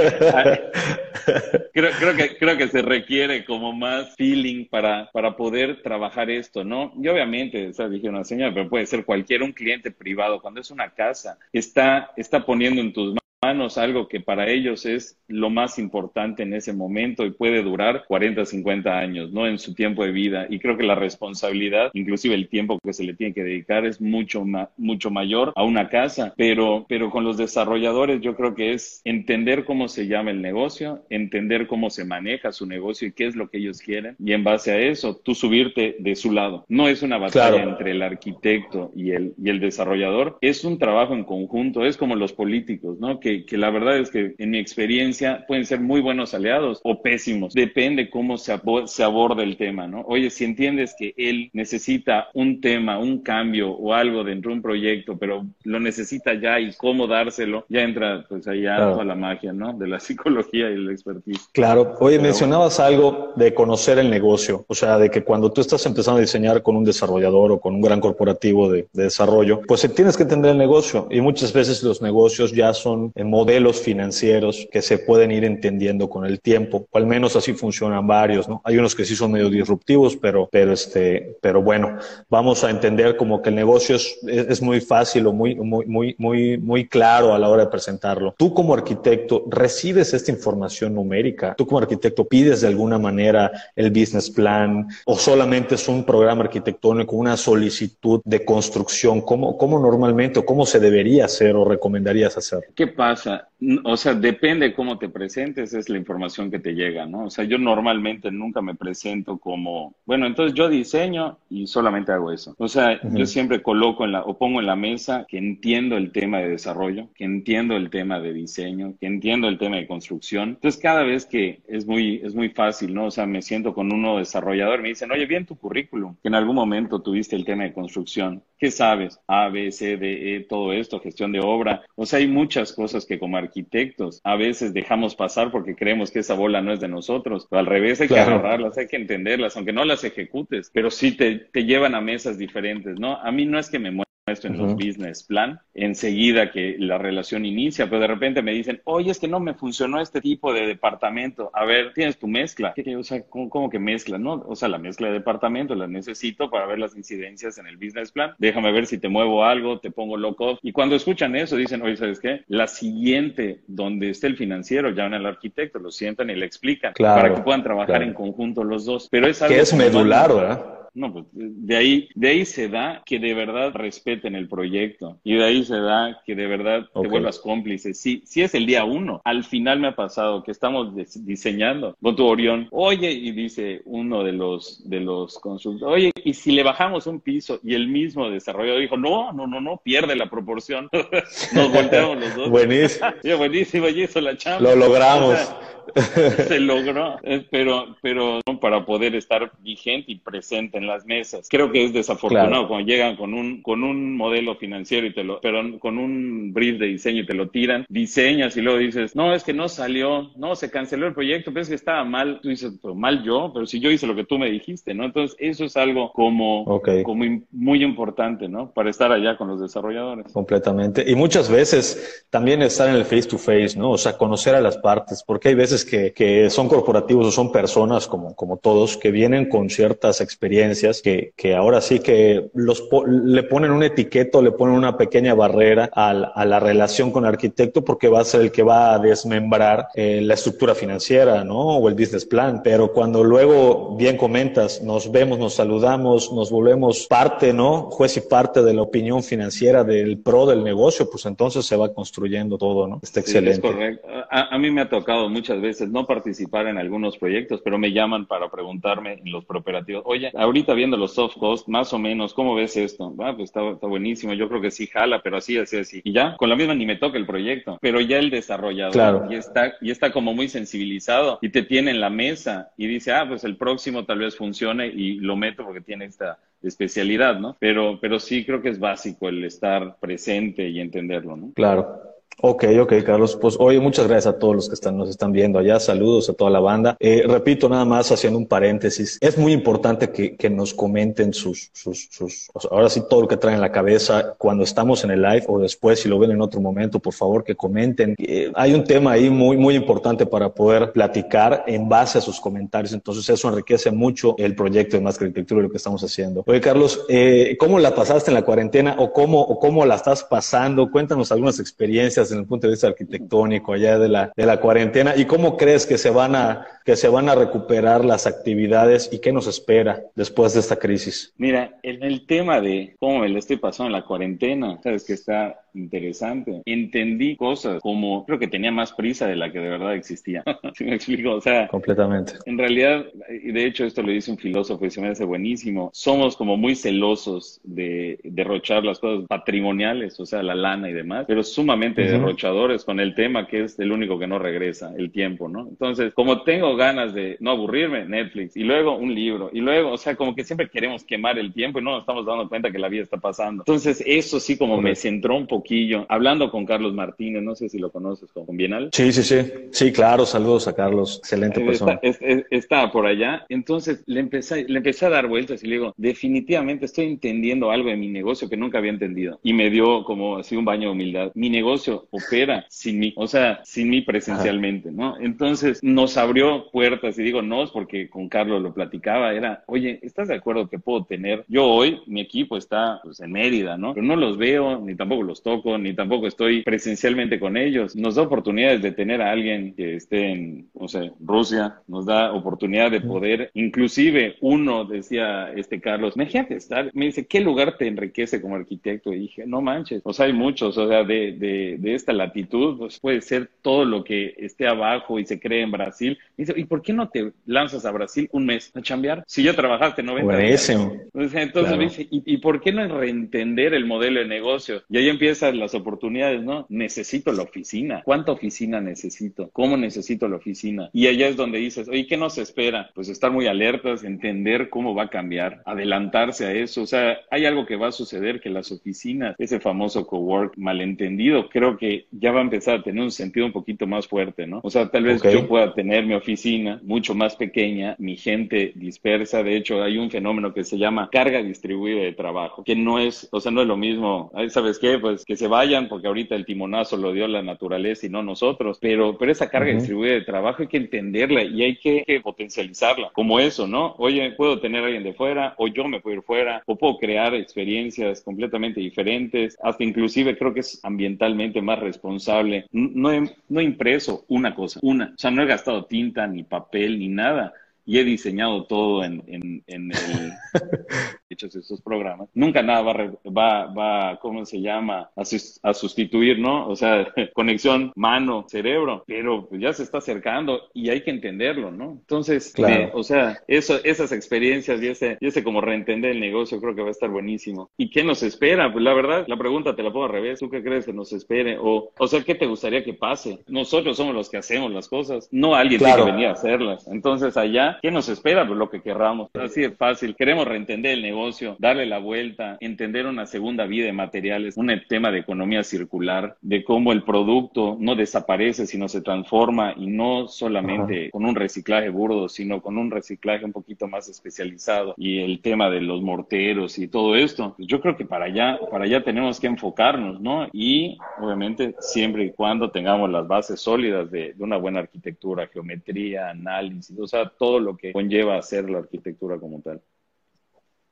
creo, 1.73 1.91
creo, 1.99 2.17
que, 2.17 2.37
creo 2.39 2.57
que 2.57 2.69
se 2.69 2.83
requiere 2.83 3.45
como 3.45 3.73
más 3.73 4.15
feeling 4.17 4.67
para, 4.67 5.11
para 5.13 5.37
poder 5.37 5.83
trabajar 5.83 6.31
esto, 6.31 6.65
¿no? 6.65 6.93
Y 7.01 7.07
obviamente, 7.09 7.71
o 7.79 7.89
dije 7.89 8.09
una 8.09 8.25
señora, 8.25 8.53
pero 8.53 8.69
puede 8.69 8.87
ser 8.87 9.05
cualquiera, 9.05 9.45
un 9.45 9.53
cliente 9.53 9.91
privado, 9.91 10.41
cuando 10.41 10.61
es 10.61 10.71
una 10.71 10.91
casa, 10.91 11.39
está, 11.53 12.13
está 12.17 12.45
poniendo 12.45 12.81
en 12.81 12.93
tus 12.93 13.09
manos 13.09 13.26
algo 13.43 14.09
que 14.09 14.21
para 14.21 14.49
ellos 14.49 14.87
es 14.87 15.19
lo 15.29 15.51
más 15.51 15.79
importante 15.79 16.43
en 16.43 16.55
ese 16.55 16.73
momento 16.73 17.25
y 17.25 17.31
puede 17.31 17.63
durar 17.63 18.05
40, 18.07 18.45
50 18.45 18.99
años, 18.99 19.33
¿no? 19.33 19.47
En 19.47 19.59
su 19.59 19.75
tiempo 19.75 20.05
de 20.05 20.13
vida. 20.13 20.47
Y 20.49 20.59
creo 20.59 20.77
que 20.77 20.85
la 20.85 20.95
responsabilidad, 20.95 21.91
inclusive 21.93 22.35
el 22.35 22.49
tiempo 22.49 22.79
que 22.83 22.93
se 22.93 23.05
le 23.05 23.15
tiene 23.15 23.35
que 23.35 23.43
dedicar 23.43 23.85
es 23.85 24.01
mucho, 24.01 24.45
mucho 24.77 25.11
mayor 25.11 25.53
a 25.57 25.65
una 25.65 25.89
casa. 25.89 26.33
Pero, 26.37 26.87
pero 26.89 27.11
con 27.11 27.25
los 27.25 27.37
desarrolladores 27.37 28.21
yo 28.21 28.37
creo 28.37 28.55
que 28.55 28.73
es 28.73 29.01
entender 29.05 29.65
cómo 29.65 29.89
se 29.89 30.07
llama 30.07 30.31
el 30.31 30.43
negocio, 30.43 31.05
entender 31.11 31.67
cómo 31.67 31.91
se 31.91 32.05
maneja 32.05 32.53
su 32.53 32.67
negocio 32.67 33.09
y 33.09 33.13
qué 33.13 33.27
es 33.27 33.37
lo 33.37 33.49
que 33.49 33.59
ellos 33.59 33.81
quieren. 33.81 34.17
Y 34.19 34.33
en 34.33 34.45
base 34.45 34.73
a 34.73 34.79
eso, 34.79 35.21
tú 35.23 35.35
subirte 35.35 35.97
de 35.99 36.15
su 36.15 36.33
lado. 36.33 36.65
No 36.69 36.89
es 36.89 37.03
una 37.03 37.19
batalla 37.19 37.63
entre 37.63 37.93
el 37.93 38.03
arquitecto 38.03 38.93
y 38.95 39.11
el, 39.11 39.35
y 39.43 39.51
el 39.51 39.61
desarrollador. 39.61 40.39
Es 40.41 40.65
un 40.65 40.79
trabajo 40.79 41.15
en 41.15 41.25
conjunto. 41.25 41.85
Es 41.85 41.97
como 41.97 42.15
los 42.15 42.33
políticos, 42.33 42.99
¿no? 42.99 43.21
Que 43.27 43.37
que, 43.45 43.59
la 43.59 43.71
verdad 43.71 43.99
es 43.99 44.11
que 44.11 44.37
en 44.39 44.51
mi 44.51 44.59
experiencia 44.59 45.45
pueden 45.49 45.67
ser 45.67 45.81
muy 45.81 46.01
buenos 46.01 46.33
aliados 46.33 46.81
o 46.85 47.03
pésimos. 47.03 47.55
Depende 47.55 48.09
cómo 48.09 48.39
se, 48.39 48.57
se 48.87 49.03
aborda 49.03 49.43
el 49.43 49.57
tema, 49.57 49.89
¿no? 49.89 50.03
Oye, 50.03 50.31
si 50.31 50.45
entiendes 50.45 50.95
que 50.97 51.13
él 51.17 51.51
necesita 51.53 52.29
un 52.35 52.61
tema, 52.61 53.01
un 53.01 53.23
cambio 53.23 53.73
o 53.73 53.93
algo 53.93 54.23
dentro 54.23 54.51
de 54.51 54.59
un 54.59 54.63
proyecto, 54.63 55.17
pero 55.19 55.45
lo 55.65 55.81
necesita 55.81 56.35
ya 56.35 56.61
y 56.61 56.73
cómo 56.75 57.09
dárselo, 57.09 57.67
ya 57.69 57.83
entra 57.83 58.25
pues 58.29 58.47
allá 58.47 58.77
toda 58.77 59.05
la 59.05 59.17
magia, 59.17 59.53
¿no? 59.53 59.73
De 59.73 59.89
la 59.89 59.99
psicología 60.07 60.71
y 60.71 60.77
la 60.77 60.93
expertise. 60.93 61.49
Claro. 61.53 61.97
Oye, 61.99 62.21
mencionabas 62.21 62.79
algo 62.79 63.33
de 63.35 63.55
conocer 63.55 63.99
el 63.99 64.09
negocio, 64.09 64.65
o 64.69 64.75
sea, 64.75 64.99
de 64.99 65.11
que 65.11 65.25
cuando 65.25 65.51
tú 65.51 65.61
estás 65.61 65.85
empezando 65.87 66.19
a 66.19 66.21
diseñar 66.21 66.63
con 66.63 66.77
un 66.77 66.85
desarrollador 66.85 67.51
o 67.51 67.61
con 67.61 67.75
un 67.75 67.81
gran 67.81 68.01
corporativo 68.01 68.71
de, 68.71 68.87
de 68.93 69.03
desarrollo, 69.05 69.63
pues 69.67 69.93
tienes 69.95 70.17
que 70.17 70.23
entender 70.23 70.53
el 70.53 70.59
negocio 70.59 71.09
y 71.11 71.21
muchas 71.21 71.53
veces 71.53 71.83
los 71.83 72.01
negocios 72.01 72.53
ya 72.53 72.73
son 72.73 73.13
modelos 73.25 73.81
financieros 73.81 74.69
que 74.71 74.83
se 74.83 74.99
pueden 74.99 75.31
ir 75.31 75.45
entendiendo 75.45 76.09
con 76.09 76.25
el 76.27 76.41
tiempo, 76.41 76.87
o 76.91 76.99
al 76.99 77.07
menos 77.07 77.37
así 77.37 77.53
funcionan 77.53 78.07
varios, 78.07 78.49
¿no? 78.49 78.61
Hay 78.65 78.77
unos 78.79 78.95
que 78.95 79.05
sí 79.05 79.17
son 79.17 79.33
medio 79.33 79.51
disruptivos, 79.51 80.17
pero, 80.17 80.49
pero, 80.51 80.73
este, 80.73 81.37
pero 81.41 81.63
bueno, 81.63 81.99
vamos 82.29 82.65
a 82.65 82.71
entender 82.71 83.17
como 83.17 83.43
que 83.43 83.51
el 83.51 83.55
negocio 83.55 83.97
es, 83.97 84.19
es 84.27 84.63
muy 84.63 84.81
fácil 84.81 85.27
o 85.27 85.33
muy, 85.33 85.55
muy, 85.55 85.87
muy, 85.87 86.15
muy, 86.19 86.59
muy 86.59 86.89
claro 86.89 87.35
a 87.35 87.39
la 87.39 87.49
hora 87.49 87.65
de 87.65 87.71
presentarlo. 87.71 88.35
Tú 88.37 88.53
como 88.53 88.75
arquitecto 88.75 89.45
recibes 89.49 90.13
esta 90.15 90.31
información 90.31 90.95
numérica, 90.95 91.55
tú 91.57 91.67
como 91.67 91.79
arquitecto 91.79 92.25
pides 92.25 92.61
de 92.61 92.69
alguna 92.69 92.99
manera 92.99 93.51
el 93.75 93.91
business 93.91 94.31
plan 94.31 94.89
o 95.05 95.17
solamente 95.17 95.75
es 95.75 95.89
un 95.89 96.05
programa 96.05 96.45
arquitectónico, 96.45 97.17
una 97.17 97.37
solicitud 97.37 98.21
de 98.25 98.45
construcción, 98.45 99.21
¿cómo, 99.21 99.57
cómo 99.57 99.79
normalmente 99.79 100.41
o 100.41 100.45
cómo 100.45 100.67
se 100.67 100.81
debería 100.81 101.27
hacer 101.27 101.55
o 101.57 101.65
recomendarías 101.65 102.37
hacer? 102.37 102.61
¿Qué 102.75 102.87
pasa? 103.07 103.49
o 103.85 103.97
sea, 103.97 104.15
depende 104.15 104.75
cómo 104.75 104.99
te 104.99 105.09
presentes, 105.09 105.73
es 105.73 105.89
la 105.89 105.97
información 105.97 106.51
que 106.51 106.59
te 106.59 106.75
llega, 106.75 107.07
¿no? 107.07 107.25
O 107.25 107.31
sea, 107.31 107.45
yo 107.45 107.59
normalmente 107.59 108.31
nunca 108.31 108.61
me 108.61 108.75
presento 108.75 109.39
como, 109.39 109.95
bueno, 110.05 110.27
entonces 110.27 110.55
yo 110.55 110.69
diseño 110.69 111.39
y 111.49 111.67
solamente 111.67 112.13
hago 112.13 112.33
eso. 112.33 112.55
O 112.59 112.69
sea, 112.69 113.01
yo 113.03 113.25
siempre 113.25 113.63
coloco 113.63 114.05
en 114.05 114.13
la, 114.13 114.23
o 114.23 114.37
pongo 114.37 114.61
en 114.61 114.67
la 114.67 114.77
mesa 114.77 115.25
que 115.27 115.39
entiendo 115.39 115.97
el 115.97 116.13
tema 116.13 116.39
de 116.39 116.51
desarrollo, 116.51 117.09
que 117.15 117.25
entiendo 117.25 117.77
el 117.77 117.89
tema 117.89 118.21
de 118.21 118.35
diseño, 118.35 118.95
que 119.01 119.07
entiendo 119.07 119.49
el 119.49 119.59
tema 119.59 119.77
de 119.77 119.87
construcción. 119.87 120.51
Entonces, 120.51 120.81
cada 120.81 121.03
vez 121.03 121.25
que 121.25 121.61
es 121.67 121.87
muy, 121.87 122.21
es 122.23 122.35
muy 122.35 122.51
fácil, 122.51 122.95
¿no? 122.95 123.07
O 123.07 123.11
sea, 123.11 123.27
me 123.27 123.41
siento 123.41 123.73
con 123.73 123.93
uno 123.93 124.19
desarrollador, 124.19 124.83
me 124.83 124.89
dicen, 124.89 125.11
oye, 125.11 125.25
bien 125.25 125.47
tu 125.47 125.57
currículum, 125.57 126.17
que 126.23 126.29
en 126.29 126.35
algún 126.35 126.57
momento 126.57 127.01
tuviste 127.01 127.37
el 127.37 127.45
tema 127.45 127.65
de 127.65 127.73
construcción. 127.73 128.43
¿Qué 128.59 128.71
sabes? 128.71 129.19
A, 129.27 129.49
B, 129.49 129.71
C, 129.71 129.97
D, 129.97 130.37
E, 130.37 130.41
todo 130.41 130.73
esto, 130.73 131.01
gestión 131.01 131.33
de 131.33 131.41
obra. 131.41 131.83
O 131.95 132.07
sea, 132.07 132.19
hay 132.19 132.27
muchas 132.27 132.73
cosas 132.73 132.96
que 133.05 133.19
como 133.19 133.37
arquitectos 133.37 134.21
a 134.25 134.37
veces 134.37 134.73
dejamos 134.73 135.15
pasar 135.15 135.51
porque 135.51 135.75
creemos 135.75 136.11
que 136.11 136.21
esa 136.21 136.35
bola 136.35 136.63
no 136.63 136.73
es 136.73 136.81
de 136.81 136.89
nosotros. 136.89 137.47
Pero 137.51 137.61
al 137.61 137.67
revés, 137.67 138.01
hay 138.01 138.09
que 138.09 138.19
agarrarlas, 138.19 138.79
hay 138.79 138.87
que 138.87 138.97
entenderlas, 138.97 139.57
aunque 139.57 139.73
no 139.73 139.85
las 139.85 140.05
ejecutes, 140.05 140.71
pero 140.73 140.91
sí 140.91 141.13
te, 141.13 141.35
te 141.37 141.65
llevan 141.65 141.95
a 141.95 142.01
mesas 142.01 142.39
diferentes, 142.39 142.99
¿no? 142.99 143.17
A 143.17 143.31
mí 143.33 143.45
no 143.45 143.59
es 143.59 143.69
que 143.69 143.79
me 143.79 144.06
esto 144.33 144.49
en 144.49 144.59
los 144.59 144.75
business 144.75 145.23
plan, 145.23 145.61
enseguida 145.73 146.51
que 146.51 146.75
la 146.81 146.99
relación 146.99 147.45
inicia, 147.45 147.89
pero 147.89 148.01
de 148.01 148.09
repente 148.09 148.43
me 148.43 148.51
dicen, 148.53 148.81
oye, 148.83 149.13
es 149.13 149.21
que 149.21 149.29
no 149.29 149.39
me 149.39 149.55
funcionó 149.55 150.01
este 150.01 150.21
tipo 150.21 150.53
de 150.53 150.67
departamento. 150.67 151.51
A 151.55 151.65
ver, 151.65 151.93
tienes 151.95 152.19
tu 152.19 152.27
mezcla. 152.27 152.75
O 152.99 153.05
sea, 153.05 153.23
¿cómo, 153.29 153.71
que 153.71 153.79
mezcla? 153.79 154.19
No, 154.19 154.45
o 154.49 154.57
sea, 154.57 154.69
la 154.69 154.79
mezcla 154.79 155.07
de 155.07 155.15
departamento 155.15 155.77
la 155.77 155.87
necesito 155.87 156.51
para 156.51 156.67
ver 156.67 156.81
las 156.81 156.97
incidencias 156.97 157.57
en 157.59 157.69
el 157.69 157.77
business 157.77 158.11
plan. 158.11 158.35
Déjame 158.39 158.73
ver 158.73 158.87
si 158.87 158.99
te 158.99 159.09
muevo 159.09 159.45
algo, 159.45 159.79
te 159.79 159.93
pongo 159.93 160.17
lock 160.17 160.41
off. 160.41 160.59
Y 160.61 160.73
cuando 160.73 160.97
escuchan 160.97 161.37
eso, 161.37 161.55
dicen, 161.55 161.83
oye, 161.83 161.97
¿sabes 161.97 162.19
qué? 162.19 162.43
La 162.49 162.67
siguiente, 162.67 163.61
donde 163.69 164.11
esté 164.11 164.27
el 164.27 164.37
financiero, 164.37 164.91
llaman 164.91 165.15
al 165.15 165.27
arquitecto, 165.27 165.79
lo 165.79 165.93
sientan 165.93 166.31
y 166.31 166.35
le 166.35 166.47
explican 166.47 166.95
para 166.99 167.33
que 167.33 167.43
puedan 167.43 167.63
trabajar 167.63 168.03
en 168.03 168.13
conjunto 168.13 168.65
los 168.65 168.87
dos. 168.87 169.07
Pero 169.09 169.29
es 169.29 169.41
algo 169.41 169.55
que 169.55 169.61
es 169.61 169.73
medular, 169.73 170.35
¿verdad? 170.35 170.76
No, 170.97 171.13
pues 171.13 171.27
de 171.33 171.77
ahí, 171.77 172.09
de 172.15 172.29
ahí 172.29 172.45
se 172.47 172.69
da 172.69 173.03
que 173.05 173.19
de 173.19 173.35
verdad 173.35 173.73
respeten 173.75 174.35
el 174.35 174.49
proyecto 174.49 175.19
y 175.23 175.35
de 175.35 175.45
ahí 175.45 175.63
se 175.63 175.77
da 175.77 176.23
que 176.25 176.35
de 176.35 176.47
verdad 176.47 176.87
te 176.93 177.07
vuelvas 177.07 177.39
cómplice. 177.39 177.93
Si, 177.93 178.23
si 178.25 178.41
es 178.41 178.55
el 178.55 178.65
día 178.65 178.85
uno, 178.85 179.21
al 179.25 179.45
final 179.45 179.79
me 179.79 179.89
ha 179.89 179.95
pasado 179.95 180.43
que 180.43 180.53
estamos 180.53 180.95
diseñando 180.95 181.97
con 182.01 182.17
tu 182.17 182.27
Orión, 182.27 182.69
oye, 182.71 183.11
y 183.13 183.33
dice 183.33 183.83
uno 183.85 184.25
de 184.25 184.33
los, 184.33 184.89
de 184.89 185.01
los 185.01 185.39
consultores, 185.39 185.95
oye, 185.95 186.13
y 186.25 186.33
si 186.33 186.53
le 186.53 186.63
bajamos 186.63 187.07
un 187.07 187.21
piso 187.21 187.61
y 187.63 187.75
el 187.75 187.89
mismo 187.89 188.31
desarrollador 188.31 188.81
dijo, 188.81 188.97
no, 188.97 189.35
no, 189.35 189.47
no, 189.47 189.61
no, 189.61 189.77
pierde 189.85 190.17
la 190.17 190.31
proporción. 190.31 190.89
Nos 191.53 191.73
volteamos 191.73 192.19
los 192.19 192.35
dos. 192.35 192.49
buenísimo. 192.49 193.07
buenísimo, 193.37 193.89
y 193.91 194.03
eso 194.03 194.21
la 194.23 194.37
chamba. 194.37 194.71
Lo 194.71 194.77
logramos. 194.77 195.53
se 196.49 196.61
logró, 196.61 197.19
eh, 197.23 197.47
pero, 197.51 197.97
pero 198.03 198.41
para 198.61 198.85
poder 198.85 199.15
estar 199.15 199.53
vigente 199.61 200.13
y 200.13 200.17
presente 200.17 200.79
en 200.79 200.86
las 200.87 201.07
mesas. 201.07 201.49
Creo 201.51 201.71
que 201.73 201.85
es 201.85 201.93
desafortunado 201.93 202.69
cuando 202.69 202.87
llegan 202.87 203.17
con 203.17 203.35
un, 203.35 203.63
con 203.63 203.85
un 203.85 204.17
modelo 204.17 204.57
financiero 204.57 205.07
y 205.07 205.13
te 205.13 205.25
lo, 205.25 205.41
pero 205.41 205.79
con 205.79 205.99
un 205.99 206.53
brief 206.53 206.79
de 206.79 206.87
diseño 206.87 207.23
y 207.23 207.27
te 207.27 207.35
lo 207.35 207.49
tiran, 207.49 207.85
diseñas 207.89 208.57
y 208.57 208.61
luego 208.61 208.79
dices, 208.79 209.15
no, 209.15 209.35
es 209.35 209.45
que 209.45 209.53
no 209.53 209.69
salió, 209.69 210.31
no, 210.37 210.55
se 210.57 210.71
canceló 210.71 211.07
el 211.07 211.15
proyecto, 211.15 211.53
pero 211.53 211.63
es 211.63 211.69
que 211.69 211.75
estaba 211.75 212.05
mal. 212.05 212.41
Tú 212.43 212.49
dices, 212.49 212.73
pero 212.81 212.95
mal 212.95 213.23
yo, 213.23 213.51
pero 213.53 213.67
si 213.67 213.81
yo 213.81 213.91
hice 213.91 214.07
lo 214.07 214.15
que 214.15 214.25
tú 214.25 214.39
me 214.39 214.51
dijiste, 214.51 214.95
¿no? 214.95 215.05
Entonces, 215.05 215.37
eso 215.41 215.65
es 215.65 215.77
algo 215.77 216.13
como, 216.13 216.81
como 217.05 217.25
muy 217.51 217.83
importante, 217.83 218.49
¿no? 218.49 218.71
Para 218.73 218.91
estar 218.91 219.13
allá 219.13 219.37
con 219.37 219.49
los 219.49 219.61
desarrolladores. 219.61 220.33
Completamente. 220.33 221.05
Y 221.07 221.15
muchas 221.15 221.51
veces 221.51 222.27
también 222.31 222.63
estar 222.63 222.89
en 222.89 222.97
el 222.97 223.05
face 223.05 223.29
to 223.29 223.39
face, 223.39 223.77
¿no? 223.77 223.93
O 223.93 223.99
sea, 223.99 224.17
conocer 224.17 224.55
a 224.55 224.61
las 224.61 224.79
partes, 224.79 225.23
porque 225.27 225.49
hay 225.49 225.55
veces 225.55 225.85
que, 225.85 226.13
que 226.13 226.51
son 226.51 226.69
corporativos 226.69 227.27
o 227.27 227.31
son 227.31 227.53
personas 227.53 228.07
como, 228.07 228.35
como 228.35 228.57
todos 228.57 228.97
que 228.97 229.11
vienen 229.11 229.49
con 229.49 229.71
ciertas 229.71 230.21
experiencias 230.21 230.76
que, 231.03 231.33
que 231.37 231.55
ahora 231.55 231.81
sí 231.81 232.01
que 232.01 232.49
los 232.55 232.89
le 233.07 233.43
ponen 233.43 233.71
un 233.71 233.83
etiqueto, 233.83 234.43
le 234.43 234.53
ponen 234.53 234.77
una 234.77 234.97
pequeña 234.97 235.35
barrera 235.35 235.91
a, 235.95 236.11
a, 236.11 236.45
la 236.45 236.61
relación 236.61 237.11
con 237.11 237.25
el 237.25 237.31
arquitecto 237.31 237.85
porque 237.85 238.09
va 238.09 238.21
a 238.21 238.25
ser 238.25 238.43
el 238.43 238.53
que 238.53 238.63
va 238.63 238.95
a 238.95 238.99
desmembrar 238.99 239.89
eh, 239.95 240.21
la 240.23 240.35
estructura 240.35 240.75
financiera, 240.75 241.45
¿no? 241.45 241.79
O 241.79 241.89
el 241.89 241.95
business 241.95 242.25
plan. 242.25 242.61
Pero 242.63 242.93
cuando 242.93 243.25
luego, 243.25 243.97
bien 243.97 244.17
comentas, 244.17 244.83
nos 244.83 245.11
vemos, 245.11 245.39
nos 245.39 245.55
saludamos, 245.55 246.33
nos 246.33 246.51
volvemos 246.51 247.07
parte, 247.07 247.53
¿no? 247.53 247.91
Juez 247.91 248.17
y 248.17 248.21
parte 248.21 248.63
de 248.63 248.75
la 248.75 248.83
opinión 248.83 249.23
financiera 249.23 249.85
del 249.85 250.19
pro 250.19 250.47
del 250.47 250.63
negocio, 250.63 251.09
pues 251.11 251.27
entonces 251.27 251.65
se 251.65 251.77
va 251.77 251.93
construyendo 251.93 252.59
todo, 252.59 252.87
¿no? 252.87 253.01
Está 253.03 253.21
excelente. 253.21 253.53
es 253.53 253.61
correcto. 253.61 254.09
A, 254.31 254.55
a 254.55 254.59
mí 254.59 254.71
me 254.71 254.83
ha 254.83 254.89
tocado 254.89 255.29
muchas 255.29 255.61
veces 255.61 255.89
no 255.89 256.07
participar 256.07 256.67
en 256.67 256.79
algunos 256.79 257.17
proyectos, 257.19 257.61
pero 257.65 257.79
me 257.79 257.93
llaman 257.93 258.27
para 258.27 258.51
preguntarme 258.51 259.15
en 259.15 259.33
los 259.33 259.45
prooperativos, 259.45 260.03
oye, 260.07 260.31
ahorita 260.35 260.66
viendo 260.75 260.97
los 260.97 261.15
soft 261.15 261.37
costs, 261.39 261.69
más 261.69 261.93
o 261.93 261.99
menos, 261.99 262.35
¿cómo 262.35 262.55
ves 262.55 262.77
esto? 262.77 263.15
Ah, 263.21 263.35
pues 263.37 263.51
está, 263.51 263.61
buenísimo, 263.61 264.33
yo 264.35 264.49
creo 264.49 264.61
que 264.61 264.71
sí 264.71 264.87
jala, 264.87 265.23
pero 265.23 265.37
así, 265.37 265.59
así, 265.59 265.79
así. 265.79 266.01
Y 266.05 266.13
ya, 266.13 266.37
con 266.37 266.49
la 266.49 266.57
misma 266.57 266.75
ni 266.75 266.87
me 266.87 266.97
toca 266.97 267.19
el 267.19 267.27
proyecto, 267.27 267.79
pero 267.81 268.01
ya 268.01 268.19
el 268.19 268.31
desarrollador 268.31 269.33
y 269.33 269.37
está, 269.37 269.75
y 269.81 269.91
está 269.91 270.13
como 270.13 270.35
muy 270.35 270.49
sensibilizado 270.49 271.39
y 271.43 271.51
te 271.51 271.63
tiene 271.63 271.91
en 271.91 272.01
la 272.01 272.11
mesa 272.11 272.71
y 272.77 272.87
dice, 272.87 273.13
ah, 273.13 273.27
pues 273.29 273.45
el 273.45 273.57
próximo 273.57 274.05
tal 274.05 274.19
vez 274.19 274.37
funcione 274.37 274.87
y 274.87 275.15
lo 275.21 275.37
meto 275.37 275.65
porque 275.65 275.81
tiene 275.81 276.07
esta 276.07 276.39
especialidad, 276.63 277.39
¿no? 277.39 277.57
Pero, 277.59 277.99
pero 278.01 278.19
sí 278.19 278.45
creo 278.45 278.63
que 278.63 278.71
es 278.71 278.79
básico 278.79 279.29
el 279.29 279.45
estar 279.45 279.97
presente 280.01 280.69
y 280.69 280.81
entenderlo, 280.81 281.37
¿no? 281.37 281.53
Claro. 281.55 282.16
Ok, 282.43 282.65
ok, 282.81 282.93
Carlos. 283.05 283.39
Pues 283.41 283.57
oye, 283.59 283.81
muchas 283.81 284.07
gracias 284.07 284.35
a 284.35 284.39
todos 284.39 284.55
los 284.55 284.69
que 284.69 284.75
están, 284.75 284.99
nos 284.99 285.09
están 285.09 285.33
viendo 285.33 285.59
allá. 285.59 285.81
Saludos 285.81 286.29
a 286.29 286.35
toda 286.35 286.51
la 286.51 286.61
banda. 286.61 286.95
Eh, 287.01 287.25
repito, 287.27 287.67
nada 287.67 287.87
más 287.87 288.13
haciendo 288.13 288.39
un 288.39 288.47
paréntesis. 288.47 289.17
Es 289.23 289.39
muy 289.39 289.53
importante 289.55 290.11
que, 290.11 290.37
que 290.37 290.51
nos 290.51 290.75
comenten 290.75 291.33
sus, 291.33 291.71
sus, 291.73 292.09
sus, 292.11 292.51
ahora 292.71 292.91
sí, 292.91 293.03
todo 293.09 293.23
lo 293.23 293.29
que 293.29 293.39
traen 293.39 293.55
en 293.55 293.63
la 293.63 293.73
cabeza 293.73 294.35
cuando 294.37 294.65
estamos 294.65 295.03
en 295.03 295.13
el 295.13 295.23
live 295.23 295.45
o 295.49 295.59
después, 295.59 296.01
si 296.01 296.11
lo 296.11 296.19
ven 296.19 296.31
en 296.31 296.43
otro 296.43 296.61
momento, 296.61 296.99
por 296.99 297.15
favor, 297.15 297.43
que 297.43 297.55
comenten. 297.55 298.15
Eh, 298.19 298.53
hay 298.55 298.75
un 298.75 298.85
tema 298.85 299.13
ahí 299.13 299.31
muy, 299.31 299.57
muy 299.57 299.75
importante 299.75 300.27
para 300.27 300.51
poder 300.51 300.93
platicar 300.93 301.65
en 301.67 301.89
base 301.89 302.19
a 302.19 302.21
sus 302.21 302.39
comentarios. 302.39 302.93
Entonces, 302.93 303.31
eso 303.31 303.49
enriquece 303.49 303.91
mucho 303.91 304.35
el 304.37 304.55
proyecto 304.55 304.99
de 304.99 305.03
Más 305.03 305.19
Arquitectura 305.19 305.61
y 305.61 305.65
lo 305.65 305.71
que 305.71 305.79
estamos 305.79 306.05
haciendo. 306.05 306.45
Oye, 306.47 306.61
Carlos, 306.61 307.07
eh, 307.09 307.57
¿cómo 307.59 307.79
la 307.79 307.95
pasaste 307.95 308.31
en 308.31 308.35
la 308.35 308.43
cuarentena 308.43 308.97
o 308.99 309.11
cómo, 309.11 309.41
o 309.41 309.59
cómo 309.59 309.87
la 309.87 309.95
estás 309.95 310.23
pasando? 310.23 310.91
Cuéntanos 310.91 311.33
algunas 311.33 311.59
experiencias 311.59 312.16
en 312.17 312.39
el 312.39 312.47
punto 312.47 312.67
de 312.67 312.73
vista 312.73 312.89
arquitectónico 312.89 313.73
allá 313.73 313.99
de 313.99 314.09
la, 314.09 314.33
de 314.35 314.47
la 314.47 314.61
cuarentena 314.61 315.15
y 315.17 315.25
cómo 315.25 315.57
crees 315.57 315.87
que 315.87 315.99
se 315.99 316.11
van 316.11 316.35
a, 316.35 316.67
que 316.87 316.95
se 316.95 317.09
van 317.09 317.29
a 317.29 317.35
recuperar 317.35 318.05
las 318.05 318.29
actividades 318.29 319.11
y 319.13 319.19
qué 319.19 319.33
nos 319.33 319.49
espera 319.49 320.05
después 320.15 320.55
de 320.55 320.61
esta 320.61 320.77
crisis? 320.77 321.35
Mira, 321.37 321.81
en 321.83 322.05
el 322.05 322.27
tema 322.27 322.61
de 322.61 322.95
cómo 323.01 323.19
me 323.19 323.29
lo 323.29 323.41
estoy 323.41 323.57
pasando 323.57 323.89
en 323.89 324.01
la 324.01 324.07
cuarentena, 324.07 324.81
sabes 324.81 325.05
que 325.05 325.15
está 325.15 325.61
interesante. 325.75 326.63
Entendí 326.65 327.37
cosas 327.37 327.81
como 327.83 328.25
creo 328.25 328.39
que 328.39 328.49
tenía 328.49 328.71
más 328.71 328.93
prisa 328.93 329.27
de 329.27 329.37
la 329.37 329.53
que 329.53 329.59
de 329.59 329.69
verdad 329.69 329.95
existía. 329.95 330.43
¿Sí 330.75 330.85
me 330.85 330.95
explico? 330.95 331.33
O 331.33 331.41
sea, 331.41 331.69
completamente. 331.69 332.35
En 332.47 332.57
realidad, 332.57 333.05
y 333.31 333.53
de 333.53 333.67
hecho 333.67 333.85
esto 333.85 334.03
lo 334.03 334.13
dice 334.13 334.31
un 334.31 334.39
filósofo 334.39 334.87
y 334.87 334.91
se 334.91 335.01
me 335.01 335.09
hace 335.09 335.25
buenísimo, 335.25 335.91
somos 335.93 336.37
como 336.37 336.57
muy 336.57 336.77
celosos 336.77 337.61
de 337.65 338.19
derrochar 338.23 338.85
las 338.85 338.99
cosas 338.99 339.27
patrimoniales, 339.27 340.19
o 340.21 340.27
sea, 340.27 340.43
la 340.43 340.55
lana 340.55 340.89
y 340.89 340.93
demás, 340.93 341.25
pero 341.27 341.43
sumamente 341.43 342.03
derrochadores 342.03 342.85
con 342.85 343.01
el 343.01 343.15
tema 343.15 343.47
que 343.47 343.65
es 343.65 343.79
el 343.79 343.93
único 343.93 344.19
que 344.19 344.27
no 344.27 344.39
regresa, 344.39 344.93
el 344.97 345.11
tiempo, 345.11 345.49
¿no? 345.49 345.67
Entonces, 345.69 346.15
como 346.15 346.43
tengo 346.43 346.76
ganas 346.77 347.15
de 347.15 347.37
no 347.41 347.51
aburrirme, 347.51 348.05
Netflix, 348.07 348.57
y 348.57 348.65
luego 348.65 348.97
un 348.97 349.15
libro, 349.15 349.51
y 349.53 349.61
luego, 349.61 349.93
o 349.93 349.99
sea, 349.99 350.17
como 350.17 350.35
que 350.35 350.45
siempre 350.45 350.69
queremos 350.69 351.05
quemar 351.05 351.39
el 351.39 351.53
tiempo 351.53 351.79
y 351.79 351.83
no 351.83 351.93
nos 351.93 352.01
estamos 352.01 352.27
dando 352.27 352.49
cuenta 352.49 352.71
que 352.71 352.79
la 352.79 352.89
vida 352.89 353.03
está 353.03 353.17
pasando. 353.17 353.63
Entonces, 353.63 354.03
eso 354.07 354.41
sí 354.41 354.57
como 354.57 354.81
me 354.81 354.95
centró 354.95 355.37
un 355.37 355.47
poquillo, 355.47 356.07
hablando 356.09 356.51
con 356.51 356.67
Carlos 356.67 356.95
Martínez, 356.95 357.43
no 357.43 357.55
sé 357.55 357.69
si 357.69 357.79
lo 357.79 357.91
conoces, 357.91 358.31
con 358.33 358.57
Bienal. 358.57 358.91
Sí, 358.93 359.13
sí, 359.13 359.23
sí, 359.23 359.37
sí, 359.71 359.93
claro, 359.93 360.27
saludos 360.27 360.69
a 360.69 360.75
Carlos, 360.75 361.19
excelente 361.19 361.61
persona. 361.61 361.99
Está, 362.03 362.91
por 362.91 363.07
allá, 363.07 363.45
entonces 363.49 364.03
le 364.07 364.21
empecé, 364.21 364.67
le 364.69 364.79
empecé 364.79 365.07
a 365.07 365.11
dar 365.11 365.27
vueltas 365.27 365.63
y 365.63 365.67
le 365.67 365.77
digo, 365.77 365.95
definitivamente 365.97 366.87
estoy 366.87 367.07
entendiendo 367.07 367.71
algo 367.71 367.89
de 367.89 367.97
mi 367.97 368.09
negocio 368.09 368.49
que 368.49 368.57
nunca 368.57 368.79
había 368.79 368.91
entendido. 368.91 369.39
Y 369.43 369.53
me 369.53 369.71
dio 369.71 370.05
como 370.05 370.39
así 370.39 370.57
un 370.57 370.65
baño 370.65 370.89
de 370.89 370.93
humildad. 370.93 371.33
Mi 371.35 371.51
negocio 371.51 372.07
opera 372.11 372.67
sin 372.69 372.99
mí, 372.99 373.13
o 373.17 373.27
sea, 373.27 373.61
sin 373.65 373.89
mí 373.89 374.03
presencialmente, 374.03 374.91
¿no? 374.91 375.17
Entonces 375.19 375.83
nos 375.83 376.17
abrió 376.17 376.66
puertas 376.67 377.19
y 377.19 377.23
digo, 377.23 377.43
no, 377.43 377.63
es 377.63 377.71
porque 377.71 378.09
con 378.09 378.29
Carlos 378.29 378.63
lo 378.63 378.75
platicaba, 378.75 379.35
era, 379.35 379.65
oye, 379.67 379.99
¿estás 380.03 380.29
de 380.29 380.35
acuerdo 380.35 380.69
que 380.69 380.79
puedo 380.79 381.05
tener? 381.05 381.45
Yo 381.49 381.65
hoy, 381.65 382.01
mi 382.07 382.21
equipo 382.21 382.57
está 382.57 383.01
pues, 383.03 383.21
en 383.21 383.33
Mérida, 383.33 383.77
¿no? 383.77 383.95
Pero 383.95 384.07
no 384.07 384.17
los 384.17 384.37
veo, 384.37 384.79
ni 384.81 384.95
tampoco 384.95 385.23
los 385.23 385.43
toco, 385.43 385.79
ni 385.79 385.95
tampoco 385.95 386.27
estoy 386.27 386.63
presencialmente 386.63 387.39
con 387.39 387.57
ellos. 387.57 387.97
Nos 387.97 388.17
da 388.17 388.23
oportunidades 388.23 388.83
de 388.83 388.93
tener 388.93 389.23
a 389.23 389.31
alguien 389.31 389.75
que 389.75 389.97
esté 389.97 390.31
en, 390.31 390.69
no 390.79 390.89
sé, 390.89 391.13
Rusia, 391.21 391.81
nos 391.87 392.07
da 392.07 392.33
oportunidad 392.33 392.91
de 392.91 393.01
poder, 393.01 393.51
inclusive 393.55 394.37
uno 394.41 394.85
decía, 394.85 395.53
este 395.53 395.81
Carlos, 395.81 396.15
imagínate 396.17 396.55
estar, 396.55 396.91
me 396.95 397.07
dice, 397.07 397.27
¿qué 397.27 397.41
lugar 397.41 397.77
te 397.77 397.87
enriquece 397.87 398.41
como 398.41 398.57
arquitecto? 398.57 399.13
Y 399.13 399.21
dije, 399.21 399.47
no 399.47 399.61
manches, 399.61 400.03
o 400.05 400.13
sea, 400.13 400.27
hay 400.27 400.33
muchos, 400.33 400.77
o 400.79 400.89
sea, 400.89 401.05
de, 401.05 401.33
de, 401.33 401.77
de 401.79 401.95
esta 401.95 402.13
latitud, 402.13 402.79
pues 402.79 403.01
puede 403.01 403.21
ser 403.21 403.51
todo 403.63 403.85
lo 403.85 404.05
que 404.05 404.35
esté 404.39 404.67
abajo 404.67 405.19
y 405.19 405.27
se 405.27 405.41
cree 405.41 405.63
en 405.63 405.71
Brasil. 405.71 406.19
Y 406.37 406.43
dice, 406.43 406.55
¿y 406.59 406.65
por 406.65 406.83
qué 406.83 406.93
no 406.93 407.09
te 407.09 407.33
lanzas 407.47 407.85
a 407.85 407.91
Brasil 407.91 408.29
un 408.33 408.47
mes 408.47 408.71
a 408.75 408.83
chambear? 408.83 409.25
Si 409.27 409.43
ya 409.43 409.55
trabajaste 409.55 410.03
90 410.03 410.37
días. 410.39 410.69
Entonces 411.15 411.77
me 411.77 411.85
dice, 411.85 412.07
¿y, 412.11 412.23
¿y 412.35 412.39
por 412.39 412.61
qué 412.61 412.73
no 412.73 412.87
reentender 412.99 413.75
el 413.75 413.87
modelo 413.87 414.21
de 414.21 414.27
negocio? 414.27 414.83
Y 414.89 414.99
ahí 414.99 415.09
empiezan 415.09 415.59
las 415.59 415.75
oportunidades, 415.75 416.43
¿no? 416.43 416.67
Necesito 416.69 417.33
la 417.33 417.43
oficina. 417.43 418.03
¿Cuánta 418.05 418.33
oficina 418.33 418.81
necesito? 418.81 419.51
¿Cómo 419.53 419.77
necesito 419.77 420.29
la 420.29 420.37
oficina? 420.37 420.91
Y 420.93 421.07
allá 421.07 421.29
es 421.29 421.37
donde 421.37 421.59
dices, 421.59 421.89
oye, 421.89 422.07
¿qué 422.07 422.17
nos 422.17 422.39
espera? 422.39 422.91
Pues 422.95 423.09
estar 423.09 423.31
muy 423.31 423.47
alertas, 423.47 424.05
entender 424.05 424.69
cómo 424.71 424.95
va 424.95 425.05
a 425.05 425.11
cambiar, 425.11 425.63
adelantarse 425.65 426.47
a 426.47 426.53
eso. 426.53 426.83
O 426.83 426.87
sea, 426.87 427.19
hay 427.31 427.45
algo 427.47 427.67
que 427.67 427.77
va 427.77 427.89
a 427.89 427.93
suceder 427.93 428.41
que 428.41 428.51
las 428.51 428.71
oficinas, 428.73 429.35
ese 429.39 429.61
famoso 429.61 430.07
cowork 430.07 430.57
malentendido, 430.57 431.49
creo 431.49 431.77
que 431.77 432.07
ya 432.11 432.33
va 432.33 432.41
a 432.41 432.45
empezar 432.45 432.81
a 432.81 432.83
tener 432.83 433.03
un 433.03 433.11
sentido 433.11 433.47
un 433.47 433.53
poquito 433.53 433.87
más 433.87 434.07
fuerte, 434.07 434.47
¿no? 434.47 434.61
O 434.63 434.71
sea, 434.71 434.89
tal 434.89 435.05
vez 435.05 435.23
yo 435.23 435.47
pueda 435.47 435.75
tener 435.75 436.07
mi 436.07 436.15
oficina 436.15 436.46
mucho 436.83 437.15
más 437.15 437.37
pequeña, 437.37 437.97
mi 437.99 438.17
gente 438.17 438.73
dispersa. 438.77 439.43
De 439.43 439.57
hecho, 439.57 439.83
hay 439.83 439.99
un 439.99 440.11
fenómeno 440.11 440.55
que 440.55 440.65
se 440.65 440.79
llama 440.79 441.09
carga 441.11 441.43
distribuida 441.43 442.03
de 442.03 442.13
trabajo, 442.13 442.63
que 442.63 442.77
no 442.77 442.99
es, 442.99 443.29
o 443.33 443.41
sea, 443.41 443.51
no 443.51 443.63
es 443.63 443.67
lo 443.67 443.77
mismo. 443.77 444.31
¿Sabes 444.49 444.79
qué? 444.79 444.99
Pues 444.99 445.25
que 445.25 445.37
se 445.37 445.49
vayan 445.49 445.89
porque 445.89 446.07
ahorita 446.07 446.35
el 446.35 446.47
timonazo 446.47 446.97
lo 446.97 447.13
dio 447.13 447.27
la 447.27 447.43
naturaleza 447.43 448.07
y 448.07 448.11
no 448.11 448.23
nosotros. 448.23 448.79
Pero, 448.81 449.19
pero 449.19 449.33
esa 449.33 449.51
carga 449.51 449.73
distribuida 449.73 450.15
de 450.15 450.23
trabajo 450.23 450.63
hay 450.63 450.69
que 450.69 450.77
entenderla 450.77 451.43
y 451.43 451.63
hay 451.63 451.77
que, 451.77 452.05
que, 452.07 452.21
potencializarla. 452.21 453.11
Como 453.13 453.41
eso, 453.41 453.67
¿no? 453.67 453.95
Oye, 453.99 454.31
puedo 454.33 454.61
tener 454.61 454.83
a 454.83 454.87
alguien 454.87 455.05
de 455.05 455.15
fuera 455.15 455.55
o 455.59 455.67
yo 455.67 455.89
me 455.89 456.01
puedo 456.01 456.17
ir 456.17 456.23
fuera 456.23 456.63
o 456.67 456.77
puedo 456.77 456.99
crear 456.99 457.35
experiencias 457.35 458.23
completamente 458.23 458.81
diferentes. 458.81 459.59
Hasta 459.63 459.85
inclusive 459.85 460.37
creo 460.39 460.55
que 460.55 460.61
es 460.61 460.81
ambientalmente 460.85 461.61
más 461.61 461.81
responsable. 461.81 462.67
No 462.73 463.13
he, 463.13 463.23
no 463.49 463.61
he 463.61 463.65
impreso 463.65 464.25
una 464.29 464.55
cosa, 464.55 464.79
una. 464.83 465.13
O 465.15 465.19
sea, 465.19 465.31
no 465.31 465.43
he 465.43 465.47
gastado 465.47 465.85
tinta, 465.87 466.27
ni 466.37 466.45
papel, 466.45 466.99
ni 466.99 467.09
nada 467.09 467.53
y 467.87 467.99
he 467.99 468.05
diseñado 468.05 468.65
todo 468.65 469.05
en, 469.05 469.23
en, 469.29 469.63
en 469.69 469.93
el 469.93 470.33
hechos 471.31 471.55
estos 471.55 471.81
programas. 471.81 472.29
Nunca 472.35 472.63
nada 472.63 472.83
va, 472.83 473.13
va, 473.27 473.67
va 473.67 474.19
¿cómo 474.21 474.45
se 474.45 474.61
llama? 474.61 475.11
A, 475.17 475.23
a, 475.23 475.75
sustituir, 475.75 476.39
¿no? 476.39 476.69
O 476.69 476.77
sea, 476.77 477.07
conexión 477.35 477.93
mano-cerebro, 477.95 479.05
pero 479.07 479.49
pues 479.49 479.61
ya 479.61 479.73
se 479.73 479.85
está 479.85 479.99
acercando 479.99 480.63
y 480.75 480.91
hay 480.91 481.03
que 481.03 481.11
entenderlo, 481.11 481.71
¿no? 481.71 481.93
Entonces, 481.93 482.53
claro. 482.53 482.91
o 482.93 483.03
sea, 483.03 483.39
eso, 483.47 483.79
esas 483.85 484.13
experiencias 484.13 484.83
y 484.83 484.89
ese, 484.89 485.19
y 485.21 485.29
ese 485.29 485.45
como 485.45 485.61
reentender 485.61 486.13
el 486.13 486.21
negocio 486.21 486.61
creo 486.61 486.75
que 486.75 486.83
va 486.83 486.89
a 486.89 486.93
estar 486.93 487.11
buenísimo. 487.11 487.71
¿Y 487.77 487.91
qué 487.91 488.03
nos 488.03 488.23
espera? 488.25 488.73
Pues 488.73 488.85
la 488.85 488.95
verdad, 488.95 489.25
la 489.29 489.37
pregunta 489.37 489.77
te 489.77 489.83
la 489.83 489.93
pongo 489.93 490.07
al 490.07 490.13
revés. 490.13 490.41
¿Tú 490.41 490.51
qué 490.51 490.63
crees 490.63 490.87
que 490.87 490.93
nos 490.93 491.13
espere? 491.13 491.57
O, 491.61 491.93
o 491.97 492.09
sea, 492.09 492.23
¿qué 492.25 492.35
te 492.35 492.47
gustaría 492.47 492.83
que 492.83 492.95
pase? 492.95 493.39
Nosotros 493.47 493.97
somos 493.97 494.15
los 494.15 494.29
que 494.29 494.39
hacemos 494.39 494.73
las 494.73 494.89
cosas, 494.89 495.29
no 495.31 495.55
alguien 495.55 495.79
claro. 495.79 495.97
tiene 495.97 496.11
que 496.11 496.13
venir 496.13 496.29
a 496.29 496.33
hacerlas. 496.33 496.87
Entonces, 496.89 497.37
allá 497.37 497.76
¿qué 497.83 497.91
nos 497.91 498.09
espera? 498.09 498.47
Pues 498.47 498.59
lo 498.59 498.71
que 498.71 498.83
querramos. 498.83 499.31
Así 499.35 499.63
de 499.63 499.71
fácil. 499.71 500.15
Queremos 500.17 500.47
reentender 500.47 500.93
el 500.93 501.03
negocio, 501.03 501.57
darle 501.59 501.87
la 501.87 501.99
vuelta, 501.99 502.57
entender 502.61 503.07
una 503.07 503.27
segunda 503.27 503.67
vida 503.67 503.87
de 503.87 503.93
materiales, 503.93 504.57
un 504.57 504.71
tema 504.89 505.11
de 505.11 505.21
economía 505.21 505.63
circular, 505.63 506.37
de 506.41 506.65
cómo 506.65 506.93
el 506.93 507.03
producto 507.03 507.77
no 507.81 507.95
desaparece, 507.95 508.67
sino 508.67 508.89
se 508.89 509.01
transforma 509.01 509.75
y 509.77 509.87
no 509.87 510.29
solamente 510.29 511.03
Ajá. 511.03 511.11
con 511.11 511.25
un 511.25 511.35
reciclaje 511.35 511.89
burdo, 511.89 512.29
sino 512.29 512.61
con 512.63 512.79
un 512.79 512.91
reciclaje 512.91 513.45
un 513.45 513.53
poquito 513.53 513.89
más 513.89 514.09
especializado 514.09 514.95
y 514.97 515.21
el 515.21 515.41
tema 515.41 515.71
de 515.71 515.81
los 515.81 516.03
morteros 516.03 516.79
y 516.79 516.89
todo 516.89 517.17
esto. 517.17 517.55
Pues 517.57 517.69
yo 517.69 517.81
creo 517.81 517.97
que 517.97 518.05
para 518.05 518.27
allá, 518.27 518.59
para 518.71 518.85
allá 518.85 519.03
tenemos 519.03 519.41
que 519.41 519.47
enfocarnos, 519.47 520.21
¿no? 520.21 520.49
Y 520.53 520.99
obviamente 521.21 521.75
siempre 521.81 522.25
y 522.25 522.33
cuando 522.33 522.71
tengamos 522.71 523.11
las 523.11 523.27
bases 523.27 523.61
sólidas 523.61 524.11
de, 524.11 524.33
de 524.35 524.45
una 524.45 524.57
buena 524.57 524.81
arquitectura, 524.81 525.49
geometría, 525.49 526.31
análisis, 526.31 526.99
o 526.99 527.07
sea, 527.07 527.31
todo 527.39 527.61
lo 527.67 527.77
que 527.77 527.93
conlleva 527.93 528.39
hacer 528.39 528.71
la 528.71 528.79
arquitectura 528.79 529.39
como 529.39 529.61
tal. 529.61 529.83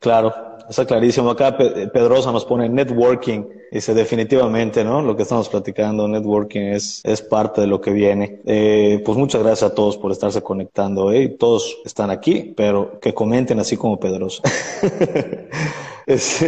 Claro, 0.05 0.35
está 0.69 0.85
clarísimo. 0.85 1.31
Acá 1.31 1.57
Pedrosa 1.57 2.31
nos 2.31 2.45
pone 2.45 2.69
networking. 2.69 3.45
Dice 3.73 3.95
definitivamente, 3.95 4.85
¿no? 4.85 5.01
Lo 5.01 5.17
que 5.17 5.23
estamos 5.23 5.49
platicando, 5.49 6.07
networking 6.07 6.61
es, 6.61 7.01
es 7.05 7.23
parte 7.23 7.63
de 7.63 7.67
lo 7.67 7.81
que 7.81 7.91
viene. 7.91 8.43
Eh, 8.45 9.01
pues 9.03 9.17
muchas 9.17 9.43
gracias 9.43 9.71
a 9.71 9.75
todos 9.75 9.97
por 9.97 10.13
estarse 10.13 10.43
conectando. 10.43 11.11
¿eh? 11.11 11.31
Todos 11.39 11.79
están 11.87 12.11
aquí, 12.11 12.53
pero 12.55 13.01
que 13.01 13.15
comenten 13.15 13.59
así 13.61 13.79
como 13.79 13.99
Pedrosa. 13.99 14.43
es, 16.07 16.45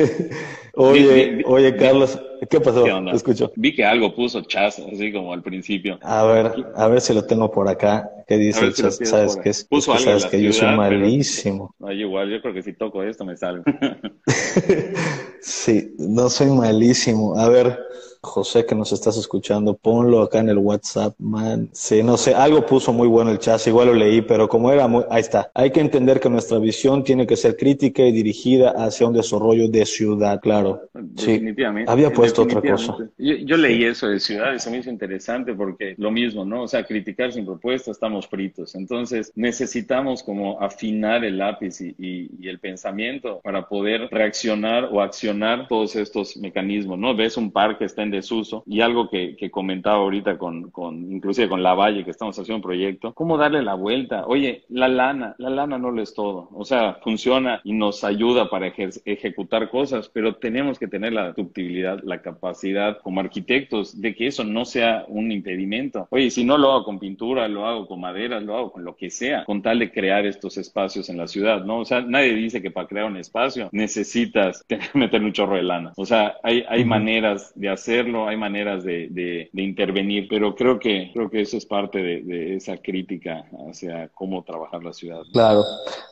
Oye, 0.76 1.30
vi, 1.30 1.36
vi, 1.36 1.44
oye, 1.46 1.76
Carlos, 1.76 2.20
¿qué 2.50 2.60
pasó? 2.60 2.84
¿Qué 2.84 2.92
onda? 2.92 3.12
escucho. 3.12 3.50
Vi 3.56 3.74
que 3.74 3.84
algo 3.84 4.14
puso 4.14 4.42
Chas, 4.42 4.78
así 4.78 5.10
como 5.10 5.32
al 5.32 5.42
principio. 5.42 5.98
A 6.02 6.22
ver, 6.24 6.52
a 6.74 6.88
ver 6.88 7.00
si 7.00 7.14
lo 7.14 7.24
tengo 7.24 7.50
por 7.50 7.68
acá. 7.68 8.08
¿Qué 8.28 8.36
dice 8.36 8.72
Chas? 8.72 8.96
Si 8.96 9.06
¿Sabes 9.06 9.38
qué 9.42 9.50
es? 9.50 9.64
Puso 9.64 9.94
es 9.94 9.98
que 9.98 10.04
sabes 10.04 10.24
que 10.26 10.38
ciudad, 10.38 10.44
yo 10.44 10.52
soy 10.52 10.76
malísimo. 10.76 11.74
Pero, 11.78 11.88
ay, 11.90 12.00
igual, 12.00 12.30
yo 12.30 12.42
creo 12.42 12.52
que 12.54 12.62
si 12.62 12.74
toco 12.74 13.02
esto 13.02 13.24
me 13.24 13.36
salgo. 13.36 13.64
sí, 15.40 15.94
no 15.98 16.28
soy 16.28 16.50
malísimo. 16.50 17.38
A 17.38 17.48
ver, 17.48 17.78
José, 18.26 18.66
que 18.66 18.74
nos 18.74 18.92
estás 18.92 19.16
escuchando, 19.16 19.74
ponlo 19.74 20.22
acá 20.22 20.40
en 20.40 20.50
el 20.50 20.58
WhatsApp, 20.58 21.14
man. 21.18 21.70
Sí, 21.72 22.02
no 22.02 22.16
sé, 22.16 22.34
algo 22.34 22.66
puso 22.66 22.92
muy 22.92 23.08
bueno 23.08 23.30
el 23.30 23.38
chat, 23.38 23.66
igual 23.66 23.88
lo 23.88 23.94
leí, 23.94 24.20
pero 24.22 24.48
como 24.48 24.70
era 24.70 24.86
muy, 24.86 25.04
ahí 25.10 25.20
está. 25.20 25.50
Hay 25.54 25.70
que 25.70 25.80
entender 25.80 26.20
que 26.20 26.28
nuestra 26.28 26.58
visión 26.58 27.04
tiene 27.04 27.26
que 27.26 27.36
ser 27.36 27.56
crítica 27.56 28.02
y 28.02 28.12
dirigida 28.12 28.70
hacia 28.70 29.06
un 29.06 29.14
desarrollo 29.14 29.68
de 29.68 29.86
ciudad, 29.86 30.40
claro. 30.40 30.82
Definitivamente. 30.92 31.88
Sí, 31.88 31.92
había 31.92 32.12
puesto 32.12 32.42
otra 32.42 32.60
cosa. 32.60 32.96
Yo, 33.16 33.56
leí 33.56 33.84
eso 33.84 34.08
de 34.08 34.20
ciudades, 34.20 34.62
se 34.62 34.70
me 34.70 34.78
hizo 34.78 34.90
interesante 34.90 35.54
porque 35.54 35.94
lo 35.98 36.10
mismo, 36.10 36.44
¿no? 36.44 36.64
O 36.64 36.68
sea, 36.68 36.84
criticar 36.84 37.32
sin 37.32 37.46
propuesta, 37.46 37.90
estamos 37.90 38.26
fritos. 38.26 38.74
Entonces, 38.74 39.32
necesitamos 39.34 40.22
como 40.22 40.60
afinar 40.60 41.24
el 41.24 41.38
lápiz 41.38 41.80
y, 41.80 41.94
y 41.98 42.48
el 42.48 42.58
pensamiento 42.58 43.40
para 43.42 43.68
poder 43.68 44.08
reaccionar 44.10 44.88
o 44.92 45.00
accionar 45.00 45.68
todos 45.68 45.96
estos 45.96 46.36
mecanismos, 46.36 46.98
¿no? 46.98 47.14
Ves 47.14 47.36
un 47.36 47.50
parque 47.50 47.84
está 47.84 48.02
en 48.02 48.10
desuso 48.16 48.62
y 48.66 48.80
algo 48.80 49.08
que, 49.08 49.36
que 49.36 49.50
comentaba 49.50 49.98
ahorita 49.98 50.38
con, 50.38 50.70
con, 50.70 51.12
inclusive 51.12 51.48
con 51.48 51.62
la 51.62 51.74
Valle, 51.74 52.04
que 52.04 52.10
estamos 52.10 52.38
haciendo 52.38 52.56
un 52.56 52.62
proyecto, 52.62 53.12
¿cómo 53.14 53.38
darle 53.38 53.62
la 53.62 53.74
vuelta? 53.74 54.26
Oye, 54.26 54.64
la 54.68 54.88
lana, 54.88 55.34
la 55.38 55.50
lana 55.50 55.78
no 55.78 55.90
lo 55.90 56.02
es 56.02 56.14
todo. 56.14 56.48
O 56.52 56.64
sea, 56.64 56.98
funciona 57.02 57.60
y 57.64 57.72
nos 57.72 58.04
ayuda 58.04 58.50
para 58.50 58.68
ejecutar 58.68 59.70
cosas, 59.70 60.08
pero 60.12 60.36
tenemos 60.36 60.78
que 60.78 60.88
tener 60.88 61.12
la 61.12 61.32
ductibilidad, 61.32 62.00
la 62.02 62.22
capacidad 62.22 62.98
como 63.02 63.20
arquitectos 63.20 64.00
de 64.00 64.14
que 64.14 64.26
eso 64.26 64.44
no 64.44 64.64
sea 64.64 65.04
un 65.08 65.32
impedimento. 65.32 66.08
Oye, 66.10 66.30
si 66.30 66.44
no 66.44 66.58
lo 66.58 66.72
hago 66.72 66.84
con 66.84 66.98
pintura, 66.98 67.48
lo 67.48 67.66
hago 67.66 67.86
con 67.86 68.00
madera, 68.00 68.40
lo 68.40 68.56
hago 68.56 68.72
con 68.72 68.84
lo 68.84 68.96
que 68.96 69.10
sea, 69.10 69.44
con 69.44 69.62
tal 69.62 69.78
de 69.78 69.90
crear 69.90 70.26
estos 70.26 70.56
espacios 70.56 71.08
en 71.08 71.16
la 71.16 71.28
ciudad, 71.28 71.64
¿no? 71.64 71.80
O 71.80 71.84
sea, 71.84 72.00
nadie 72.00 72.34
dice 72.34 72.62
que 72.62 72.70
para 72.70 72.88
crear 72.88 73.06
un 73.06 73.16
espacio 73.16 73.68
necesitas 73.72 74.64
meter 74.94 75.22
un 75.22 75.32
chorro 75.32 75.56
de 75.56 75.62
lana. 75.62 75.92
O 75.96 76.06
sea, 76.06 76.36
hay, 76.42 76.64
hay 76.68 76.84
maneras 76.84 77.52
de 77.54 77.68
hacerlo, 78.06 78.28
hay 78.28 78.36
maneras 78.36 78.84
de, 78.84 79.08
de, 79.10 79.62
intervenir, 79.62 80.26
pero 80.28 80.54
creo 80.54 80.78
que, 80.78 81.10
creo 81.12 81.28
que 81.28 81.40
eso 81.40 81.56
es 81.56 81.66
parte 81.66 81.98
de, 81.98 82.22
de, 82.22 82.56
esa 82.56 82.76
crítica 82.76 83.46
hacia 83.68 84.08
cómo 84.14 84.42
trabajar 84.44 84.82
la 84.82 84.92
ciudad. 84.92 85.22
Claro. 85.32 85.64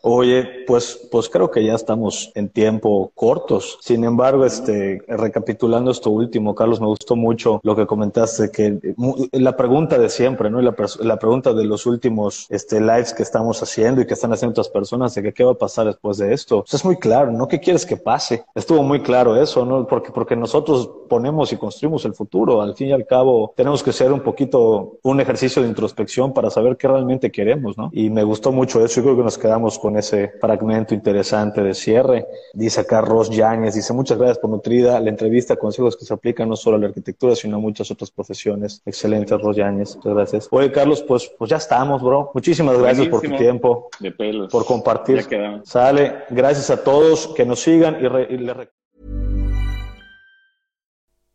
Oye, 0.03 0.65
pues, 0.67 1.09
pues 1.11 1.29
creo 1.29 1.51
que 1.51 1.65
ya 1.65 1.75
estamos 1.75 2.33
en 2.35 2.49
tiempo 2.49 3.13
cortos. 3.15 3.79
Sin 3.81 4.05
embargo, 4.05 4.45
este, 4.45 5.03
recapitulando 5.09 5.91
esto 5.91 6.11
último, 6.11 6.55
Carlos, 6.55 6.81
me 6.81 6.87
gustó 6.87 7.17
mucho 7.17 7.61
lo 7.63 7.77
que 7.77 7.87
comentaste, 7.87 8.51
que 8.51 8.79
la 9.33 9.57
pregunta 9.57 9.99
de 9.99 10.09
siempre, 10.09 10.51
¿no? 10.51 10.61
La, 10.61 10.75
la 11.01 11.19
pregunta 11.19 11.53
de 11.53 11.65
los 11.65 11.87
últimos 11.87 12.47
este, 12.51 12.81
lives 12.81 13.15
que 13.15 13.23
estamos 13.23 13.63
haciendo 13.63 14.01
y 14.01 14.07
que 14.07 14.15
están 14.15 14.33
haciendo 14.33 14.53
otras 14.53 14.69
personas, 14.69 15.15
de 15.15 15.23
que 15.23 15.33
qué 15.33 15.45
va 15.45 15.53
a 15.53 15.59
pasar 15.59 15.87
después 15.87 16.19
de 16.19 16.33
esto. 16.33 16.63
Pues 16.63 16.75
es 16.75 16.85
muy 16.85 16.97
claro, 16.97 17.31
¿no? 17.31 17.47
¿Qué 17.47 17.61
quieres 17.61 17.87
que 17.87 17.97
pase? 17.97 18.45
Estuvo 18.55 18.83
muy 18.83 19.01
claro 19.03 19.41
eso, 19.41 19.65
¿no? 19.65 19.87
Porque, 19.87 20.11
porque 20.11 20.37
nosotros 20.37 20.91
ponemos 21.09 21.53
y 21.53 21.57
construimos 21.75 22.05
el 22.05 22.15
futuro. 22.15 22.63
Al 22.63 22.75
fin 22.75 22.89
y 22.89 22.93
al 22.93 23.05
cabo, 23.05 23.53
tenemos 23.57 23.83
que 23.83 23.93
ser 23.93 24.13
un 24.13 24.21
poquito 24.21 24.99
un 25.03 25.21
ejercicio 25.21 25.61
de 25.61 25.69
introspección 25.69 26.33
para 26.33 26.51
saber 26.51 26.77
qué 26.77 26.87
realmente 26.87 27.33
queremos, 27.33 27.77
¿no? 27.77 27.91
Y 27.93 28.11
me 28.11 28.23
gustó 28.23 28.53
mucho 28.53 28.85
eso. 28.85 29.01
Yo 29.01 29.03
creo 29.03 29.17
que 29.17 29.23
nos 29.25 29.37
quedamos 29.37 29.79
con 29.79 29.97
ese 29.97 30.33
fragmento 30.41 30.95
interesante 30.95 31.63
de 31.63 31.75
cierre. 31.75 32.27
Dice 32.53 32.81
acá 32.81 33.01
Ross 33.01 33.29
Yáñez, 33.31 33.75
dice, 33.75 33.93
muchas 33.93 34.19
gracias 34.19 34.39
por 34.39 34.51
nutrida 34.51 35.01
la 35.01 35.11
entrevista, 35.11 35.57
consejos 35.57 35.97
que 35.97 36.05
se 36.05 36.15
aplican 36.15 36.49
no 36.49 36.57
solo 36.57 36.77
a 36.77 36.81
la 36.81 36.87
arquitectura, 36.87 37.35
sino 37.35 37.57
a 37.57 37.61
muchas 37.61 37.91
otras 37.91 38.11
profesiones. 38.11 38.81
Excelente, 38.87 39.37
Ross 39.37 39.57
Yáñez. 39.57 39.97
Muchas 39.97 40.15
gracias. 40.15 40.49
Oye, 40.53 40.71
Carlos, 40.71 41.03
pues, 41.03 41.31
pues 41.37 41.51
ya 41.51 41.57
estamos, 41.57 42.03
bro. 42.03 42.31
Muchísimas 42.35 42.79
gracias 42.79 43.09
por 43.09 43.21
tu 43.21 43.37
tiempo. 43.37 43.89
De 43.99 44.13
pelos. 44.13 44.53
Por 44.53 44.65
compartir. 44.65 45.27
Sale. 45.65 46.25
Gracias 46.31 46.71
a 46.71 46.85
todos 46.85 47.29
que 47.29 47.45
nos 47.45 47.61
sigan 47.61 47.97
y, 48.01 48.35
y 48.35 48.39
le 48.39 48.55